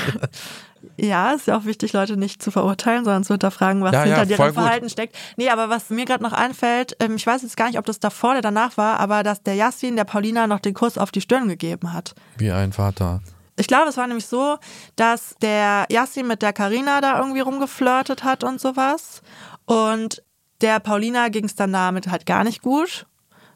Ja, 0.97 1.31
ist 1.31 1.47
ja 1.47 1.57
auch 1.57 1.65
wichtig, 1.65 1.93
Leute 1.93 2.17
nicht 2.17 2.41
zu 2.41 2.49
verurteilen, 2.51 3.03
sondern 3.03 3.23
zu 3.23 3.33
hinterfragen, 3.33 3.83
was 3.83 3.91
Ja, 3.93 4.05
ja, 4.05 4.17
hinter 4.17 4.35
voll 4.35 4.47
deren 4.47 4.55
gut. 4.55 4.63
Verhalten 4.63 4.89
steckt. 4.89 5.15
Nee, 5.37 5.49
aber 5.49 5.69
was 5.69 5.89
mir 5.89 6.05
gerade 6.05 6.23
noch 6.23 6.33
einfällt, 6.33 6.95
ähm, 6.99 7.15
ich 7.15 7.27
weiß 7.27 7.43
jetzt 7.43 7.57
gar 7.57 7.67
nicht, 7.67 7.77
ob 7.77 7.85
das 7.85 7.99
davor 7.99 8.31
oder 8.31 8.41
danach 8.41 8.77
war, 8.77 8.99
aber 8.99 9.21
dass 9.23 9.43
der 9.43 9.55
Yassin 9.55 9.95
der 9.95 10.05
Paulina 10.05 10.47
noch 10.47 10.59
den 10.59 10.73
Kuss 10.73 10.97
auf 10.97 11.11
die 11.11 11.21
Stirn 11.21 11.47
gegeben 11.47 11.93
hat. 11.93 12.15
Wie 12.37 12.51
ein 12.51 12.73
Vater. 12.73 13.21
Ich 13.57 13.67
glaube, 13.67 13.89
es 13.89 13.97
war 13.97 14.07
nämlich 14.07 14.25
so, 14.25 14.57
dass 14.95 15.35
der 15.41 15.85
Yassin 15.91 16.25
mit 16.25 16.41
der 16.41 16.53
Karina 16.53 16.99
da 16.99 17.19
irgendwie 17.19 17.41
rumgeflirtet 17.41 18.23
hat 18.23 18.43
und 18.43 18.59
sowas. 18.59 19.21
Und 19.65 20.23
der 20.61 20.79
Paulina 20.79 21.29
ging 21.29 21.45
es 21.45 21.55
dann 21.55 21.73
damit 21.73 22.07
halt 22.09 22.25
gar 22.25 22.43
nicht 22.43 22.61
gut. 22.61 23.05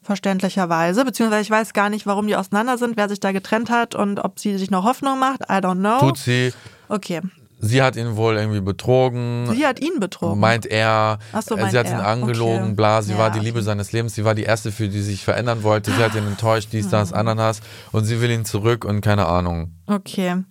Verständlicherweise. 0.01 1.03
Beziehungsweise 1.03 1.41
ich 1.41 1.49
weiß 1.49 1.73
gar 1.73 1.89
nicht, 1.89 2.05
warum 2.05 2.27
die 2.27 2.35
auseinander 2.35 2.77
sind, 2.77 2.95
wer 2.95 3.09
sich 3.09 3.19
da 3.19 3.31
getrennt 3.31 3.69
hat 3.69 3.95
und 3.95 4.19
ob 4.23 4.39
sie 4.39 4.57
sich 4.57 4.69
noch 4.69 4.83
Hoffnung 4.85 5.17
macht. 5.19 5.41
I 5.49 5.53
don't 5.55 5.79
know. 5.79 5.99
Tut 5.99 6.17
sie. 6.17 6.53
Okay. 6.89 7.21
Sie 7.59 7.81
hat 7.81 7.95
ihn 7.95 8.15
wohl 8.15 8.35
irgendwie 8.35 8.61
betrogen. 8.61 9.47
Sie 9.51 9.65
hat 9.65 9.79
ihn 9.79 9.99
betrogen. 9.99 10.39
Meint 10.39 10.67
er, 10.67 11.17
Ach 11.33 11.41
so, 11.41 11.55
meint 11.57 11.71
sie 11.71 11.79
hat 11.79 11.87
er. 11.87 11.93
ihn 11.93 11.99
angelogen, 12.05 12.63
Okay. 12.65 12.73
bla, 12.75 13.01
sie 13.01 13.13
Ja, 13.13 13.17
war 13.17 13.31
die. 13.31 13.39
Liebe 13.39 13.63
seines 13.63 13.91
Lebens, 13.91 14.13
sie 14.13 14.23
war 14.25 14.35
die 14.35 14.43
erste, 14.43 14.71
für 14.71 14.87
die 14.87 14.99
sie 15.01 15.11
sich 15.11 15.23
verändern 15.23 15.63
wollte, 15.63 15.89
sie 15.91 16.03
hat 16.03 16.13
ihn 16.13 16.27
enttäuscht, 16.27 16.69
dies, 16.73 16.89
das, 16.89 17.09
Hm. 17.11 17.17
Ananas 17.17 17.61
und 17.91 18.03
sie 18.05 18.21
will 18.21 18.29
ihn 18.29 18.45
zurück 18.45 18.85
und 18.85 19.01
keine 19.01 19.25
Ahnung. 19.25 19.71
Okay. 19.87 20.43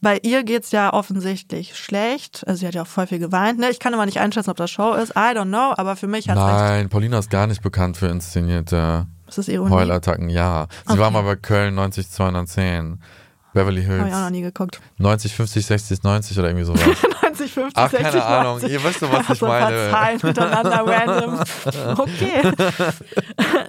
Bei 0.00 0.18
ihr 0.22 0.42
geht's 0.44 0.72
ja 0.72 0.92
offensichtlich 0.92 1.76
schlecht. 1.76 2.44
Also 2.46 2.60
sie 2.60 2.66
hat 2.66 2.74
ja 2.74 2.82
auch 2.82 2.86
voll 2.86 3.06
viel 3.06 3.18
geweint. 3.18 3.58
Ne? 3.58 3.70
Ich 3.70 3.78
kann 3.78 3.92
immer 3.92 4.06
nicht 4.06 4.20
einschätzen, 4.20 4.50
ob 4.50 4.56
das 4.56 4.70
Show 4.70 4.94
ist. 4.94 5.10
I 5.10 5.34
don't 5.34 5.48
know, 5.48 5.72
aber 5.76 5.96
für 5.96 6.06
mich 6.06 6.28
echt. 6.28 6.36
Nein, 6.36 6.88
Paulina 6.88 7.18
ist 7.18 7.30
gar 7.30 7.46
nicht 7.46 7.62
bekannt 7.62 7.96
für 7.96 8.06
inszenierte? 8.08 9.06
Heulattacken, 9.70 10.28
ja. 10.30 10.66
Sie 10.86 10.92
Okay. 10.92 11.00
war 11.00 11.10
mal 11.10 11.22
bei 11.22 11.34
Köln 11.36 11.74
90 11.74 12.10
210, 12.10 13.00
Beverly 13.56 13.82
Habe 13.84 13.94
Hills 13.96 14.08
ich 14.08 14.14
auch 14.14 14.20
noch 14.20 14.30
nie 14.30 14.42
geguckt. 14.42 14.80
90 14.98 15.34
50 15.34 15.66
60 15.66 16.02
90 16.02 16.38
oder 16.38 16.48
irgendwie 16.48 16.64
sowas. 16.64 16.80
90, 17.22 17.52
50, 17.52 17.72
Ach, 17.76 17.90
60, 17.90 18.10
keine 18.10 18.24
Ahnung. 18.24 18.52
90. 18.60 18.70
Ihr 18.72 18.84
wisst 18.84 19.02
doch, 19.02 19.12
was 19.12 19.28
ich 19.28 19.38
so 19.38 19.46
meine. 19.46 19.90
Zahlen 19.90 20.20
hintereinander 20.20 20.86
random. 20.86 21.40
Okay. 21.98 22.52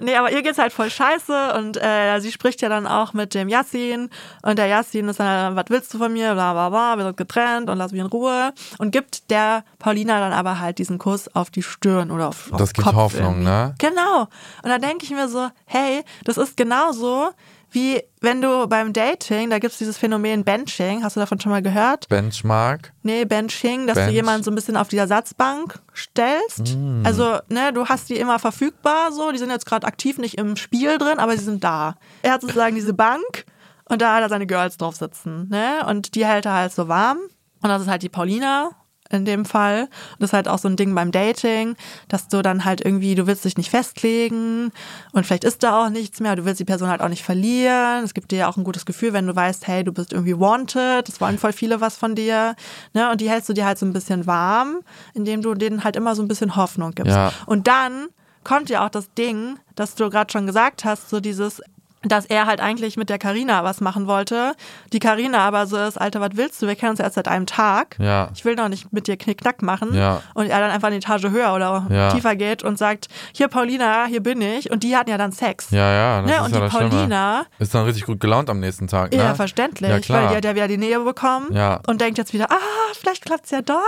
nee, 0.00 0.14
aber 0.14 0.30
ihr 0.32 0.42
geht's 0.42 0.58
halt 0.58 0.72
voll 0.72 0.90
scheiße 0.90 1.54
und 1.54 1.76
äh, 1.76 2.18
sie 2.20 2.32
spricht 2.32 2.62
ja 2.62 2.68
dann 2.68 2.86
auch 2.86 3.12
mit 3.12 3.34
dem 3.34 3.48
Yassin 3.48 4.10
und 4.42 4.58
der 4.58 4.66
Yassin 4.66 5.08
ist 5.08 5.20
dann, 5.20 5.56
was 5.56 5.64
willst 5.68 5.92
du 5.92 5.98
von 5.98 6.12
mir, 6.12 6.32
bla 6.34 6.52
bla 6.52 6.68
bla, 6.70 6.96
wir 6.96 7.04
sind 7.04 7.16
getrennt 7.16 7.68
und 7.68 7.78
lass 7.78 7.92
mich 7.92 8.00
in 8.00 8.06
Ruhe 8.06 8.52
und 8.78 8.90
gibt 8.90 9.30
der 9.30 9.64
Paulina 9.78 10.20
dann 10.20 10.32
aber 10.32 10.60
halt 10.60 10.78
diesen 10.78 10.98
Kuss 10.98 11.28
auf 11.34 11.50
die 11.50 11.62
Stirn 11.62 12.10
oder 12.10 12.28
auf, 12.28 12.52
auf 12.52 12.58
Das 12.58 12.72
gibt 12.72 12.86
Kopf 12.86 12.96
Hoffnung, 12.96 13.42
irgendwie. 13.42 13.44
ne? 13.44 13.74
Genau. 13.78 14.20
Und 14.62 14.68
da 14.70 14.78
denke 14.78 15.04
ich 15.04 15.10
mir 15.10 15.28
so, 15.28 15.48
hey, 15.66 16.02
das 16.24 16.36
ist 16.38 16.56
genauso 16.56 17.30
wie 17.70 18.02
wenn 18.20 18.40
du 18.40 18.66
beim 18.66 18.92
Dating, 18.92 19.50
da 19.50 19.58
gibt's 19.58 19.78
dieses 19.78 19.98
Phänomen 19.98 20.44
Benching, 20.44 21.04
hast 21.04 21.16
du 21.16 21.20
davon 21.20 21.40
schon 21.40 21.52
mal 21.52 21.62
gehört? 21.62 22.08
Benchmark. 22.08 22.92
Nee, 23.02 23.24
Benching, 23.24 23.86
dass 23.86 23.96
Bench. 23.96 24.08
du 24.08 24.14
jemanden 24.14 24.42
so 24.42 24.50
ein 24.50 24.54
bisschen 24.54 24.76
auf 24.76 24.88
die 24.88 24.96
Ersatzbank 24.96 25.78
stellst. 25.94 26.76
Mm. 26.76 27.02
Also, 27.04 27.38
ne, 27.48 27.72
du 27.72 27.86
hast 27.86 28.08
die 28.08 28.16
immer 28.16 28.38
verfügbar, 28.38 29.12
so, 29.12 29.30
die 29.30 29.38
sind 29.38 29.50
jetzt 29.50 29.66
gerade 29.66 29.86
aktiv 29.86 30.18
nicht 30.18 30.38
im 30.38 30.56
Spiel 30.56 30.98
drin, 30.98 31.18
aber 31.18 31.36
sie 31.36 31.44
sind 31.44 31.62
da. 31.62 31.96
Er 32.22 32.32
hat 32.32 32.40
sozusagen 32.40 32.74
diese 32.74 32.94
Bank 32.94 33.44
und 33.84 34.02
da 34.02 34.16
hat 34.16 34.22
er 34.22 34.28
seine 34.28 34.46
Girls 34.46 34.76
drauf 34.76 34.96
sitzen, 34.96 35.48
ne? 35.48 35.86
Und 35.86 36.14
die 36.14 36.26
hält 36.26 36.46
er 36.46 36.54
halt 36.54 36.72
so 36.72 36.88
warm. 36.88 37.18
Und 37.60 37.68
das 37.68 37.82
ist 37.82 37.88
halt 37.88 38.02
die 38.02 38.08
Paulina. 38.08 38.70
In 39.10 39.24
dem 39.24 39.44
Fall. 39.44 39.82
Und 39.82 40.20
das 40.20 40.30
ist 40.30 40.34
halt 40.34 40.48
auch 40.48 40.58
so 40.58 40.68
ein 40.68 40.76
Ding 40.76 40.94
beim 40.94 41.10
Dating, 41.12 41.76
dass 42.08 42.28
du 42.28 42.42
dann 42.42 42.64
halt 42.64 42.84
irgendwie, 42.84 43.14
du 43.14 43.26
willst 43.26 43.44
dich 43.44 43.56
nicht 43.56 43.70
festlegen 43.70 44.70
und 45.12 45.26
vielleicht 45.26 45.44
ist 45.44 45.62
da 45.62 45.84
auch 45.84 45.90
nichts 45.90 46.20
mehr, 46.20 46.36
du 46.36 46.44
willst 46.44 46.60
die 46.60 46.64
Person 46.64 46.88
halt 46.88 47.00
auch 47.00 47.08
nicht 47.08 47.24
verlieren. 47.24 48.04
Es 48.04 48.14
gibt 48.14 48.30
dir 48.30 48.38
ja 48.38 48.48
auch 48.48 48.56
ein 48.56 48.64
gutes 48.64 48.86
Gefühl, 48.86 49.12
wenn 49.12 49.26
du 49.26 49.34
weißt, 49.34 49.66
hey, 49.66 49.84
du 49.84 49.92
bist 49.92 50.12
irgendwie 50.12 50.38
wanted, 50.38 51.08
es 51.08 51.20
wollen 51.20 51.38
voll 51.38 51.52
viele 51.52 51.80
was 51.80 51.96
von 51.96 52.14
dir. 52.14 52.54
Ne? 52.94 53.10
Und 53.10 53.20
die 53.20 53.30
hältst 53.30 53.48
du 53.48 53.52
dir 53.52 53.66
halt 53.66 53.78
so 53.78 53.86
ein 53.86 53.92
bisschen 53.92 54.26
warm, 54.26 54.80
indem 55.14 55.42
du 55.42 55.54
denen 55.54 55.84
halt 55.84 55.96
immer 55.96 56.14
so 56.14 56.22
ein 56.22 56.28
bisschen 56.28 56.56
Hoffnung 56.56 56.92
gibst. 56.92 57.14
Ja. 57.14 57.32
Und 57.46 57.66
dann 57.66 58.08
kommt 58.44 58.70
ja 58.70 58.84
auch 58.84 58.90
das 58.90 59.12
Ding, 59.14 59.58
das 59.74 59.94
du 59.94 60.08
gerade 60.10 60.32
schon 60.32 60.46
gesagt 60.46 60.84
hast, 60.84 61.10
so 61.10 61.20
dieses, 61.20 61.62
dass 62.02 62.26
er 62.26 62.46
halt 62.46 62.60
eigentlich 62.60 62.96
mit 62.96 63.08
der 63.10 63.18
Karina 63.18 63.64
was 63.64 63.80
machen 63.80 64.06
wollte. 64.06 64.52
Die 64.92 65.00
Karina 65.00 65.38
aber 65.38 65.66
so 65.66 65.76
ist, 65.76 66.00
Alter, 66.00 66.20
was 66.20 66.30
willst 66.34 66.62
du? 66.62 66.66
Wir 66.68 66.76
kennen 66.76 66.90
uns 66.90 67.00
erst 67.00 67.16
seit 67.16 67.26
einem 67.28 67.46
Tag. 67.46 67.96
Ja. 67.98 68.28
Ich 68.34 68.44
will 68.44 68.54
doch 68.56 68.68
nicht 68.68 68.92
mit 68.92 69.06
dir 69.08 69.16
Knickknack 69.16 69.62
machen. 69.62 69.94
Ja. 69.94 70.22
Und 70.34 70.48
er 70.48 70.60
dann 70.60 70.70
einfach 70.70 70.88
eine 70.88 70.96
Etage 70.96 71.24
höher 71.30 71.52
oder 71.54 71.86
Ja. 71.90 72.12
tiefer 72.12 72.36
geht 72.36 72.62
und 72.62 72.78
sagt, 72.78 73.08
hier 73.32 73.48
Paulina, 73.48 74.04
hier 74.06 74.22
bin 74.22 74.40
ich. 74.40 74.70
Und 74.70 74.82
die 74.84 74.96
hatten 74.96 75.10
ja 75.10 75.18
dann 75.18 75.32
Sex. 75.32 75.70
Ja, 75.70 75.92
ja, 75.92 76.22
das 76.22 76.30
Ne, 76.30 76.36
ist 76.36 76.42
und 76.42 76.50
ja 76.52 76.56
die 76.56 76.60
das 76.64 76.72
Schlimme. 76.72 76.90
Paulina- 76.90 77.46
Ist 77.58 77.74
dann 77.74 77.84
richtig 77.84 78.04
gut 78.06 78.20
gelaunt 78.20 78.48
am 78.50 78.60
nächsten 78.60 78.86
Tag, 78.86 79.10
ne? 79.12 79.18
Ja, 79.18 79.34
verständlich. 79.34 79.90
Ja, 79.90 79.98
klar. 80.00 80.22
weil 80.22 80.28
die 80.30 80.36
hat 80.36 80.44
ja 80.44 80.54
wieder 80.54 80.68
die 80.68 80.78
Nähe 80.78 81.00
bekommen 81.00 81.48
Ja. 81.52 81.80
und 81.86 82.00
denkt 82.00 82.18
jetzt 82.18 82.32
wieder, 82.32 82.50
ah, 82.50 82.56
vielleicht 82.98 83.24
klappt's 83.24 83.50
ja 83.50 83.60
doch. 83.62 83.78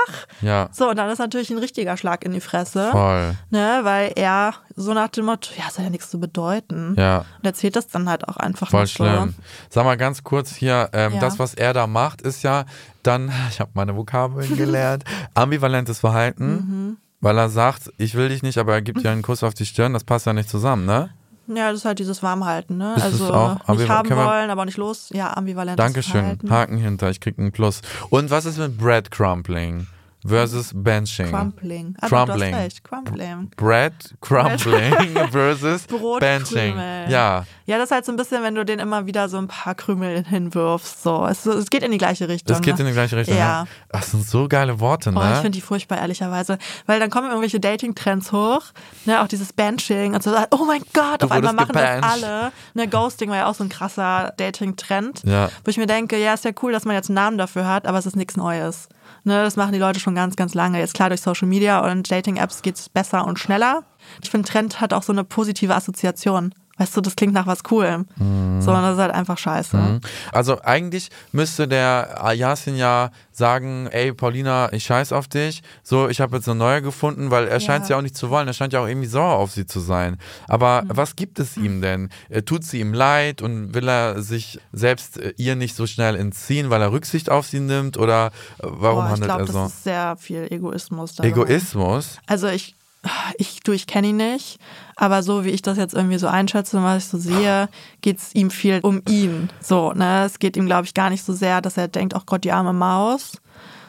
Ja, 0.43 0.69
So, 0.73 0.91
und 0.91 0.97
dann 0.97 1.09
ist 1.11 1.19
natürlich 1.19 1.51
ein 1.51 1.59
richtiger 1.59 1.97
Schlag 1.97 2.25
in 2.25 2.33
die 2.33 2.41
Fresse. 2.41 2.89
voll. 2.91 3.35
Ne, 3.51 3.81
weil 3.83 4.13
er 4.17 4.55
so 4.83 4.95
nach 4.95 5.09
dem 5.09 5.27
Motto, 5.27 5.51
ja, 5.57 5.65
es 5.69 5.79
hat 5.79 5.85
ja 5.85 5.91
nichts 5.91 6.11
zu 6.11 6.19
bedeuten. 6.21 6.95
Ja. 6.99 7.19
Und 7.39 7.45
erzählt 7.47 7.77
das 7.77 7.89
dann 7.89 8.09
halt 8.09 8.29
auch 8.29 8.37
einfach 8.37 8.69
Voll 8.71 8.83
noch 8.83 8.89
so. 8.89 9.05
schlimm. 9.05 9.35
Sag 9.69 9.85
mal 9.85 9.97
ganz 9.97 10.23
kurz 10.25 10.55
hier, 10.55 10.89
ähm, 10.93 11.15
Ja. 11.15 11.21
das, 11.21 11.39
was 11.39 11.55
er 11.55 11.73
da 11.73 11.87
macht, 11.87 12.23
ist 12.23 12.43
ja 12.43 12.65
dann, 13.03 13.31
ich 13.51 13.61
habe 13.61 13.71
meine 13.75 13.97
Vokabeln 13.97 14.57
gelernt, 14.57 15.05
ambivalentes 15.35 16.01
Verhalten, 16.01 16.51
Mhm. 16.51 16.97
weil 17.21 17.39
er 17.39 17.49
sagt, 17.49 17.91
ich 17.99 18.15
will 18.15 18.29
dich 18.29 18.43
nicht, 18.43 18.59
aber 18.59 18.73
er 18.75 18.83
gibt 18.83 19.03
dir 19.05 19.11
einen 19.11 19.23
Kuss 19.23 19.43
auf 19.43 19.55
die 19.55 19.67
Stirn, 19.67 19.93
das 19.93 20.05
passt 20.05 20.27
ja 20.27 20.33
nicht 20.33 20.49
zusammen, 20.51 20.87
ne? 20.87 21.11
Ja, 21.53 21.71
das 21.71 21.81
ist 21.81 21.85
halt 21.85 21.99
dieses 21.99 22.23
Warmhalten, 22.23 22.77
ne? 22.77 22.95
Ist 22.97 23.03
also 23.03 23.35
auch 23.35 23.69
nicht 23.75 23.89
haben 23.89 24.09
wollen, 24.09 24.51
aber 24.51 24.65
nicht 24.67 24.77
los. 24.77 25.11
Ja, 25.13 25.37
ambivalentes 25.37 25.85
Dankeschön, 25.85 26.21
Verhalten. 26.21 26.51
Haken 26.51 26.77
hinter, 26.79 27.11
ich 27.11 27.19
krieg 27.21 27.39
einen 27.41 27.51
Plus. 27.51 27.81
Und 28.09 28.31
was 28.31 28.45
ist 28.45 28.57
mit 28.59 28.79
Bread 28.79 29.11
Crumpling 29.11 29.89
versus 30.27 30.73
Benching? 30.75 31.31
Crumpling. 31.31 31.97
Ah, 32.01 32.09
Crumbling. 32.09 32.55
Recht, 32.55 32.85
Crumbling. 32.85 33.51
Bread 33.57 33.93
Crumpling 34.21 35.17
versus 35.31 35.83
Brotkrümel. 35.87 36.21
Benching. 36.21 36.77
Ja, 37.11 37.45
Ja, 37.67 37.77
das 37.79 37.87
ist 37.87 37.91
halt 37.93 38.05
so 38.05 38.13
ein 38.13 38.17
bisschen, 38.17 38.43
wenn 38.43 38.55
du 38.55 38.65
den 38.65 38.79
immer 38.79 39.07
wieder 39.07 39.29
so 39.29 39.39
ein 39.39 39.49
paar 39.49 39.75
Krümel 39.75 40.25
hinwirfst. 40.25 41.03
So. 41.03 41.27
Es, 41.27 41.47
es 41.47 41.71
geht 41.71 41.83
in 41.83 41.93
die 41.93 41.99
gleiche 41.99 42.29
Richtung. 42.29 42.49
das 42.55 42.61
geht 42.61 42.75
ne? 42.75 42.81
in 42.81 42.87
die 42.89 42.93
gleiche 42.93 43.17
Richtung. 43.17 43.37
Ja. 43.37 43.63
Ne? 43.63 43.69
Das 43.89 44.11
sind 44.11 44.27
so 44.27 44.49
geile 44.49 44.81
Worte, 44.81 45.11
Oh, 45.15 45.19
ich 45.19 45.25
ne? 45.29 45.35
finde 45.37 45.51
die 45.51 45.61
furchtbar, 45.61 45.99
ehrlicherweise. 45.99 46.59
Weil 46.87 47.01
dann 47.01 47.11
kommen 47.11 47.29
irgendwelche 47.29 47.61
Dating-Trends 47.61 48.33
hoch, 48.33 48.63
ne, 49.07 49.23
auch 49.23 49.29
dieses 49.29 49.53
Benching 49.53 50.15
und 50.15 50.23
so, 50.23 50.35
oh 50.51 50.65
mein 50.67 50.83
Gott, 50.93 51.23
Du 51.23 51.27
auf 51.27 51.33
einmal 51.33 51.53
machen 51.53 51.73
das 51.73 51.83
gebencht. 51.97 52.05
alle. 52.25 52.53
Ne, 52.75 52.89
Ghosting 52.89 53.31
war 53.31 53.37
ja 53.37 53.47
auch 53.47 53.55
so 53.55 53.65
ein 53.65 53.69
krasser 53.71 54.33
Dating-Trend, 54.37 55.23
Ja. 55.25 55.49
wo 55.65 55.71
ich 55.71 55.77
mir 55.79 55.87
denke, 55.87 56.17
ja, 56.19 56.35
ist 56.35 56.45
ja 56.45 56.51
cool, 56.63 56.73
dass 56.73 56.85
man 56.85 56.95
jetzt 56.95 57.09
einen 57.09 57.15
Namen 57.17 57.39
dafür 57.39 57.67
hat, 57.67 57.87
aber 57.87 57.99
es 57.99 58.07
ist 58.07 58.17
nichts 58.17 58.37
Neues. 58.37 58.89
Ne, 59.25 59.43
das 59.43 59.57
machen 59.57 59.73
die 59.73 59.79
Leute 59.79 60.01
schon 60.01 60.15
ganz, 60.15 60.37
ganz 60.37 60.55
lange. 60.55 60.79
Jetzt 60.79 60.95
klar, 60.95 61.11
durch 61.11 61.21
Social 61.21 61.49
Media 61.49 61.81
und 61.91 62.11
Dating-Apps 62.11 62.63
geht 62.63 62.77
es 62.77 62.89
besser 62.89 63.27
und 63.27 63.39
schneller. 63.39 63.85
Ich 64.23 64.31
finde, 64.31 64.49
Trend 64.49 64.81
hat 64.81 64.93
auch 64.93 65.03
so 65.03 65.13
eine 65.13 65.25
positive 65.25 65.75
Assoziation. 65.75 66.55
Weißt 66.81 66.97
du, 66.97 67.03
das 67.03 67.15
klingt 67.15 67.35
nach 67.35 67.47
was 67.47 67.63
Coolem. 67.63 68.07
Mhm. 68.17 68.63
So, 68.63 68.71
und 68.71 68.81
das 68.81 68.95
ist 68.95 69.01
halt 69.03 69.13
einfach 69.13 69.37
scheiße. 69.37 70.01
Also 70.33 70.63
eigentlich 70.63 71.11
müsste 71.31 71.69
der 71.69 72.33
Yasin 72.35 72.75
ja 72.75 73.11
sagen, 73.33 73.87
ey 73.89 74.15
Paulina, 74.15 74.73
ich 74.73 74.85
scheiß 74.85 75.13
auf 75.13 75.29
dich. 75.29 75.63
So, 75.83 76.09
ich 76.09 76.23
habe 76.23 76.37
jetzt 76.37 76.49
eine 76.49 76.59
neue 76.59 76.81
gefunden, 76.81 77.31
weil 77.31 77.49
er 77.49 77.61
scheint 77.61 77.83
es 77.83 77.91
ja 77.91 77.99
auch 77.99 78.03
nicht 78.03 78.17
zu 78.17 78.31
wollen. 78.31 78.47
Er 78.49 78.55
scheint 78.55 78.73
ja 78.73 78.81
auch 78.81 78.87
irgendwie 78.87 79.09
sauer 79.09 79.37
auf 79.37 79.51
sie 79.51 79.67
zu 79.67 79.79
sein. 79.79 80.17
Aber 80.49 80.85
was 80.87 81.17
gibt 81.17 81.39
es 81.39 81.59
ihm 81.59 81.83
denn? 81.83 82.09
Äh, 82.31 82.41
Tut 82.43 82.65
sie 82.65 82.81
ihm 82.81 82.95
leid 82.95 83.43
und 83.43 83.75
will 83.75 83.87
er 83.87 84.23
sich 84.23 84.59
selbst 84.73 85.19
äh, 85.19 85.35
ihr 85.37 85.57
nicht 85.57 85.77
so 85.77 85.87
schnell 85.87 86.17
entziehen, 86.17 86.71
weil 86.71 86.81
er 86.81 86.93
Rücksicht 86.93 87.29
auf 87.29 87.47
sie 87.47 87.61
nimmt? 87.61 87.99
Oder 87.99 88.29
äh, 88.29 88.31
warum 88.63 89.05
Boah, 89.05 89.05
ich 89.05 89.13
handelt 89.13 89.25
glaube, 89.25 89.43
er 89.43 89.47
so? 89.53 89.59
das 89.65 89.73
ist 89.75 89.85
sehr 89.85 90.17
viel 90.19 90.47
Egoismus. 90.51 91.15
dabei. 91.15 91.29
Egoismus? 91.29 92.17
Also 92.27 92.49
ich, 92.49 92.75
ich, 93.39 93.61
du, 93.61 93.73
ich 93.73 93.87
kenne 93.87 94.09
ihn 94.09 94.17
nicht, 94.17 94.59
aber 94.97 95.23
so 95.23 95.45
wie 95.45 95.51
ich 95.51 95.63
das 95.63 95.79
jetzt 95.79 95.95
irgendwie 95.95 96.19
so 96.19 96.27
einschätze 96.27 96.77
und 96.77 96.85
was 96.85 97.05
ich 97.05 97.11
so 97.11 97.19
sehe, 97.19 97.69
geht 98.03 98.19
es 98.19 98.35
ihm 98.35 98.51
viel 98.51 98.81
um 98.83 99.03
ihn. 99.09 99.49
So, 99.61 99.93
ne? 99.93 100.25
Es 100.25 100.39
geht 100.39 100.57
ihm, 100.57 100.67
glaube 100.67 100.85
ich, 100.85 100.95
gar 100.95 101.11
nicht 101.11 101.25
so 101.25 101.33
sehr, 101.33 101.61
dass 101.61 101.77
er 101.77 101.89
denkt, 101.89 102.15
oh 102.15 102.23
Gott, 102.27 102.45
die 102.45 102.53
arme 102.53 102.73
Maus. 102.73 103.33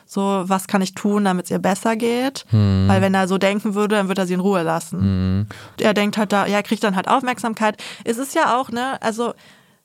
So, 0.06 0.44
was 0.46 0.68
kann 0.68 0.82
ich 0.82 0.94
tun, 0.94 1.24
damit 1.24 1.46
es 1.46 1.52
ihr 1.52 1.60
besser 1.60 1.96
geht? 1.96 2.46
Weil 2.88 3.02
wenn 3.02 3.14
er 3.14 3.30
so 3.30 3.38
denken 3.38 3.76
würde, 3.76 3.96
dann 3.96 4.10
würde 4.10 4.24
er 4.24 4.28
sie 4.28 4.34
in 4.34 4.42
Ruhe 4.42 4.62
lassen. 4.62 5.48
Er 5.80 5.94
denkt 5.94 6.18
halt 6.18 6.34
da, 6.34 6.46
ja, 6.48 6.58
er 6.58 6.64
kriegt 6.64 6.84
dann 6.84 6.98
halt 6.98 7.08
Aufmerksamkeit. 7.08 7.82
Es 8.04 8.18
ist 8.18 8.36
ja 8.36 8.60
auch, 8.60 8.70
ne, 8.70 9.02
also 9.02 9.34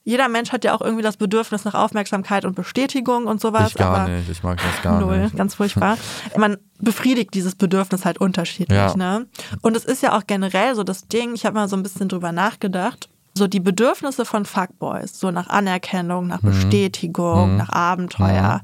jeder 0.06 0.28
Mensch 0.28 0.52
hat 0.52 0.62
ja 0.62 0.72
auch 0.72 0.82
irgendwie 0.82 1.02
das 1.02 1.16
Bedürfnis 1.16 1.64
nach 1.64 1.74
Aufmerksamkeit 1.74 2.44
und 2.44 2.54
Bestätigung 2.54 3.26
und 3.26 3.40
sowas. 3.40 3.70
Ich 3.70 3.74
gar 3.74 4.08
nicht. 4.08 4.30
Ich 4.30 4.40
mag 4.44 4.56
das 4.62 4.80
gar 4.80 5.00
Null, 5.00 5.24
nicht. 5.24 5.36
ganz 5.36 5.56
furchtbar. 5.56 5.98
Man 6.36 6.58
befriedigt 6.78 7.34
dieses 7.34 7.56
Bedürfnis 7.56 8.04
halt 8.04 8.18
unterschiedlich. 8.18 8.78
Ja. 8.78 8.96
Ne? 8.96 9.26
Und 9.62 9.76
es 9.76 9.84
ist 9.84 10.04
ja 10.04 10.16
auch 10.16 10.22
generell 10.24 10.76
so 10.76 10.84
das 10.84 11.08
Ding, 11.08 11.34
ich 11.34 11.44
habe 11.44 11.56
mal 11.56 11.68
so 11.68 11.76
ein 11.76 11.82
bisschen 11.82 12.08
drüber 12.08 12.30
nachgedacht, 12.30 13.08
so 13.34 13.48
die 13.48 13.58
Bedürfnisse 13.58 14.24
von 14.24 14.44
Fuckboys, 14.44 15.18
so 15.18 15.32
nach 15.32 15.48
Anerkennung, 15.48 16.28
nach 16.28 16.40
Bestätigung, 16.40 17.56
nach 17.56 17.70
Abenteuer, 17.70 18.62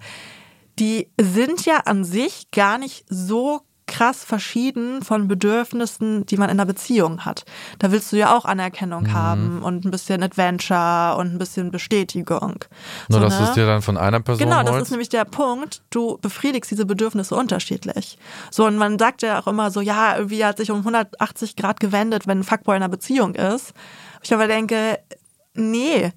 die 0.78 1.08
sind 1.20 1.66
ja 1.66 1.78
an 1.86 2.04
sich 2.04 2.52
gar 2.52 2.78
nicht 2.78 3.04
so 3.08 3.62
krass 3.86 4.24
verschieden 4.24 5.02
von 5.02 5.28
Bedürfnissen, 5.28 6.24
die 6.26 6.36
man 6.36 6.48
in 6.48 6.58
einer 6.58 6.66
Beziehung 6.66 7.24
hat. 7.24 7.44
Da 7.78 7.92
willst 7.92 8.12
du 8.12 8.16
ja 8.16 8.36
auch 8.36 8.44
Anerkennung 8.44 9.12
haben 9.12 9.62
und 9.62 9.84
ein 9.84 9.90
bisschen 9.90 10.22
Adventure 10.22 11.16
und 11.16 11.34
ein 11.34 11.38
bisschen 11.38 11.70
Bestätigung. 11.70 12.64
Nur, 13.08 13.18
So, 13.18 13.20
dass 13.20 13.36
du 13.36 13.42
ne? 13.42 13.48
es 13.48 13.54
dir 13.54 13.66
dann 13.66 13.82
von 13.82 13.96
einer 13.96 14.20
Person 14.20 14.48
Genau, 14.48 14.62
das 14.62 14.82
ist 14.82 14.90
nämlich 14.90 15.08
der 15.08 15.24
Punkt. 15.24 15.82
Du 15.90 16.18
befriedigst 16.20 16.70
diese 16.70 16.86
Bedürfnisse 16.86 17.34
unterschiedlich. 17.34 18.18
So, 18.50 18.66
und 18.66 18.76
man 18.76 18.98
sagt 18.98 19.22
ja 19.22 19.40
auch 19.40 19.46
immer 19.46 19.70
so, 19.70 19.80
ja, 19.80 20.16
irgendwie 20.16 20.44
hat 20.44 20.58
sich 20.58 20.70
um 20.70 20.78
180 20.78 21.56
Grad 21.56 21.80
gewendet, 21.80 22.26
wenn 22.26 22.40
ein 22.40 22.44
Fuckboy 22.44 22.76
in 22.76 22.82
einer 22.82 22.90
Beziehung 22.90 23.34
ist. 23.34 23.72
Ich 24.22 24.32
aber 24.32 24.46
denke, 24.46 24.98
nee. 25.54 26.12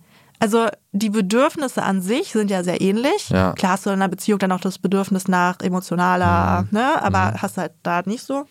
Also 0.46 0.68
die 0.92 1.10
Bedürfnisse 1.10 1.82
an 1.82 2.04
sich 2.04 2.32
sind 2.32 2.52
ja 2.52 2.64
sehr 2.64 2.80
ähnlich. 2.80 3.32
Ja. 3.32 3.54
Klar 3.54 3.72
hast 3.72 3.88
du 3.88 3.90
in 3.90 3.96
einer 3.96 4.10
Beziehung 4.10 4.38
dann 4.38 4.52
auch 4.52 4.60
das 4.60 4.78
Bedürfnis 4.78 5.28
nach 5.28 5.60
emotionaler, 5.62 6.68
ne? 6.70 7.02
aber 7.02 7.34
hast 7.42 7.58
halt 7.58 7.72
da 7.82 8.04
nicht 8.06 8.24
so. 8.24 8.46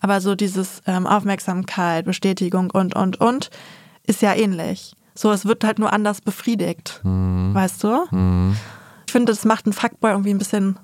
Aber 0.00 0.22
so 0.22 0.36
dieses 0.36 0.80
ähm, 0.86 1.06
Aufmerksamkeit, 1.06 2.06
Bestätigung 2.06 2.70
und, 2.70 2.96
und, 2.96 3.20
und 3.20 3.50
ist 4.06 4.22
ja 4.22 4.32
ähnlich. 4.34 4.94
So, 5.14 5.32
es 5.32 5.44
wird 5.44 5.64
halt 5.64 5.78
nur 5.78 5.92
anders 5.92 6.22
befriedigt. 6.22 7.02
Weißt 7.52 7.84
du? 7.84 8.06
Ich 9.06 9.12
finde, 9.12 9.30
das 9.30 9.44
macht 9.44 9.66
einen 9.66 9.74
Fuckboy 9.74 10.12
irgendwie 10.12 10.30
ein 10.30 10.38
bisschen 10.38 10.78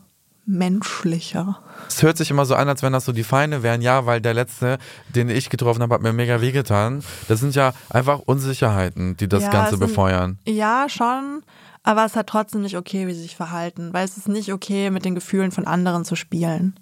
menschlicher. 0.50 1.58
Es 1.88 2.02
hört 2.02 2.16
sich 2.16 2.30
immer 2.30 2.44
so 2.44 2.54
an, 2.54 2.68
als 2.68 2.82
wenn 2.82 2.92
das 2.92 3.04
so 3.04 3.12
die 3.12 3.24
Feinde 3.24 3.62
wären. 3.62 3.82
Ja, 3.82 4.06
weil 4.06 4.20
der 4.20 4.34
letzte, 4.34 4.78
den 5.14 5.28
ich 5.30 5.50
getroffen 5.50 5.82
habe, 5.82 5.94
hat 5.94 6.02
mir 6.02 6.12
mega 6.12 6.40
wehgetan. 6.40 7.02
Das 7.28 7.40
sind 7.40 7.54
ja 7.54 7.72
einfach 7.88 8.20
Unsicherheiten, 8.20 9.16
die 9.16 9.28
das 9.28 9.44
Ja, 9.44 9.50
Ganze 9.50 9.70
sind- 9.76 9.80
befeuern. 9.80 10.38
Ja, 10.46 10.86
schon. 10.88 11.42
Aber 11.82 12.04
es 12.04 12.12
ist 12.12 12.16
halt 12.16 12.26
trotzdem 12.26 12.60
nicht 12.62 12.76
okay, 12.76 13.06
wie 13.06 13.14
sie 13.14 13.22
sich 13.22 13.36
verhalten. 13.36 13.92
Weil 13.92 14.04
es 14.04 14.16
ist 14.16 14.28
nicht 14.28 14.52
okay, 14.52 14.90
mit 14.90 15.04
den 15.04 15.14
Gefühlen 15.14 15.50
von 15.50 15.66
anderen 15.66 16.04
zu 16.04 16.14
spielen. 16.16 16.78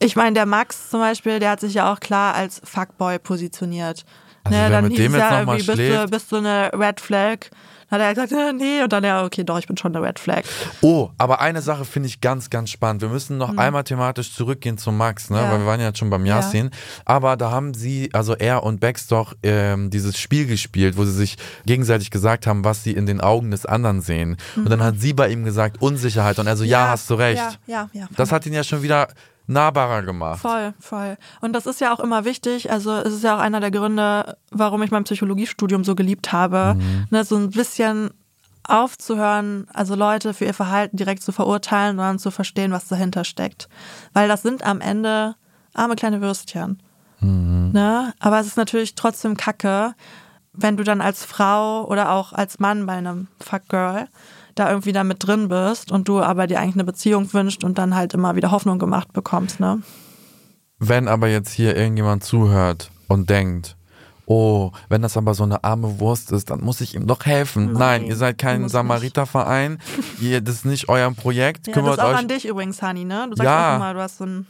Ich 0.00 0.16
meine, 0.16 0.34
der 0.34 0.44
Max 0.46 0.90
zum 0.90 1.00
Beispiel, 1.00 1.38
der 1.38 1.50
hat 1.52 1.60
sich 1.60 1.74
ja 1.74 1.92
auch 1.92 2.00
klar 2.00 2.34
als 2.34 2.60
Fuckboy 2.64 3.18
positioniert. 3.20 4.04
Also 4.42 4.58
wer 4.58 4.82
mit 4.82 4.98
dem 4.98 5.14
es 5.14 5.20
jetzt 5.20 5.30
ja 5.30 5.40
irgendwie, 5.40 5.62
bist 5.62 5.78
du, 5.78 6.06
bist 6.10 6.32
du 6.32 6.36
eine 6.36 6.70
Red 6.74 7.00
Flag? 7.00 7.38
Dann 7.98 8.08
hat 8.08 8.16
er 8.18 8.26
gesagt, 8.26 8.32
äh, 8.48 8.52
nee. 8.52 8.82
Und 8.82 8.92
dann, 8.92 9.04
ja, 9.04 9.24
okay, 9.24 9.44
doch, 9.44 9.58
ich 9.58 9.66
bin 9.66 9.76
schon 9.76 9.94
eine 9.94 10.06
Red 10.06 10.18
Flag. 10.18 10.42
Oh, 10.80 11.10
aber 11.18 11.40
eine 11.40 11.62
Sache 11.62 11.84
finde 11.84 12.08
ich 12.08 12.20
ganz, 12.20 12.50
ganz 12.50 12.70
spannend. 12.70 13.02
Wir 13.02 13.08
müssen 13.08 13.38
noch 13.38 13.56
einmal 13.56 13.84
thematisch 13.84 14.34
zurückgehen 14.34 14.78
zu 14.78 14.92
Max, 14.92 15.30
ne? 15.30 15.36
Mhm. 15.38 15.42
Ja. 15.44 15.52
weil 15.52 15.58
wir 15.60 15.66
waren 15.66 15.80
ja 15.80 15.86
jetzt 15.86 15.98
schon 15.98 16.10
beim 16.10 16.26
Ja. 16.26 16.36
Yasin. 16.36 16.70
Aber 17.04 17.36
da 17.36 17.50
haben 17.50 17.74
sie, 17.74 18.10
also 18.12 18.34
er 18.34 18.62
und 18.62 18.80
Bex 18.80 19.06
doch 19.06 19.34
ähm, 19.42 19.90
dieses 19.90 20.18
Spiel 20.18 20.46
gespielt, 20.46 20.96
wo 20.96 21.04
sie 21.04 21.12
sich 21.12 21.36
gegenseitig 21.66 22.10
gesagt 22.10 22.46
haben, 22.46 22.64
was 22.64 22.82
sie 22.82 22.92
in 22.92 23.06
den 23.06 23.20
Augen 23.20 23.50
des 23.50 23.66
anderen 23.66 24.00
sehen. 24.00 24.36
Und 24.56 24.70
dann 24.70 24.82
hat 24.82 25.00
sie 25.00 25.12
bei 25.12 25.28
ihm 25.28 25.44
gesagt, 25.44 25.80
Unsicherheit. 25.80 26.38
Und 26.38 26.46
er 26.46 26.56
so, 26.56 26.64
ja, 26.64 26.88
hast 26.88 27.08
du 27.10 27.14
recht. 27.14 27.42
Mhm. 27.42 27.72
Ja, 27.72 27.88
ja, 27.92 28.00
ja. 28.00 28.06
Das 28.16 28.32
hat 28.32 28.46
ihn 28.46 28.52
ja 28.52 28.64
schon 28.64 28.82
wieder 28.82 29.08
nahbarer 29.46 30.02
gemacht. 30.02 30.40
Voll, 30.40 30.74
voll. 30.80 31.16
Und 31.40 31.52
das 31.52 31.66
ist 31.66 31.80
ja 31.80 31.94
auch 31.94 32.00
immer 32.00 32.24
wichtig. 32.24 32.70
Also 32.70 32.92
es 32.92 33.12
ist 33.12 33.24
ja 33.24 33.36
auch 33.36 33.40
einer 33.40 33.60
der 33.60 33.70
Gründe, 33.70 34.36
warum 34.50 34.82
ich 34.82 34.90
mein 34.90 35.04
Psychologiestudium 35.04 35.84
so 35.84 35.94
geliebt 35.94 36.32
habe. 36.32 36.76
Ne, 37.10 37.24
so 37.24 37.36
ein 37.36 37.50
bisschen 37.50 38.10
aufzuhören, 38.66 39.66
also 39.74 39.94
Leute 39.94 40.32
für 40.32 40.46
ihr 40.46 40.54
Verhalten 40.54 40.96
direkt 40.96 41.22
zu 41.22 41.32
verurteilen, 41.32 41.96
sondern 41.96 42.18
zu 42.18 42.30
verstehen, 42.30 42.72
was 42.72 42.88
dahinter 42.88 43.24
steckt. 43.24 43.68
Weil 44.14 44.28
das 44.28 44.42
sind 44.42 44.64
am 44.64 44.80
Ende 44.80 45.34
arme 45.74 45.96
kleine 45.96 46.22
Würstchen. 46.22 46.80
Ne? 47.20 48.14
Aber 48.20 48.40
es 48.40 48.46
ist 48.46 48.56
natürlich 48.56 48.94
trotzdem 48.94 49.36
kacke, 49.36 49.94
wenn 50.52 50.76
du 50.76 50.84
dann 50.84 51.00
als 51.00 51.24
Frau 51.24 51.86
oder 51.86 52.12
auch 52.12 52.32
als 52.32 52.58
Mann 52.58 52.86
bei 52.86 52.94
einem 52.94 53.28
Fuckgirl 53.40 54.08
da 54.54 54.68
irgendwie 54.70 54.92
da 54.92 55.04
mit 55.04 55.26
drin 55.26 55.48
bist 55.48 55.90
und 55.92 56.08
du 56.08 56.20
aber 56.22 56.46
dir 56.46 56.60
eigentlich 56.60 56.74
eine 56.76 56.84
Beziehung 56.84 57.32
wünschst 57.32 57.64
und 57.64 57.78
dann 57.78 57.94
halt 57.94 58.14
immer 58.14 58.36
wieder 58.36 58.50
Hoffnung 58.50 58.78
gemacht 58.78 59.12
bekommst, 59.12 59.60
ne? 59.60 59.80
Wenn 60.78 61.08
aber 61.08 61.28
jetzt 61.28 61.52
hier 61.52 61.76
irgendjemand 61.76 62.24
zuhört 62.24 62.90
und 63.08 63.30
denkt, 63.30 63.76
oh, 64.26 64.70
wenn 64.88 65.02
das 65.02 65.16
aber 65.16 65.34
so 65.34 65.44
eine 65.44 65.62
arme 65.64 66.00
Wurst 66.00 66.32
ist, 66.32 66.50
dann 66.50 66.60
muss 66.60 66.80
ich 66.80 66.94
ihm 66.94 67.06
doch 67.06 67.24
helfen. 67.26 67.66
Nein, 67.66 67.74
Nein, 67.78 68.04
ihr 68.04 68.16
seid 68.16 68.38
kein 68.38 68.68
Samariterverein, 68.68 69.78
ihr, 70.20 70.40
das 70.40 70.56
ist 70.56 70.64
nicht 70.64 70.88
euer 70.88 71.10
Projekt, 71.12 71.66
Ja, 71.66 71.72
das 71.72 71.74
kümmert 71.74 71.98
ist 71.98 72.04
auch 72.04 72.08
euch. 72.10 72.16
an 72.18 72.28
dich 72.28 72.46
übrigens, 72.46 72.82
Hani, 72.82 73.04
ne? 73.04 73.26
Du 73.30 73.36
sagst 73.36 73.44
Ja. 73.44 73.72
auch 73.72 73.76
immer, 73.76 73.94
du 73.94 74.00
hast 74.00 74.18
so 74.18 74.24
ein 74.24 74.46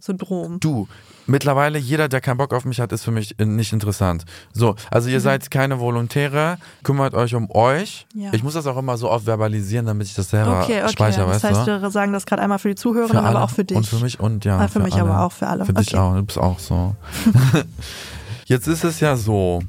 Helfer-Syndrom. 0.00 0.60
Du, 0.60 0.88
mittlerweile 1.26 1.78
jeder, 1.78 2.08
der 2.08 2.20
keinen 2.20 2.38
Bock 2.38 2.52
auf 2.54 2.64
mich 2.64 2.80
hat, 2.80 2.92
ist 2.92 3.04
für 3.04 3.10
mich 3.10 3.38
äh, 3.38 3.44
nicht 3.44 3.72
interessant. 3.72 4.24
So, 4.52 4.74
also 4.90 5.08
Mhm. 5.08 5.14
ihr 5.14 5.20
seid 5.20 5.50
keine 5.50 5.78
Volontäre, 5.80 6.58
kümmert 6.82 7.14
euch 7.14 7.34
um 7.34 7.50
euch. 7.50 8.06
Ja. 8.14 8.30
Ich 8.32 8.42
muss 8.42 8.54
das 8.54 8.66
auch 8.66 8.76
immer 8.76 8.96
so 8.96 9.10
oft 9.10 9.26
verbalisieren, 9.26 9.86
damit 9.86 10.06
ich 10.06 10.14
das 10.14 10.30
selber 10.30 10.60
Okay, 10.62 10.82
okay. 10.82 10.92
speichere, 10.92 11.26
das 11.26 11.44
heißt, 11.44 11.66
du? 11.66 11.82
wir 11.82 11.90
sagen 11.90 12.12
das 12.12 12.26
gerade 12.26 12.42
einmal 12.42 12.58
für 12.58 12.68
die 12.68 12.74
Zuhörerinnen, 12.74 13.24
aber 13.24 13.42
auch 13.44 13.50
für 13.50 13.64
dich. 13.64 13.76
Und 13.76 13.86
für 13.86 13.96
mich 14.02 14.18
und 14.20 14.44
ja. 14.44 14.58
Ah, 14.58 14.68
für 14.68 14.80
mich 14.80 14.94
alle. 14.94 15.02
aber 15.04 15.20
auch 15.24 15.32
für 15.32 15.46
alle. 15.46 15.64
Für 15.64 15.72
dich 15.72 15.88
Okay. 15.88 15.98
auch, 15.98 16.14
du 16.16 16.22
bist 16.22 16.38
auch 16.38 16.58
so. 16.58 16.96
Jetzt 18.46 18.66
ist 18.66 18.84
es 18.84 18.98
ja 19.00 19.16
so, 19.16 19.62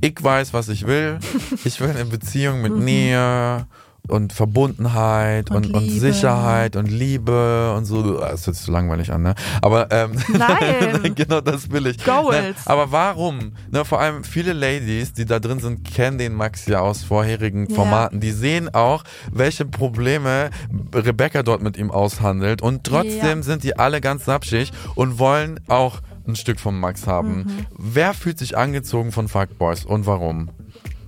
ich 0.00 0.22
weiß, 0.22 0.52
was 0.52 0.68
ich 0.68 0.86
will. 0.86 1.18
Ich 1.64 1.80
will 1.80 1.90
eine 1.90 2.04
Beziehung 2.04 2.60
mit 2.60 2.76
Nähe 2.76 3.66
und 4.08 4.32
Verbundenheit 4.32 5.50
und, 5.50 5.66
Und 5.66 5.74
und. 5.74 5.88
Sicherheit 5.90 6.74
und 6.76 6.90
Liebe 6.90 7.72
und 7.76 7.84
so. 7.84 8.18
Das 8.18 8.46
hört 8.46 8.56
sich 8.56 8.66
so 8.66 8.72
langweilig 8.72 9.12
an, 9.12 9.22
ne? 9.22 9.34
Aber 9.60 9.90
ähm, 9.92 10.12
Nein. 10.32 11.14
genau 11.14 11.40
das 11.40 11.70
will 11.70 11.86
ich. 11.86 12.04
Goals. 12.04 12.66
Aber 12.66 12.90
warum? 12.90 13.52
Ne, 13.70 13.84
vor 13.84 14.00
allem 14.00 14.24
viele 14.24 14.52
Ladies, 14.52 15.12
die 15.12 15.24
da 15.24 15.38
drin 15.38 15.60
sind, 15.60 15.84
kennen 15.84 16.18
den 16.18 16.34
Max 16.34 16.66
ja 16.66 16.80
aus 16.80 17.02
vorherigen 17.04 17.68
Ja. 17.68 17.76
Formaten. 17.76 18.20
Die 18.20 18.32
sehen 18.32 18.74
auch, 18.74 19.04
welche 19.30 19.64
Probleme 19.64 20.50
Rebecca 20.92 21.42
dort 21.42 21.62
mit 21.62 21.76
ihm 21.76 21.90
aushandelt. 21.90 22.60
Und 22.60 22.84
trotzdem 22.84 23.38
Ja. 23.38 23.42
sind 23.42 23.62
die 23.62 23.78
alle 23.78 24.00
ganz 24.00 24.24
sapschig 24.24 24.72
und 24.96 25.18
wollen 25.20 25.60
auch 25.68 26.00
ein 26.26 26.36
Stück 26.36 26.58
vom 26.60 26.78
Max 26.80 27.06
haben. 27.06 27.36
Mhm. 27.36 27.66
Wer 27.78 28.14
fühlt 28.14 28.38
sich 28.38 28.56
angezogen 28.56 29.12
von 29.12 29.28
Fuckboys 29.28 29.84
und 29.84 30.06
warum? 30.06 30.50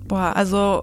Boah, 0.07 0.33
also 0.35 0.83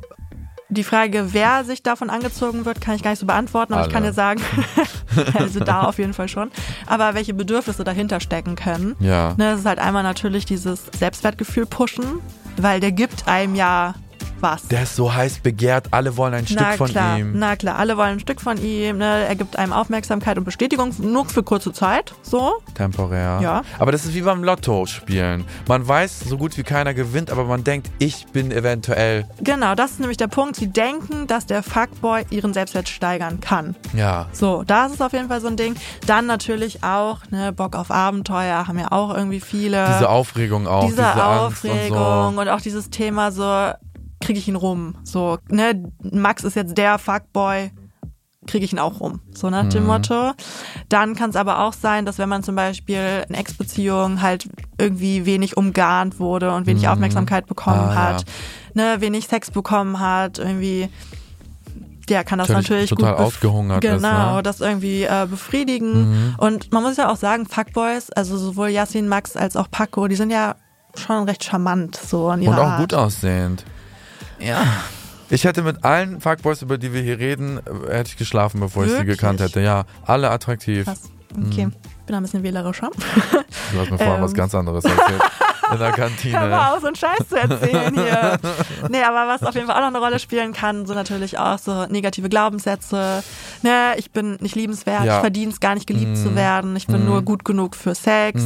die 0.72 0.84
Frage, 0.84 1.34
wer 1.34 1.66
sich 1.66 1.84
davon 1.84 2.10
angezogen 2.10 2.66
wird, 2.66 2.80
kann 2.80 2.96
ich 2.96 3.04
gar 3.04 3.12
nicht 3.12 3.20
so 3.20 3.26
beantworten, 3.26 3.74
aber 3.74 3.86
ich 3.86 3.92
kann 3.92 4.04
Alle. 4.04 4.12
dir 4.12 4.16
sagen, 4.16 4.42
also 5.34 5.60
da 5.60 5.84
auf 5.84 6.00
jeden 6.00 6.14
Fall 6.14 6.30
schon, 6.30 6.50
aber 6.88 7.14
welche 7.14 7.34
Bedürfnisse 7.34 7.84
dahinter 7.84 8.22
stecken 8.22 8.56
können. 8.56 8.96
Ja. 9.00 9.36
Ne, 9.38 9.52
es 9.52 9.60
ist 9.60 9.66
halt 9.66 9.80
einmal 9.80 10.04
natürlich 10.04 10.46
dieses 10.46 10.86
Selbstwertgefühl 10.98 11.66
pushen, 11.66 12.06
weil 12.56 12.80
der 12.80 12.94
gibt 12.94 13.28
einem 13.28 13.56
ja 13.56 13.96
was. 14.42 14.68
Der 14.68 14.84
ist 14.84 14.96
so 14.96 15.14
heiß 15.14 15.40
begehrt, 15.40 15.88
alle 15.92 16.16
wollen 16.18 16.34
ein 16.34 16.46
na 16.50 16.68
Stück 16.68 16.78
von 16.78 16.88
klar, 16.88 17.20
ihm. 17.20 17.34
na 17.38 17.56
klar, 17.56 17.78
alle 17.78 17.98
wollen 17.98 18.14
ein 18.14 18.20
Stück 18.20 18.42
von 18.42 18.58
ihm, 18.58 18.98
ne? 18.98 19.26
er 19.28 19.36
gibt 19.36 19.58
einem 19.58 19.74
Aufmerksamkeit 19.74 20.38
und 20.38 20.44
Bestätigung, 20.44 20.94
nur 21.00 21.26
für 21.26 21.44
kurze 21.44 21.74
Zeit, 21.74 22.14
so. 22.22 22.54
Temporär. 22.76 23.40
Ja. 23.42 23.62
Aber 23.78 23.92
das 23.92 24.06
ist 24.06 24.14
wie 24.14 24.22
beim 24.22 24.44
Lotto 24.44 24.86
spielen. 24.86 25.46
Man 25.68 25.88
weiß, 25.88 26.22
so 26.22 26.38
gut 26.38 26.58
wie 26.58 26.64
keiner 26.64 26.94
gewinnt, 26.94 27.30
aber 27.30 27.44
man 27.44 27.64
denkt, 27.64 27.92
ich 28.00 28.26
bin 28.28 28.52
eventuell. 28.52 29.28
Genau, 29.42 29.76
das 29.76 29.92
ist 29.92 30.00
nämlich 30.00 30.18
der 30.18 30.28
Punkt. 30.28 30.56
Sie 30.56 30.68
denken, 30.68 31.28
dass 31.28 31.46
der 31.46 31.64
Fuckboy 31.64 32.26
ihren 32.30 32.54
Selbstwert 32.54 32.90
steigern 32.90 33.42
kann. 33.42 33.76
Ja. 33.94 34.28
So, 34.32 34.64
das 34.64 34.94
ist 34.94 35.02
auf 35.02 35.14
jeden 35.14 35.28
Fall 35.28 35.42
so 35.42 35.48
ein 35.48 35.58
Ding. 35.58 35.76
Dann 36.08 36.26
natürlich 36.26 36.84
auch, 36.84 37.20
ne, 37.30 37.52
Bock 37.52 37.76
auf 37.76 37.92
Abenteuer 37.92 38.68
haben 38.68 38.80
ja 38.80 38.92
auch 38.92 39.14
irgendwie 39.14 39.40
viele. 39.40 39.86
Diese 39.94 40.10
Aufregung 40.10 40.68
auch. 40.68 40.86
Diese 40.86 41.02
diese, 41.02 41.26
Aufregung 41.26 42.38
und 42.38 42.38
und, 42.42 42.50
auch 42.50 42.62
dieses 42.62 42.90
Thema 42.90 43.32
so, 43.32 43.72
kriege 44.22 44.40
ich 44.40 44.48
ihn 44.48 44.56
rum. 44.56 44.96
So, 45.04 45.38
ne, 45.50 45.84
Max 46.02 46.44
ist 46.44 46.56
jetzt 46.56 46.78
der 46.78 46.98
Fuckboy, 47.00 47.72
kriege 48.48 48.66
ich 48.66 48.74
ihn 48.74 48.80
auch 48.80 49.00
rum. 49.00 49.22
So 49.34 49.50
nach 49.50 49.64
Mhm. 49.66 49.70
dem 49.70 49.86
Motto. 49.86 50.32
Dann 50.90 51.16
kann 51.16 51.30
es 51.30 51.36
aber 51.36 51.60
auch 51.60 51.74
sein, 51.74 52.06
dass 52.06 52.18
wenn 52.18 52.30
man 52.30 52.42
zum 52.44 52.56
Beispiel 52.56 53.24
in 53.30 53.36
Ex-Beziehungen 53.36 54.22
halt 54.22 54.50
irgendwie 54.80 55.26
wenig 55.26 55.58
umgarnt 55.58 56.20
wurde 56.20 56.54
und 56.54 56.66
wenig 56.66 56.88
Aufmerksamkeit 56.88 57.46
bekommen 57.46 57.90
Ah, 57.90 57.96
hat, 57.96 58.26
ne, 58.74 58.98
wenig 59.00 59.28
Sex 59.28 59.52
bekommen 59.52 60.00
hat, 60.00 60.40
irgendwie 60.40 60.90
der 62.10 62.24
kann 62.24 62.40
das 62.40 62.50
Natürlich 62.50 62.70
natürlich, 62.70 62.90
total 62.90 63.16
gut 63.16 63.26
ausgehungert 63.26 63.84
ist, 63.86 63.92
genau, 64.02 64.36
ne? 64.38 64.44
das 64.44 64.60
irgendwie 64.60 65.04
äh, 65.04 65.28
befriedigen. 65.30 66.10
Mhm. 66.32 66.36
Und 66.40 66.72
man 66.74 66.84
muss 66.84 66.98
ja 66.98 67.10
auch 67.10 67.16
sagen, 67.16 67.46
Fuckboys, 67.46 68.10
also 68.12 68.38
sowohl 68.38 68.70
Yassin, 68.70 69.08
Max 69.08 69.38
als 69.38 69.56
auch 69.56 69.70
Paco, 69.72 70.08
die 70.08 70.16
sind 70.16 70.30
ja 70.32 70.56
schon 70.96 71.24
recht 71.24 71.44
charmant 71.44 71.96
so 71.96 72.30
in 72.32 72.42
ihrer 72.42 72.52
Und 72.54 72.60
auch 72.60 72.64
Art. 72.72 72.80
gut 72.82 72.94
aussehend. 72.94 73.64
Ja. 74.44 74.66
Ich 75.30 75.46
hätte 75.46 75.62
mit 75.62 75.84
allen 75.86 76.20
Fuckboys, 76.20 76.62
über 76.62 76.78
die 76.78 76.94
wir 76.94 77.02
hier 77.02 77.18
reden, 77.18 77.60
äh, 77.60 77.94
hätte 77.94 78.10
ich 78.10 78.18
geschlafen, 78.18 78.60
bevor 78.60 78.84
ich 78.84 78.92
sie 78.92 78.98
Wirklich? 78.98 79.18
gekannt 79.18 79.40
hätte. 79.40 79.62
Ja, 79.62 79.86
alle 80.06 80.30
attraktiv. 80.30 80.86
Krass. 80.86 81.10
Okay, 81.48 81.70
bin 82.12 82.18
ein 82.18 82.24
bisschen 82.24 82.44
wählerischer. 82.44 82.90
Du 83.72 83.80
hast 83.80 83.90
mir 83.92 83.98
vorhin 83.98 84.16
Ähm. 84.18 84.22
was 84.22 84.34
ganz 84.34 84.54
anderes 84.54 84.84
erzählt. 84.84 85.22
In 85.72 85.78
der 85.80 85.88
Hör 85.88 85.96
Kantine. 85.96 86.48
mal 86.50 86.74
auf, 86.74 86.82
so 86.82 86.88
einen 86.88 86.98
Scheiß 86.98 87.30
zu 87.30 87.38
erzählen 87.38 87.94
hier. 87.94 88.38
nee, 88.90 89.02
aber 89.02 89.32
was 89.32 89.42
auf 89.44 89.56
jeden 89.56 89.68
Fall 89.68 89.78
auch 89.78 89.80
noch 89.80 89.88
eine 89.96 90.00
Rolle 90.00 90.20
spielen 90.20 90.52
kann, 90.52 90.86
sind 90.86 90.98
natürlich 90.98 91.38
auch 91.40 91.58
so 91.60 91.86
negative 91.86 92.28
Glaubenssätze. 92.28 93.24
Ne, 93.62 93.94
ich 93.96 94.12
bin 94.12 94.36
nicht 94.42 94.56
liebenswert, 94.56 95.06
Ja. 95.06 95.16
ich 95.16 95.22
verdiene 95.22 95.50
es 95.54 95.62
gar 95.62 95.76
nicht 95.76 95.88
geliebt 95.88 96.18
zu 96.18 96.36
werden, 96.36 96.76
ich 96.76 96.88
bin 96.88 97.06
nur 97.06 97.22
gut 97.22 97.46
genug 97.46 97.78
für 97.78 97.96
Sex. 97.96 98.44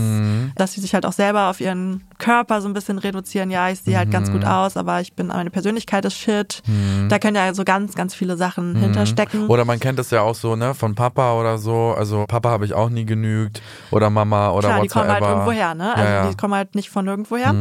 Dass 0.55 0.74
sie 0.74 0.82
sich 0.82 0.93
halt 0.93 1.03
auch 1.07 1.13
selber 1.13 1.49
auf 1.49 1.59
ihren 1.61 2.03
Körper 2.20 2.61
so 2.61 2.68
ein 2.68 2.74
bisschen 2.76 2.99
reduzieren. 2.99 3.49
Ja, 3.49 3.70
ich 3.70 3.80
sehe 3.82 3.97
halt 3.97 4.11
ganz 4.11 4.32
gut 4.32 4.45
aus, 4.45 4.78
aber 4.78 5.01
ich 5.01 5.13
bin, 5.13 5.28
meine 5.28 5.49
Persönlichkeit 5.49 6.05
ist 6.05 6.13
shit. 6.16 6.61
Da 7.09 7.18
können 7.18 7.36
ja 7.36 7.51
so 7.55 7.63
ganz, 7.63 7.95
ganz 7.95 8.13
viele 8.13 8.38
Sachen 8.38 8.76
hinterstecken. 8.76 9.47
Oder 9.47 9.66
man 9.66 9.80
kennt 9.80 9.97
das 9.97 10.11
ja 10.11 10.22
auch 10.22 10.36
so, 10.36 10.55
ne, 10.55 10.76
von 10.76 10.93
Papa 10.93 11.34
oder 11.34 11.57
so. 11.57 11.95
Also 11.97 12.26
Papa 12.28 12.49
habe 12.49 12.66
ich 12.66 12.74
auch 12.76 12.89
nie 12.89 13.05
genügt. 13.05 13.54
Oder 13.91 14.09
Mama 14.09 14.49
oder 14.51 14.69
Klar, 14.69 14.81
die 14.81 14.87
kommen 14.87 15.07
halt 15.09 15.21
whatsoever. 15.21 15.35
irgendwo 15.41 15.51
her, 15.51 15.75
ne? 15.75 15.93
Also 15.95 16.03
ja, 16.09 16.23
ja. 16.23 16.29
die 16.29 16.35
kommen 16.35 16.53
halt 16.55 16.75
nicht 16.75 16.89
von 16.89 17.07
irgendwoher. 17.07 17.53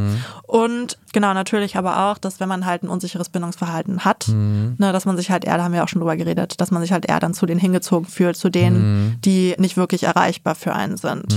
Und 0.43 0.99
genau, 1.13 1.35
natürlich 1.35 1.77
aber 1.77 2.11
auch, 2.11 2.19
dass 2.19 2.41
wenn 2.41 2.49
man 2.49 2.67
halt 2.67 2.83
ein 2.83 2.89
unsicheres 2.89 3.29
Bindungsverhalten 3.29 4.05
hat, 4.05 4.29
Mhm. 4.29 4.77
ne, 4.79 4.93
dass 4.93 5.05
man 5.05 5.17
sich 5.17 5.31
halt 5.31 5.45
eher, 5.45 5.57
da 5.57 5.65
haben 5.65 5.73
wir 5.73 5.85
auch 5.85 5.89
schon 5.89 6.01
drüber 6.01 6.17
geredet, 6.17 6.61
dass 6.61 6.71
man 6.71 6.83
sich 6.83 6.93
halt 6.93 7.07
eher 7.07 7.21
dann 7.21 7.35
zu 7.35 7.47
denen 7.47 7.61
hingezogen 7.61 8.09
fühlt, 8.09 8.37
zu 8.37 8.49
Mhm. 8.49 8.53
denen, 8.53 9.19
die 9.25 9.55
nicht 9.59 9.77
wirklich 9.77 10.05
erreichbar 10.05 10.55
für 10.55 10.73
einen 10.75 10.97
sind. 10.97 11.35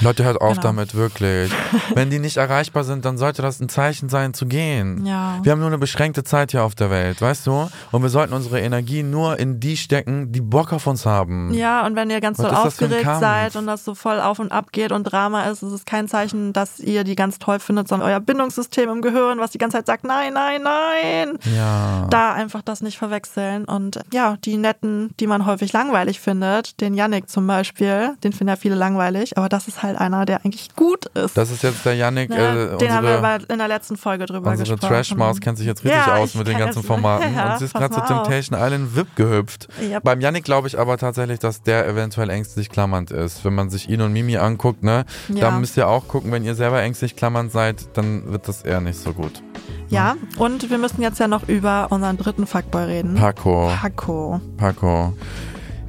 Leute, 0.00 0.24
hört 0.24 0.40
auf 0.40 0.50
Genau. 0.52 0.62
damit, 0.62 0.94
wirklich. 0.94 1.50
Wenn 1.94 2.10
die 2.10 2.18
nicht 2.18 2.36
erreichbar 2.36 2.84
sind, 2.84 3.04
dann 3.04 3.18
sollte 3.18 3.42
das 3.42 3.60
ein 3.60 3.68
Zeichen 3.68 4.08
sein, 4.08 4.34
zu 4.34 4.46
gehen. 4.46 5.04
Ja. 5.06 5.38
Wir 5.42 5.52
haben 5.52 5.58
nur 5.60 5.68
eine 5.68 5.78
beschränkte 5.78 6.24
Zeit 6.24 6.50
hier 6.52 6.64
auf 6.64 6.74
der 6.74 6.90
Welt, 6.90 7.20
weißt 7.20 7.46
du? 7.46 7.68
Und 7.92 8.02
wir 8.02 8.08
sollten 8.08 8.32
unsere 8.34 8.60
Energie 8.60 9.02
nur 9.02 9.38
in 9.38 9.60
die 9.60 9.76
stecken, 9.76 10.32
die 10.32 10.40
Bock 10.40 10.72
auf 10.72 10.86
uns 10.86 11.06
haben. 11.06 11.52
Ja, 11.54 11.86
und 11.86 11.96
wenn 11.96 12.10
ihr 12.10 12.20
ganz 12.20 12.38
Was 12.38 12.46
doll 12.46 12.54
ein 12.56 12.66
aufgeregt 12.66 13.08
seid 13.20 13.56
und 13.56 13.66
das 13.66 13.77
so 13.84 13.94
voll 13.94 14.20
auf 14.20 14.38
und 14.38 14.50
ab 14.52 14.72
geht 14.72 14.92
und 14.92 15.04
Drama 15.04 15.44
ist, 15.44 15.62
ist 15.62 15.72
es 15.72 15.84
kein 15.84 16.08
Zeichen, 16.08 16.52
dass 16.52 16.80
ihr 16.80 17.04
die 17.04 17.14
ganz 17.14 17.38
toll 17.38 17.58
findet, 17.60 17.88
sondern 17.88 18.08
euer 18.08 18.20
Bindungssystem 18.20 18.88
im 18.90 19.02
Gehirn, 19.02 19.38
was 19.38 19.50
die 19.50 19.58
ganze 19.58 19.76
Zeit 19.76 19.86
sagt, 19.86 20.04
nein, 20.04 20.32
nein, 20.32 20.62
nein. 20.62 21.38
Ja. 21.56 22.06
da 22.10 22.32
einfach 22.32 22.62
das 22.62 22.80
nicht 22.80 22.98
verwechseln. 22.98 23.64
Und 23.64 24.00
ja, 24.12 24.36
die 24.44 24.56
netten, 24.56 25.10
die 25.20 25.26
man 25.26 25.46
häufig 25.46 25.72
langweilig 25.72 26.20
findet, 26.20 26.80
den 26.80 26.94
Yannick 26.94 27.28
zum 27.28 27.46
Beispiel, 27.46 28.16
den 28.24 28.32
finden 28.32 28.48
ja 28.48 28.56
viele 28.56 28.74
langweilig, 28.74 29.36
aber 29.38 29.48
das 29.48 29.68
ist 29.68 29.82
halt 29.82 29.98
einer, 29.98 30.24
der 30.24 30.44
eigentlich 30.44 30.74
gut 30.74 31.06
ist. 31.06 31.36
Das 31.36 31.50
ist 31.50 31.62
jetzt 31.62 31.84
der 31.84 31.94
Yannick, 31.94 32.30
ne? 32.30 32.36
äh, 32.74 32.78
den 32.78 32.92
haben 32.92 33.06
wir 33.06 33.16
unsere, 33.16 33.34
aber 33.34 33.50
in 33.52 33.58
der 33.58 33.68
letzten 33.68 33.96
Folge 33.96 34.26
drüber 34.26 34.50
unsere 34.50 34.70
gesprochen. 34.76 34.94
Trash-Maus 34.94 35.40
kennt 35.40 35.58
sich 35.58 35.66
jetzt 35.66 35.84
richtig 35.84 36.00
Ja, 36.06 36.16
aus 36.16 36.34
mit 36.34 36.46
den 36.46 36.58
ganzen. 36.58 36.82
Formaten. 36.82 37.28
Ja, 37.38 37.52
und 37.52 37.58
sie 37.58 37.66
ist 37.66 37.74
gerade 37.74 37.94
zu. 37.94 38.00
Temptation 38.00 38.58
Island 38.58 38.96
VIP 38.96 39.16
gehüpft. 39.16 39.68
Ja. 39.88 40.00
Beim 40.00 40.20
Yannick 40.20 40.44
glaube 40.44 40.66
ich 40.68 40.78
aber 40.78 40.96
tatsächlich, 40.96 41.38
dass 41.38 41.62
der 41.62 41.86
eventuell 41.86 42.30
ängstlich 42.30 42.70
klammernd 42.70 43.10
ist. 43.10 43.44
Wenn 43.44 43.54
man 43.58 43.68
sich 43.70 43.88
ihn 43.90 44.00
und 44.00 44.12
Mimi 44.12 44.36
anguckt, 44.38 44.82
ne, 44.82 45.04
Ja. 45.28 45.50
da 45.50 45.58
müsst 45.58 45.76
ihr 45.76 45.88
auch 45.88 46.08
gucken, 46.08 46.32
wenn 46.32 46.44
ihr 46.44 46.54
selber 46.54 46.80
ängstlich 46.80 47.16
klammernd 47.16 47.52
seid, 47.52 47.88
dann 47.94 48.32
wird 48.32 48.48
das 48.48 48.62
eher 48.62 48.80
nicht 48.80 48.98
so 48.98 49.12
gut. 49.12 49.42
Ja, 49.90 50.16
und 50.38 50.70
wir 50.70 50.78
müssen 50.78 51.02
jetzt 51.02 51.18
ja 51.18 51.28
noch 51.28 51.48
über 51.48 51.88
unseren 51.90 52.16
dritten 52.16 52.46
Fuckboy 52.46 52.84
reden. 52.84 53.14
Paco. 53.14 53.70
Paco. 53.80 54.40
Paco. 54.56 55.12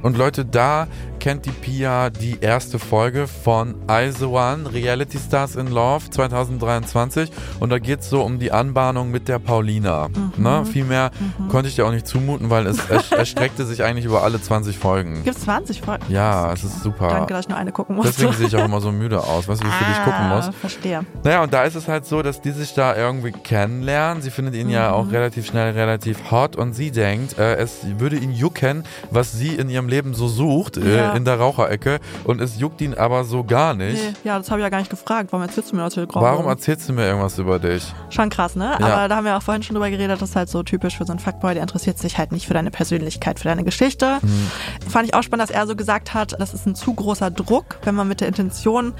Und 0.02 0.16
Leute, 0.16 0.44
da 0.46 0.86
kennt 1.20 1.44
die 1.46 1.50
Pia 1.50 2.10
die 2.10 2.38
erste 2.40 2.78
Folge 2.78 3.26
von 3.26 3.74
I 3.90 4.10
The 4.10 4.24
One, 4.24 4.72
Reality 4.72 5.18
Stars 5.18 5.54
in 5.54 5.68
Love 5.68 6.08
2023. 6.10 7.30
Und 7.60 7.70
da 7.70 7.78
geht 7.78 8.00
es 8.00 8.10
so 8.10 8.22
um 8.22 8.38
die 8.38 8.50
Anbahnung 8.52 9.10
mit 9.10 9.28
der 9.28 9.38
Paulina. 9.38 10.08
Mhm. 10.08 10.42
Ne? 10.42 10.64
Viel 10.64 10.84
mehr 10.84 11.10
konnte 11.50 11.68
ich 11.68 11.76
dir 11.76 11.86
auch 11.86 11.92
nicht 11.92 12.06
zumuten, 12.06 12.50
weil 12.50 12.66
es 12.66 12.78
erstreckte 13.10 13.64
sich 13.66 13.82
eigentlich 13.84 14.04
über 14.06 14.22
alle 14.22 14.40
20 14.40 14.78
Folgen. 14.78 15.22
Gibt's 15.24 15.42
20 15.42 15.82
Folgen? 15.82 16.04
Ja, 16.08 16.52
es 16.52 16.64
ist 16.64 16.82
super. 16.82 17.08
Danke, 17.08 17.34
dass 17.34 17.44
ich 17.44 17.48
nur 17.48 17.58
eine 17.58 17.72
gucken 17.72 17.96
musste. 17.96 18.12
Deswegen 18.12 18.32
sehe 18.32 18.46
ich 18.48 18.56
auch 18.56 18.64
immer 18.64 18.80
so 18.80 18.90
müde 18.90 19.22
aus, 19.22 19.46
weißt 19.46 19.60
du, 19.62 19.66
wie 19.66 19.68
ich 19.70 19.74
für 19.76 19.84
dich 19.84 20.02
gucken 20.04 20.28
muss. 20.30 20.48
Ah, 20.48 20.52
Verstehe. 20.52 21.00
Naja, 21.22 21.42
und 21.42 21.52
da 21.52 21.64
ist 21.64 21.74
es 21.74 21.86
halt 21.86 22.06
so, 22.06 22.22
dass 22.22 22.40
die 22.40 22.52
sich 22.52 22.74
da 22.74 22.96
irgendwie 22.96 23.32
kennenlernen. 23.32 24.22
Sie 24.22 24.30
findet 24.30 24.54
ihn 24.54 24.70
ja 24.70 24.88
Mhm. 24.88 24.94
auch 24.94 25.12
relativ 25.12 25.46
schnell 25.46 25.72
relativ 25.72 26.30
hot 26.30 26.56
und 26.56 26.72
sie 26.72 26.90
denkt, 26.90 27.38
äh, 27.38 27.56
es 27.56 27.78
würde 27.98 28.16
ihn 28.16 28.32
jucken, 28.32 28.84
was 29.10 29.32
sie 29.32 29.54
in 29.54 29.68
ihrem 29.68 29.88
Leben 29.88 30.14
so 30.14 30.26
sucht. 30.28 30.78
Äh, 30.78 31.09
Ja. 31.10 31.16
in 31.16 31.24
der 31.24 31.38
Raucherecke 31.38 32.00
und 32.24 32.40
es 32.40 32.58
juckt 32.58 32.80
ihn 32.80 32.94
aber 32.94 33.24
so 33.24 33.44
gar 33.44 33.74
nicht. 33.74 33.94
Nee, 34.02 34.14
ja, 34.24 34.38
das 34.38 34.50
habe 34.50 34.60
ich 34.60 34.64
ja 34.64 34.68
gar 34.68 34.78
nicht 34.78 34.90
gefragt. 34.90 35.32
Warum 35.32 35.46
erzählst 35.46 35.72
du 35.72 35.76
mir 35.76 35.82
das 35.82 35.94
hier 35.94 36.06
gerade? 36.06 36.24
Warum 36.24 36.46
erzählst 36.46 36.88
du 36.88 36.92
mir 36.92 37.06
irgendwas 37.06 37.38
über 37.38 37.58
dich? 37.58 37.92
Schon 38.10 38.30
krass, 38.30 38.56
ne? 38.56 38.76
Ja. 38.78 38.86
Aber 38.86 39.08
da 39.08 39.16
haben 39.16 39.24
wir 39.24 39.36
auch 39.36 39.42
vorhin 39.42 39.62
schon 39.62 39.74
drüber 39.74 39.90
geredet, 39.90 40.20
das 40.20 40.30
ist 40.30 40.36
halt 40.36 40.48
so 40.48 40.62
typisch 40.62 40.96
für 40.96 41.04
so 41.04 41.12
einen 41.12 41.20
Fuckboy, 41.20 41.54
der 41.54 41.62
interessiert 41.62 41.98
sich 41.98 42.18
halt 42.18 42.32
nicht 42.32 42.46
für 42.46 42.54
deine 42.54 42.70
Persönlichkeit, 42.70 43.38
für 43.38 43.48
deine 43.48 43.64
Geschichte. 43.64 44.18
Mhm. 44.22 44.50
Fand 44.88 45.08
ich 45.08 45.14
auch 45.14 45.22
spannend, 45.22 45.48
dass 45.48 45.54
er 45.54 45.66
so 45.66 45.76
gesagt 45.76 46.14
hat, 46.14 46.40
das 46.40 46.54
ist 46.54 46.66
ein 46.66 46.74
zu 46.74 46.94
großer 46.94 47.30
Druck, 47.30 47.78
wenn 47.84 47.94
man 47.94 48.08
mit 48.08 48.20
der 48.20 48.28
Intention 48.28 48.92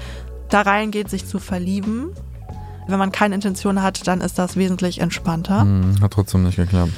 da 0.49 0.61
reingeht, 0.61 1.09
sich 1.09 1.25
zu 1.27 1.39
verlieben. 1.39 2.11
Wenn 2.87 2.99
man 2.99 3.11
keine 3.11 3.35
Intention 3.35 3.81
hat, 3.81 4.07
dann 4.07 4.21
ist 4.21 4.37
das 4.37 4.57
wesentlich 4.57 4.99
entspannter. 4.99 5.61
Hm, 5.61 5.95
hat 6.01 6.11
trotzdem 6.11 6.43
nicht 6.43 6.57
geklappt. 6.57 6.91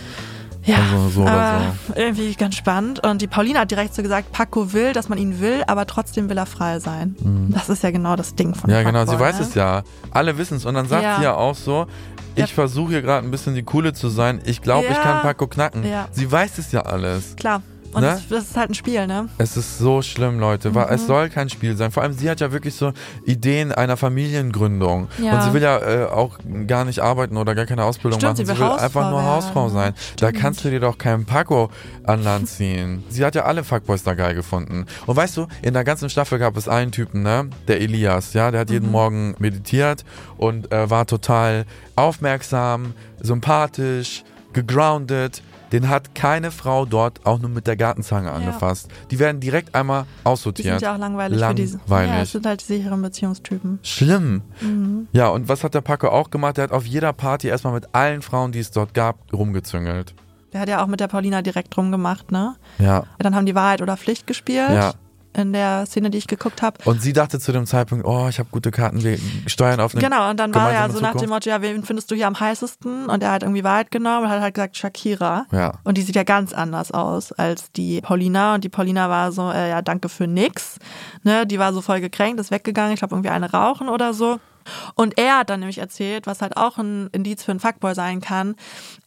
Ja, 0.66 0.78
Also 0.93 1.09
so 1.09 1.28
aber 1.28 1.76
irgendwie 1.95 2.34
ganz 2.36 2.55
spannend. 2.55 3.05
Und 3.05 3.22
die 3.22 3.28
Paulina 3.28 3.61
hat 3.61 3.72
direkt 3.72 3.93
so 3.93 4.01
gesagt, 4.01 4.32
Paco 4.32 4.72
will, 4.74 4.93
dass 4.93 5.09
man 5.09 5.18
ihn 5.18 5.39
will, 5.41 5.64
aber 5.68 5.86
trotzdem 5.86 6.30
will 6.30 6.38
er 6.38 6.45
frei 6.45 6.80
sein. 6.80 7.16
Das 7.49 7.70
ist 7.70 7.84
ja 7.84 7.91
genau 7.91 8.16
das 8.16 8.36
Ding 8.36 8.55
von 8.55 8.70
Mhm. 8.70 8.76
Ja, 8.76 8.84
genau, 8.84 8.99
Fuckboy, 8.99 9.16
sie 9.18 9.20
weiß 9.24 9.39
ne? 9.39 9.45
es 9.47 9.55
ja. 9.55 9.84
Alle 10.11 10.38
wissen 10.38 10.57
es. 10.57 10.66
Und 10.66 10.76
dann 10.76 10.88
sagt 10.88 11.03
Ja. 11.03 11.18
sie 11.18 11.24
ja 11.24 11.36
auch 11.36 11.55
so, 11.55 11.88
ich 12.36 12.41
Ja. 12.41 12.47
versuche 12.47 12.91
hier 12.91 13.01
gerade 13.01 13.28
ein 13.28 13.32
bisschen 13.32 13.55
die 13.55 13.64
Coole 13.64 13.93
zu 13.93 14.07
sein. 14.09 14.41
Ich 14.45 14.61
glaube, 14.61 14.88
ich 14.89 14.95
Ja. 14.95 15.01
kann 15.03 15.22
Paco 15.22 15.47
knacken. 15.47 15.86
Ja. 15.86 16.07
Sie 16.11 16.32
weiß 16.32 16.57
es 16.57 16.72
ja 16.72 16.82
alles. 16.82 17.36
Klar. 17.36 17.61
Und 17.93 18.01
Ne? 18.01 18.07
das, 18.07 18.27
das 18.27 18.43
ist 18.45 18.57
halt 18.57 18.71
ein 18.71 18.73
Spiel, 18.73 19.05
ne? 19.07 19.29
Es 19.37 19.55
ist 19.57 19.77
so 19.77 20.01
schlimm, 20.01 20.39
Leute. 20.39 20.71
Mhm. 20.71 20.77
Es 20.89 21.05
soll 21.07 21.29
kein 21.29 21.49
Spiel 21.49 21.75
sein. 21.77 21.91
Vor 21.91 22.03
allem, 22.03 22.13
sie 22.13 22.29
hat 22.29 22.39
ja 22.39 22.51
wirklich 22.51 22.75
so 22.75 22.91
Ideen 23.25 23.71
einer 23.71 23.97
Familiengründung. 23.97 25.07
Ja. 25.21 25.33
Und 25.35 25.41
sie 25.43 25.53
will 25.53 25.61
ja 25.61 25.77
äh, 25.77 26.05
auch 26.05 26.37
gar 26.67 26.85
nicht 26.85 26.99
arbeiten 26.99 27.37
oder 27.37 27.55
gar 27.55 27.65
keine 27.65 27.83
Ausbildung 27.83 28.19
Stimmt, 28.19 28.33
machen. 28.39 28.45
sie 28.47 28.51
Sie 28.53 28.59
will 28.59 28.65
will 28.67 28.73
einfach 28.79 29.09
nur 29.09 29.23
Hausfrau 29.23 29.33
Hausfrau 29.33 29.69
sein. 29.69 29.83
werden. 29.93 29.95
Da 30.17 30.27
Stimmt. 30.29 30.41
kannst 30.41 30.65
du 30.65 30.69
dir 30.69 30.79
doch 30.79 30.97
keinen 30.97 31.25
Paco 31.25 31.69
an 32.03 32.23
Land 32.23 32.49
ziehen. 32.49 33.03
sie 33.09 33.23
hat 33.23 33.35
ja 33.35 33.43
alle 33.43 33.63
Fuckboys 33.63 34.03
da 34.03 34.13
geil 34.15 34.33
gefunden. 34.35 34.85
Und 35.05 35.15
weißt 35.15 35.37
du, 35.37 35.47
in 35.61 35.73
der 35.73 35.83
ganzen 35.83 36.09
Staffel 36.09 36.39
gab 36.39 36.57
es 36.57 36.67
einen 36.67 36.91
Typen, 36.91 37.21
ne? 37.23 37.49
Der 37.67 37.79
Elias, 37.81 38.33
ja? 38.33 38.51
Der 38.51 38.61
hat 38.61 38.69
Mhm. 38.69 38.73
jeden 38.73 38.91
Morgen 38.91 39.35
meditiert 39.39 40.03
und 40.37 40.71
äh, 40.71 40.89
war 40.89 41.05
total 41.05 41.65
aufmerksam, 41.95 42.93
sympathisch, 43.21 44.23
gegroundet. 44.53 45.41
Den 45.74 45.89
hat 45.89 46.13
keine 46.13 46.51
Frau 46.51 46.86
dort 46.86 47.26
auch 47.26 47.39
nur 47.39 47.49
mit 47.49 47.65
der 47.67 47.76
Gartenzange 47.76 48.32
angefasst. 48.32 48.89
Die 49.09 49.17
werden 49.19 49.41
direkt 49.41 49.74
einmal 49.74 50.03
Die 50.21 50.26
aussortiert. 50.28 50.80
sind 50.80 50.82
ja 50.84 50.93
auch 50.93 50.99
langweilig, 50.99 51.43
für 51.43 51.55
diese. 51.55 51.78
Langweilig. 51.80 52.11
Ja, 52.13 52.19
das 52.19 52.32
sind 52.32 52.45
halt 52.45 52.61
die 52.61 52.65
sicheren 52.65 53.01
Beziehungstypen. 53.01 53.80
Schlimm. 53.82 54.43
Mhm. 54.61 55.07
Ja, 55.11 55.30
und 55.30 55.49
was 55.49 55.63
hat 55.63 55.74
der 55.74 55.82
Paco 55.82 56.07
auch 56.09 56.30
gemacht? 56.30 56.57
Der 56.57 56.65
hat 56.65 56.71
auf 56.71 56.86
jeder 56.86 57.11
Party 57.11 57.47
erstmal 57.47 57.74
mit 57.74 57.88
allen 57.93 58.21
Frauen, 58.21 58.51
die 58.51 58.59
es 58.59 58.69
dort 58.71 58.93
gab, 58.93 59.17
rumgezüngelt. 59.34 60.13
Der 60.53 60.61
hat 60.61 60.69
ja 60.69 60.84
auch 60.84 60.88
mit 60.88 60.99
der 60.99 61.07
Paulina 61.07 61.41
direkt 61.41 61.76
rumgemacht, 61.76 62.32
ne? 62.32 62.55
Ja. 62.78 63.05
Dann 63.17 63.34
haben 63.34 63.47
die 63.47 63.55
Wahrheit 63.55 63.82
oder 63.82 63.97
Pflicht 63.97 64.28
gespielt. 64.28 64.69
Ja. 64.69 64.93
In 65.36 65.53
der 65.53 65.86
Szene, 65.86 66.09
die 66.09 66.17
ich 66.17 66.27
geguckt 66.27 66.61
habe. 66.61 66.77
Und 66.86 67.01
sie 67.01 67.13
dachte 67.13 67.39
zu 67.39 67.51
dem 67.51 67.65
Zeitpunkt, 67.65 68.05
oh, 68.05 68.27
ich 68.29 68.39
habe 68.39 68.49
gute 68.51 68.71
Karten, 68.71 69.03
wir 69.03 69.17
steuern 69.47 69.79
auf 69.79 69.93
eine 69.93 70.03
Genau, 70.03 70.29
und 70.29 70.39
dann 70.39 70.53
war 70.53 70.71
er 70.71 70.89
so 70.89 70.99
nach 70.99 71.15
dem. 71.15 71.29
Motto, 71.29 71.49
ja, 71.49 71.61
wen 71.61 71.84
findest 71.84 72.11
du 72.11 72.15
hier 72.15 72.27
am 72.27 72.39
heißesten? 72.39 73.07
Und 73.07 73.23
er 73.23 73.31
hat 73.31 73.43
irgendwie 73.43 73.63
Wahrheit 73.63 73.89
genommen 73.91 74.25
und 74.25 74.29
hat 74.29 74.41
halt 74.41 74.53
gesagt, 74.53 74.77
Shakira. 74.77 75.45
Ja. 75.51 75.79
Und 75.84 75.97
die 75.97 76.01
sieht 76.03 76.15
ja 76.15 76.23
ganz 76.23 76.53
anders 76.53 76.91
aus 76.91 77.31
als 77.31 77.71
die 77.71 78.01
Paulina. 78.01 78.55
Und 78.55 78.63
die 78.63 78.69
Paulina 78.69 79.09
war 79.09 79.31
so, 79.31 79.49
äh, 79.51 79.69
ja, 79.69 79.81
danke 79.81 80.09
für 80.09 80.27
nix. 80.27 80.77
Ne, 81.23 81.47
die 81.47 81.59
war 81.59 81.73
so 81.73 81.81
voll 81.81 82.01
gekränkt, 82.01 82.39
ist 82.39 82.51
weggegangen, 82.51 82.93
ich 82.93 82.99
glaube 82.99 83.15
irgendwie 83.15 83.29
eine 83.29 83.51
rauchen 83.51 83.89
oder 83.89 84.13
so. 84.13 84.39
Und 84.95 85.17
er 85.17 85.39
hat 85.39 85.49
dann 85.49 85.59
nämlich 85.59 85.79
erzählt, 85.79 86.27
was 86.27 86.41
halt 86.41 86.57
auch 86.57 86.77
ein 86.77 87.09
Indiz 87.11 87.43
für 87.43 87.51
einen 87.51 87.59
Fuckboy 87.59 87.95
sein 87.95 88.21
kann, 88.21 88.55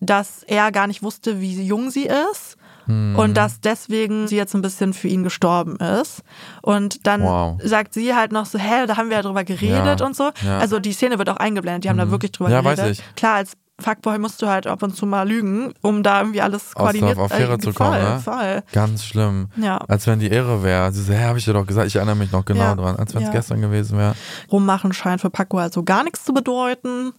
dass 0.01 0.43
er 0.43 0.73
gar 0.73 0.87
nicht 0.87 1.03
wusste, 1.03 1.41
wie 1.41 1.63
jung 1.63 1.91
sie 1.91 2.07
ist. 2.07 2.57
Hm. 2.87 3.17
Und 3.17 3.37
dass 3.37 3.61
deswegen 3.61 4.29
sie 4.29 4.37
jetzt 4.37 4.55
ein 4.55 4.63
bisschen 4.63 4.93
für 4.95 5.09
ihn 5.09 5.23
gestorben 5.25 5.77
ist. 5.77 6.23
Und 6.63 7.07
dann 7.07 7.23
Wow. 7.23 7.61
sagt 7.63 7.95
sie 7.95 8.15
halt 8.15 8.33
noch 8.33 8.47
so, 8.47 8.59
hä, 8.59 8.87
da 8.87 8.97
haben 8.97 9.11
wir 9.11 9.17
ja 9.17 9.23
drüber 9.23 9.45
geredet 9.45 10.01
Ja, 10.01 10.07
und 10.07 10.17
so. 10.17 10.31
ja. 10.43 10.55
Mhm. 10.57 10.61
Also 10.61 10.79
die 10.79 10.93
Szene 10.93 11.19
wird 11.19 11.29
auch 11.29 11.37
eingeblendet, 11.37 11.85
die 11.85 11.89
haben 11.89 11.99
da 11.99 12.11
wirklich 12.11 12.33
drüber 12.33 12.51
Ja, 12.51 12.61
geredet. 12.61 12.85
weiß 12.85 12.91
ich. 12.99 13.15
Klar, 13.17 13.35
als 13.37 13.53
Fuckboy 13.79 14.17
musst 14.19 14.41
du 14.41 14.47
halt 14.47 14.67
ab 14.67 14.83
und 14.83 14.97
zu 14.97 15.05
mal 15.05 15.29
lügen, 15.29 15.75
um 15.83 16.03
da 16.03 16.21
irgendwie 16.21 16.41
alles 16.41 16.73
koordiniert 16.75 17.19
auf 17.19 17.31
Affäre 17.31 17.55
äh, 17.55 17.59
zu 17.59 17.73
voll, 17.75 17.87
kommen, 17.89 18.03
ne? 18.03 18.21
Voll. 18.25 18.63
Ganz 18.73 19.05
schlimm. 19.05 19.49
Ja. 19.57 19.77
Als 19.77 20.07
wenn 20.07 20.19
die 20.19 20.31
Ehre 20.31 20.63
wäre. 20.63 20.91
Sie 20.93 21.03
so, 21.03 21.13
hä, 21.13 21.25
hab 21.27 21.37
ich 21.37 21.45
dir 21.45 21.53
doch 21.53 21.67
gesagt, 21.67 21.87
ich 21.89 21.97
erinnere 21.97 22.17
mich 22.17 22.33
noch 22.33 22.47
genau 22.47 22.61
Ja. 22.63 22.75
dran, 22.75 22.97
als 22.97 23.15
wenn 23.15 23.21
es 23.21 23.27
Ja. 23.29 23.33
gestern 23.35 23.61
gewesen 23.61 23.99
wäre. 23.99 24.15
Rummachen 24.51 24.95
scheint 24.95 25.21
für 25.21 25.29
Paco 25.29 25.59
also 25.59 25.83
gar 25.83 26.05
nichts 26.05 26.25
zu 26.25 26.33
bedeuten. 26.33 27.13